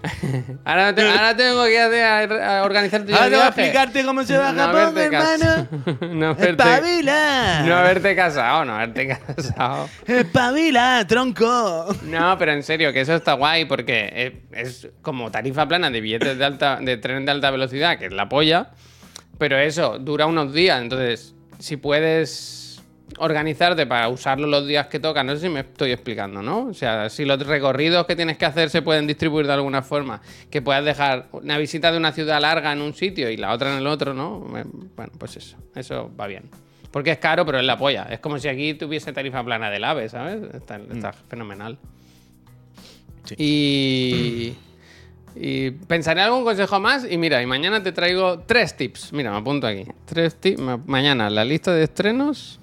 [0.65, 4.37] Ahora, te- ahora tengo que hacer, a, organizarte Ahora te voy a explicarte cómo se
[4.39, 5.69] va a No Japón, hermano.
[6.15, 7.63] no haberte, ¡Espabila!
[7.67, 9.89] no haberte casado, no haberte casado.
[10.07, 11.95] ¡Espabila, tronco!
[12.05, 16.01] No, pero en serio, que eso está guay porque es, es como tarifa plana de
[16.01, 18.71] billetes de alta, de tren de alta velocidad, que es la polla,
[19.39, 22.60] pero eso dura unos días, entonces si puedes
[23.19, 26.67] organizarte para usarlo los días que toca, no sé si me estoy explicando, ¿no?
[26.69, 30.21] O sea, si los recorridos que tienes que hacer se pueden distribuir de alguna forma,
[30.51, 33.73] que puedas dejar una visita de una ciudad larga en un sitio y la otra
[33.73, 34.41] en el otro, ¿no?
[34.41, 36.45] Bueno, pues eso, eso va bien.
[36.91, 38.09] Porque es caro, pero es la polla.
[38.11, 40.43] Es como si aquí tuviese tarifa plana del AVE, ¿sabes?
[40.55, 41.79] Está, está fenomenal.
[43.25, 43.35] Sí.
[43.39, 44.57] Y,
[45.37, 47.07] y pensaré algún consejo más.
[47.09, 49.13] Y mira, y mañana te traigo tres tips.
[49.13, 49.85] Mira, me apunto aquí.
[50.05, 50.61] Tres tips.
[50.87, 52.59] Mañana la lista de estrenos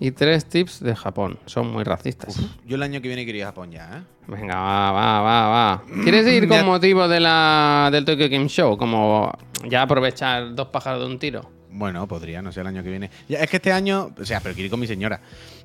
[0.00, 1.38] y tres tips de Japón.
[1.46, 2.38] Son muy racistas.
[2.66, 4.02] Yo el año que viene quería ir a Japón ya, ¿eh?
[4.28, 5.82] Venga, va, va, va, va.
[6.02, 8.76] ¿Quieres ir con motivo de la, del Tokyo Game Show?
[8.76, 9.32] Como
[9.68, 11.50] ya aprovechar dos pájaros de un tiro.
[11.70, 13.10] Bueno, podría, no sé, el año que viene.
[13.28, 15.20] Ya, es que este año, o sea, pero quiero ir con mi señora.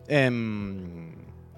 [0.08, 1.12] Em,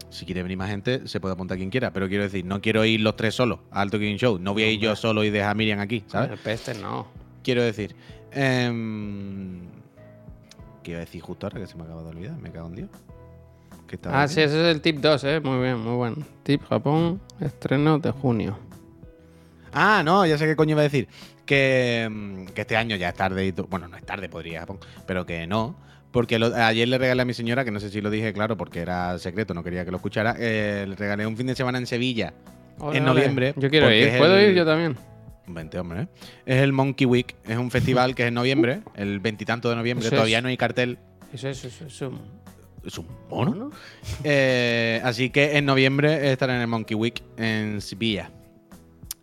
[0.09, 1.91] si quiere venir más gente, se puede apuntar quien quiera.
[1.93, 4.39] Pero quiero decir, no quiero ir los tres solos al Tokyo Game Show.
[4.39, 6.31] No voy a ir yo solo y dejar a Miriam aquí, ¿sabes?
[6.31, 7.07] El peste no.
[7.43, 7.95] Quiero decir.
[8.31, 9.61] em,
[10.83, 12.37] ¿Qué iba a decir justo ahora que se me acaba de olvidar?
[12.37, 12.89] Me cago en Dios.
[13.87, 15.39] ¿Qué estaba Ah, sí, ese es el tip 2, ¿eh?
[15.39, 16.17] Muy bien, muy bueno.
[16.43, 18.57] Tip Japón, estreno de junio.
[19.73, 21.07] Ah, no, ya sé qué coño iba a decir.
[21.45, 24.79] Que, mm, que este año ya es tarde y Bueno, no es tarde, podría Japón,
[25.07, 25.75] pero que no.
[26.11, 28.57] Porque lo- ayer le regalé a mi señora, que no sé si lo dije claro,
[28.57, 30.35] porque era secreto, no quería que lo escuchara.
[30.39, 32.33] eh, le regalé un fin de semana en Sevilla.
[32.79, 33.13] Ole, En ole.
[33.21, 34.17] noviembre, Yo quiero ir.
[34.17, 34.95] ¿Puedo el- ir yo también?
[35.53, 36.01] Vente, hombre.
[36.03, 36.07] ¿eh?
[36.45, 37.35] Es el Monkey Week.
[37.45, 40.05] Es un festival que es en noviembre, el veintitanto de noviembre.
[40.07, 40.43] Eso Todavía es.
[40.43, 40.99] no hay cartel.
[41.33, 42.11] Eso es, eso es, eso
[42.85, 43.71] Es un mono.
[44.23, 48.29] Eh, así que en noviembre estaré en el Monkey Week en Sevilla.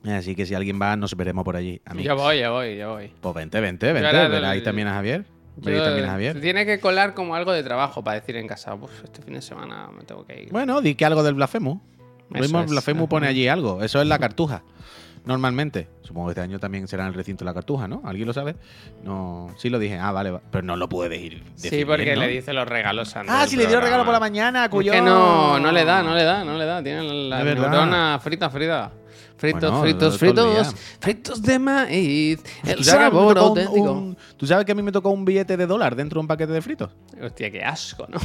[0.05, 1.81] Así que si alguien va, nos veremos por allí.
[1.85, 2.03] A mí.
[2.05, 3.11] Yo voy, yo voy, yo voy.
[3.20, 4.12] Pues vente, vente, vente.
[4.29, 5.24] Veráis el- también a Javier.
[5.57, 6.41] Yo- también Javier.
[6.41, 9.43] Tiene que colar como algo de trabajo para decir en casa, pues este fin de
[9.43, 10.51] semana me tengo que ir.
[10.53, 11.79] Bueno, di que algo del Blasphemous.
[12.31, 12.66] Lo mismo el.
[12.66, 13.83] Blasphemous pone allí algo.
[13.83, 14.62] Eso es la cartuja.
[15.27, 15.89] Normalmente.
[16.03, 18.01] Supongo que este año también será en el recinto de la cartuja, ¿no?
[18.05, 18.55] ¿Alguien lo sabe?
[19.03, 19.49] No.
[19.59, 19.99] Sí lo dije.
[19.99, 20.31] Ah, vale.
[20.31, 21.43] va- Pero no lo pude decir.
[21.57, 22.20] sí, porque bien, ¿no?
[22.27, 24.93] le dice los regalos antes Ah, sí, le dio regalo por la mañana, Es cuyo.
[24.93, 26.83] que no, no le da, no le da, no le da.
[26.83, 28.93] Tiene la Es neurona frita, frita.
[29.37, 32.43] Fritos, Bueno, fritos, fritos, fritos de maíz.
[32.64, 33.93] El ¿Tú sabes, que a mí me sabor auténtico.
[33.93, 36.27] un- ¿Tú sabes que a mí me tocó un billete de dólar dentro de un
[36.29, 36.91] paquete de fritos?
[37.23, 38.19] Hostia, qué asco, ¿no?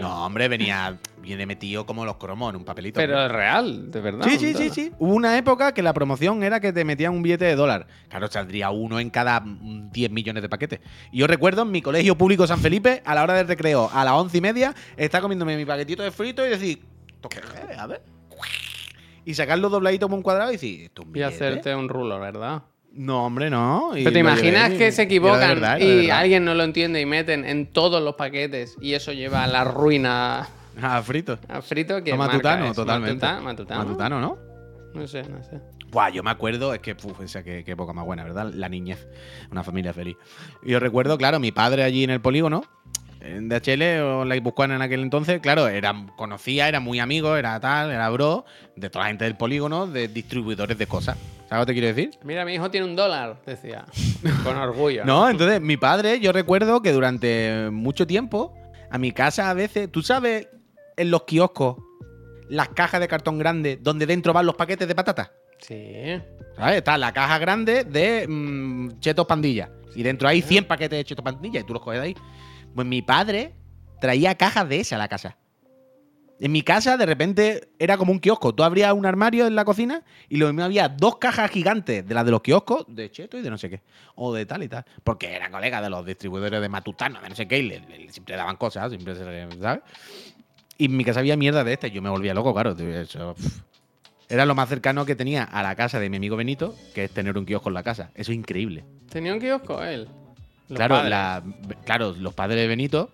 [0.00, 0.98] No, hombre, venía.
[1.20, 2.98] Viene metido como los cromos en un papelito.
[2.98, 4.26] Pero es real, de verdad.
[4.28, 4.90] Sí, sí, sí, sí.
[4.98, 7.86] Hubo una época que la promoción era que te metían un billete de dólar.
[8.08, 10.80] Claro, saldría uno en cada mm, 10 millones de paquetes.
[11.12, 14.04] Y yo recuerdo en mi colegio público San Felipe, a la hora del recreo, a
[14.04, 17.38] las once y media, estar comiéndome mi paquetito de frito y decir, ¿esto qué?
[17.78, 18.02] A ver.
[19.24, 22.18] Y sacarlo dobladito como un cuadrado y decir, ¿esto es un Y hacerte un rulo,
[22.18, 22.62] ¿verdad?
[22.92, 23.92] No, hombre, no.
[23.96, 27.00] Y Pero te imaginas llevé que se y equivocan verdad, y alguien no lo entiende
[27.00, 30.48] y meten en todos los paquetes y eso lleva a la ruina
[30.82, 31.38] Ah, frito.
[31.48, 32.76] a frito que No, matutano, es?
[32.76, 33.24] totalmente.
[33.26, 33.84] Matuta- matutano.
[33.84, 34.38] Matutano, ¿no?
[34.94, 35.58] No sé, no sé.
[35.90, 38.50] Buah, yo me acuerdo, es que, uf, esa qué, qué época más buena, ¿verdad?
[38.54, 39.06] La niñez,
[39.50, 40.16] una familia feliz.
[40.62, 42.62] Yo recuerdo, claro, mi padre allí en el polígono,
[43.24, 47.58] en DHL o la Guipuzcoana en aquel entonces, claro, era, conocía, era muy amigo, era
[47.60, 48.44] tal, era bro,
[48.76, 51.16] de toda la gente del polígono, de distribuidores de cosas.
[51.48, 52.10] ¿Sabes lo que te quiero decir?
[52.24, 53.84] Mira, mi hijo tiene un dólar, decía.
[54.42, 55.04] Con orgullo.
[55.06, 58.54] No, entonces mi padre, yo recuerdo que durante mucho tiempo,
[58.90, 60.48] a mi casa a veces, tú sabes,
[60.96, 61.76] en los kioscos,
[62.48, 65.30] las cajas de cartón grande, donde dentro van los paquetes de patatas.
[65.58, 66.20] Sí.
[66.56, 66.78] ¿Sabes?
[66.78, 69.70] Está la caja grande de mm, chetos pandilla.
[69.94, 72.16] Y dentro hay 100 paquetes de chetos pandilla y tú los coges de ahí.
[72.74, 73.54] Pues mi padre
[74.00, 75.36] traía cajas de esa a la casa.
[76.42, 78.52] En mi casa, de repente, era como un kiosco.
[78.52, 82.14] Tú abrías un armario en la cocina y lo mismo había dos cajas gigantes de
[82.14, 83.80] las de los kioscos, de cheto y de no sé qué.
[84.16, 84.84] O de tal y tal.
[85.04, 88.34] Porque era colega de los distribuidores de Matutano, de no sé qué, y le, siempre
[88.34, 89.82] daban cosas, siempre se ¿sabes?
[90.78, 92.72] Y en mi casa había mierda de esta y yo me volvía loco, claro.
[92.72, 93.36] Eso.
[94.28, 97.12] Era lo más cercano que tenía a la casa de mi amigo Benito, que es
[97.12, 98.10] tener un kiosco en la casa.
[98.16, 98.84] Eso es increíble.
[99.10, 100.08] Tenía un kiosco él.
[100.72, 101.42] Los claro, la-
[101.84, 103.10] claro, los padres de Benito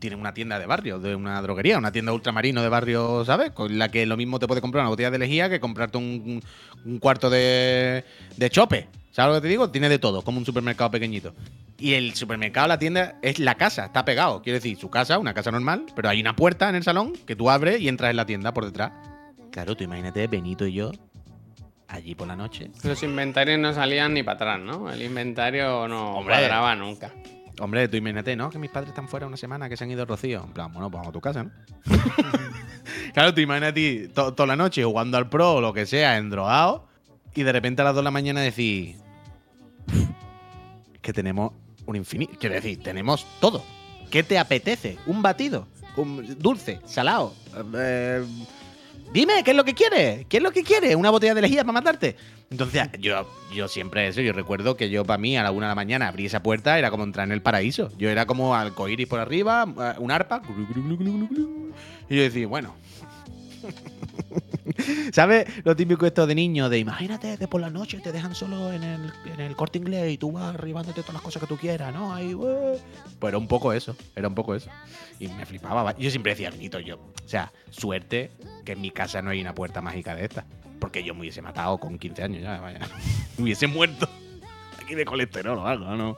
[0.00, 3.52] tienen una tienda de barrio, de una droguería, una tienda ultramarino de barrio, ¿sabes?
[3.52, 6.42] Con la que lo mismo te puede comprar una botella de lejía que comprarte un,
[6.84, 8.04] un cuarto de,
[8.36, 8.88] de chope.
[9.12, 9.70] ¿Sabes lo que te digo?
[9.70, 11.34] Tiene de todo, como un supermercado pequeñito.
[11.78, 14.42] Y el supermercado, la tienda, es la casa, está pegado.
[14.42, 17.36] Quiere decir, su casa, una casa normal, pero hay una puerta en el salón que
[17.36, 18.92] tú abres y entras en la tienda por detrás.
[19.52, 20.90] Claro, tú imagínate, Benito y yo,
[21.88, 22.70] allí por la noche.
[22.84, 24.90] Los inventarios no salían ni para atrás, ¿no?
[24.90, 26.34] El inventario no Hombre.
[26.36, 27.12] cuadraba nunca.
[27.58, 28.50] Hombre, tú imagínate, ¿no?
[28.50, 30.44] Que mis padres están fuera una semana, que se han ido Rocío.
[30.44, 31.50] En plan, bueno, pues vamos a tu casa, ¿no?
[33.14, 36.86] claro, tú imagínate to- toda la noche jugando al pro o lo que sea, endrogado,
[37.34, 38.96] y de repente a las 2 de la mañana decís
[41.00, 41.52] que tenemos
[41.86, 42.32] un infinito.
[42.38, 43.62] Quiero decir, tenemos todo.
[44.10, 44.98] ¿Qué te apetece?
[45.06, 45.66] ¿Un batido?
[45.96, 46.80] ¿Un dulce?
[46.84, 47.32] ¿Salado?
[47.74, 48.24] Eh,
[49.12, 50.26] dime, ¿qué es lo que quieres?
[50.28, 50.94] ¿Qué es lo que quieres?
[50.96, 52.16] ¿Una botella de lejía para matarte?
[52.50, 55.70] Entonces, yo, yo siempre eso, yo recuerdo que yo para mí a la una de
[55.70, 57.90] la mañana abrí esa puerta, era como entrar en el paraíso.
[57.98, 60.42] Yo era como arcoíris por arriba, eh, un arpa,
[62.08, 62.74] y yo decía, bueno.
[65.12, 66.68] ¿Sabes lo típico esto de niño?
[66.68, 70.12] De imagínate que por la noche te dejan solo en el, en el corte inglés
[70.12, 72.14] y tú vas arribándote todas las cosas que tú quieras, ¿no?
[72.14, 72.34] Ahí.
[72.34, 72.80] Pues
[73.28, 74.70] era un poco eso, era un poco eso.
[75.18, 75.96] Y me flipaba.
[75.96, 78.30] Yo siempre decía, Benito, yo, o sea, suerte
[78.64, 80.46] que en mi casa no hay una puerta mágica de esta.
[80.80, 82.80] Porque yo me hubiese matado con 15 años ya, vaya.
[83.38, 84.08] Me hubiese muerto.
[84.82, 86.16] Aquí de colesterol o algo, ¿no?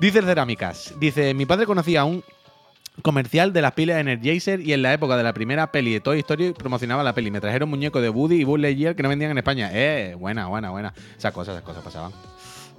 [0.00, 2.24] Dice Cerámicas, dice, mi padre conocía a un
[3.02, 6.20] comercial de las pilas Energizer y en la época de la primera peli de Toy
[6.20, 7.30] Story promocionaba la peli.
[7.30, 9.70] Me trajeron muñeco de Woody y Buzz Lightyear que no vendían en España.
[9.72, 10.94] Eh, buena, buena, buena.
[11.16, 12.12] Esas cosas, esas cosas pasaban.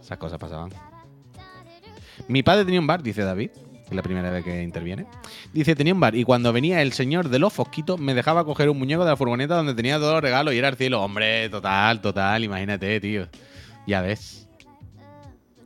[0.02, 0.72] Esas cosas pasaban.
[2.28, 3.50] Mi padre tenía un bar, dice David,
[3.90, 5.06] es la primera vez que interviene.
[5.54, 8.70] Dice, tenía un bar y cuando venía el señor de los fosquitos me dejaba coger
[8.70, 11.02] un muñeco de la furgoneta donde tenía todos los regalos y era el cielo.
[11.04, 13.28] Hombre, total, total, imagínate, tío.
[13.86, 14.45] Ya ves.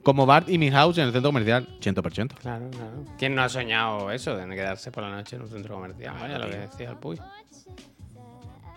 [0.04, 2.34] Como Bart y mi house en el centro comercial, 100%.
[2.36, 3.06] Claro, claro.
[3.18, 6.16] ¿Quién no ha soñado eso de quedarse por la noche en un centro comercial?
[6.20, 7.18] Vaya lo que decía el Puy.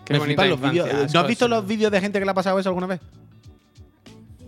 [0.05, 1.14] Qué Me bonita flipan los infancia, vídeos.
[1.14, 3.01] ¿No has visto los vídeos de gente que le ha pasado eso alguna vez?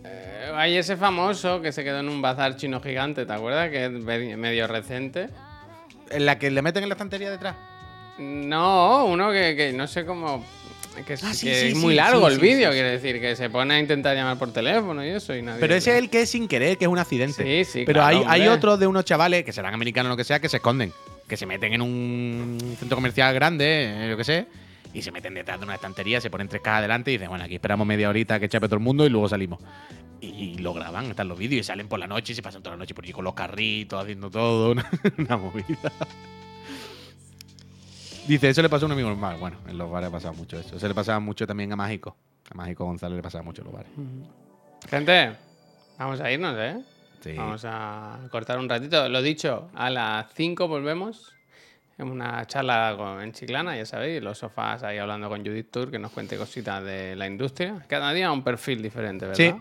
[0.05, 3.71] Eh, hay ese famoso que se quedó en un bazar chino gigante, ¿te acuerdas?
[3.71, 5.31] Que es me- medio reciente.
[6.11, 7.55] En la que le meten en la estantería detrás.
[8.19, 10.45] No, uno que, que no sé cómo.
[11.07, 13.21] Que, es- Ah, sí, que sí, es sí, muy largo el vídeo, sí, quiere decir,
[13.21, 15.61] que se pone a intentar llamar por teléfono y eso y nadie.
[15.61, 17.43] Pero ese es el que es sin querer, que es un accidente.
[17.65, 20.17] Sí, sí, Pero claro, hay, hay otros de unos chavales que serán americanos o lo
[20.17, 20.93] que sea, que se esconden.
[21.29, 23.65] Que se meten en un centro comercial grande,
[24.07, 24.47] eh, yo qué sé,
[24.93, 27.45] y se meten detrás de una estantería, se ponen tres cajas adelante y dicen, bueno,
[27.45, 29.59] aquí esperamos media horita que chape todo el mundo y luego salimos.
[30.21, 32.63] Y, y lo graban, están los vídeos y salen por la noche y se pasan
[32.63, 34.89] toda la noche por allí con los carritos, haciendo todo, una,
[35.19, 35.93] una movida.
[38.27, 39.37] Dice, eso le pasó a un amigo normal.
[39.39, 40.79] Bueno, en los bares ha pasado mucho eso.
[40.79, 42.17] Se le pasaba mucho también a Mágico.
[42.51, 43.93] A Mágico González le pasaba mucho en los bares.
[44.89, 45.37] Gente,
[45.99, 46.83] vamos a irnos, ¿eh?
[47.21, 47.33] Sí.
[47.33, 49.09] Vamos a cortar un ratito.
[49.09, 51.33] Lo dicho, a las 5 volvemos.
[51.97, 55.93] En una charla con, en Chiclana, ya sabéis, los sofás ahí hablando con Judith Tour,
[55.93, 57.85] que nos cuente cositas de la industria.
[57.87, 59.37] Cada día un perfil diferente, ¿verdad?
[59.37, 59.55] Sí,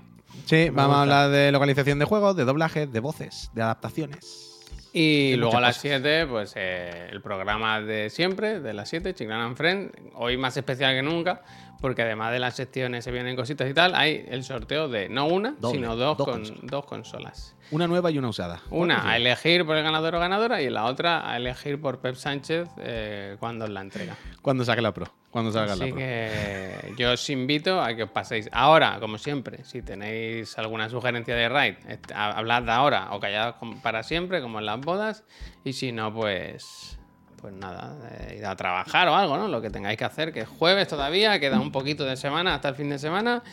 [0.46, 4.53] sí, vamos a hablar de localización de juegos, de doblajes, de voces, de adaptaciones.
[4.96, 9.46] Y luego a las 7, pues eh, el programa de siempre, de las 7, Chiclana
[9.46, 9.92] and Friend.
[10.14, 11.42] Hoy más especial que nunca,
[11.84, 15.26] porque además de las secciones se vienen cositas y tal, hay el sorteo de no
[15.26, 16.62] una, Doble, sino dos, dos con, consolas.
[16.64, 17.56] dos consolas.
[17.72, 18.62] Una nueva y una usada.
[18.70, 22.16] Una a elegir por el ganador o ganadora y la otra a elegir por Pep
[22.16, 24.16] Sánchez eh, cuando la entrega.
[24.42, 25.14] Cuando saque la Pro.
[25.30, 25.98] Cuando salga la Así Pro.
[26.00, 28.50] que yo os invito a que os paséis.
[28.54, 31.76] Ahora, como siempre, si tenéis alguna sugerencia de raid,
[32.16, 35.26] hablad ahora o callad para siempre, como en las bodas.
[35.66, 36.98] Y si no, pues.
[37.44, 39.50] Pues nada, eh, id a trabajar o algo, ¿no?
[39.50, 42.70] Lo que tengáis que hacer, que es jueves todavía, queda un poquito de semana hasta
[42.70, 43.44] el fin de semana.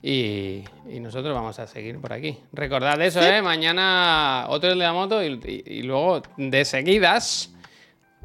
[0.00, 2.38] Y, y nosotros vamos a seguir por aquí.
[2.52, 3.42] Recordad eso, ¿eh?
[3.42, 7.52] Mañana otro de la moto y, y- y luego de seguidas.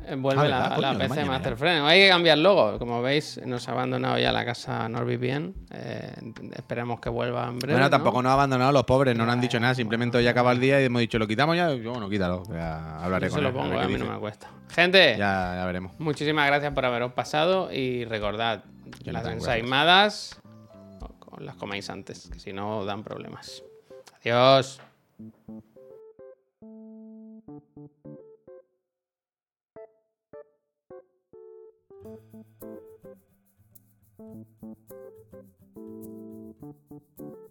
[0.08, 1.58] Eh, Vuelve Ah, la, PC mañana, Master ya.
[1.58, 1.86] Friend.
[1.86, 2.78] Hay que cambiar logo.
[2.80, 5.54] Como veis, nos ha abandonado ya la casa NordVPN.
[5.72, 6.14] Eh,
[6.56, 7.74] esperemos que vuelva en breve.
[7.74, 7.90] Bueno, ¿no?
[7.90, 9.76] tampoco nos ha abandonado los pobres, no nos han dicho nada.
[9.76, 11.74] Simplemente hoy acaba el día y hemos dicho, ¿lo quitamos ya?
[11.74, 12.44] Yo, bueno, quítalo.
[12.52, 14.50] Ya hablaré Yo con se lo él, pongo, a mí no me cuesta.
[14.70, 15.92] Gente, Ya, ya veremos.
[16.00, 18.64] muchísimas gracias por haberos pasado y recordad,
[19.04, 20.40] Yo no las tengo ensaimadas
[21.40, 23.62] las coméis antes, que si no dan problemas.
[24.22, 24.80] Adiós.
[34.36, 34.48] Thank
[37.20, 37.45] you.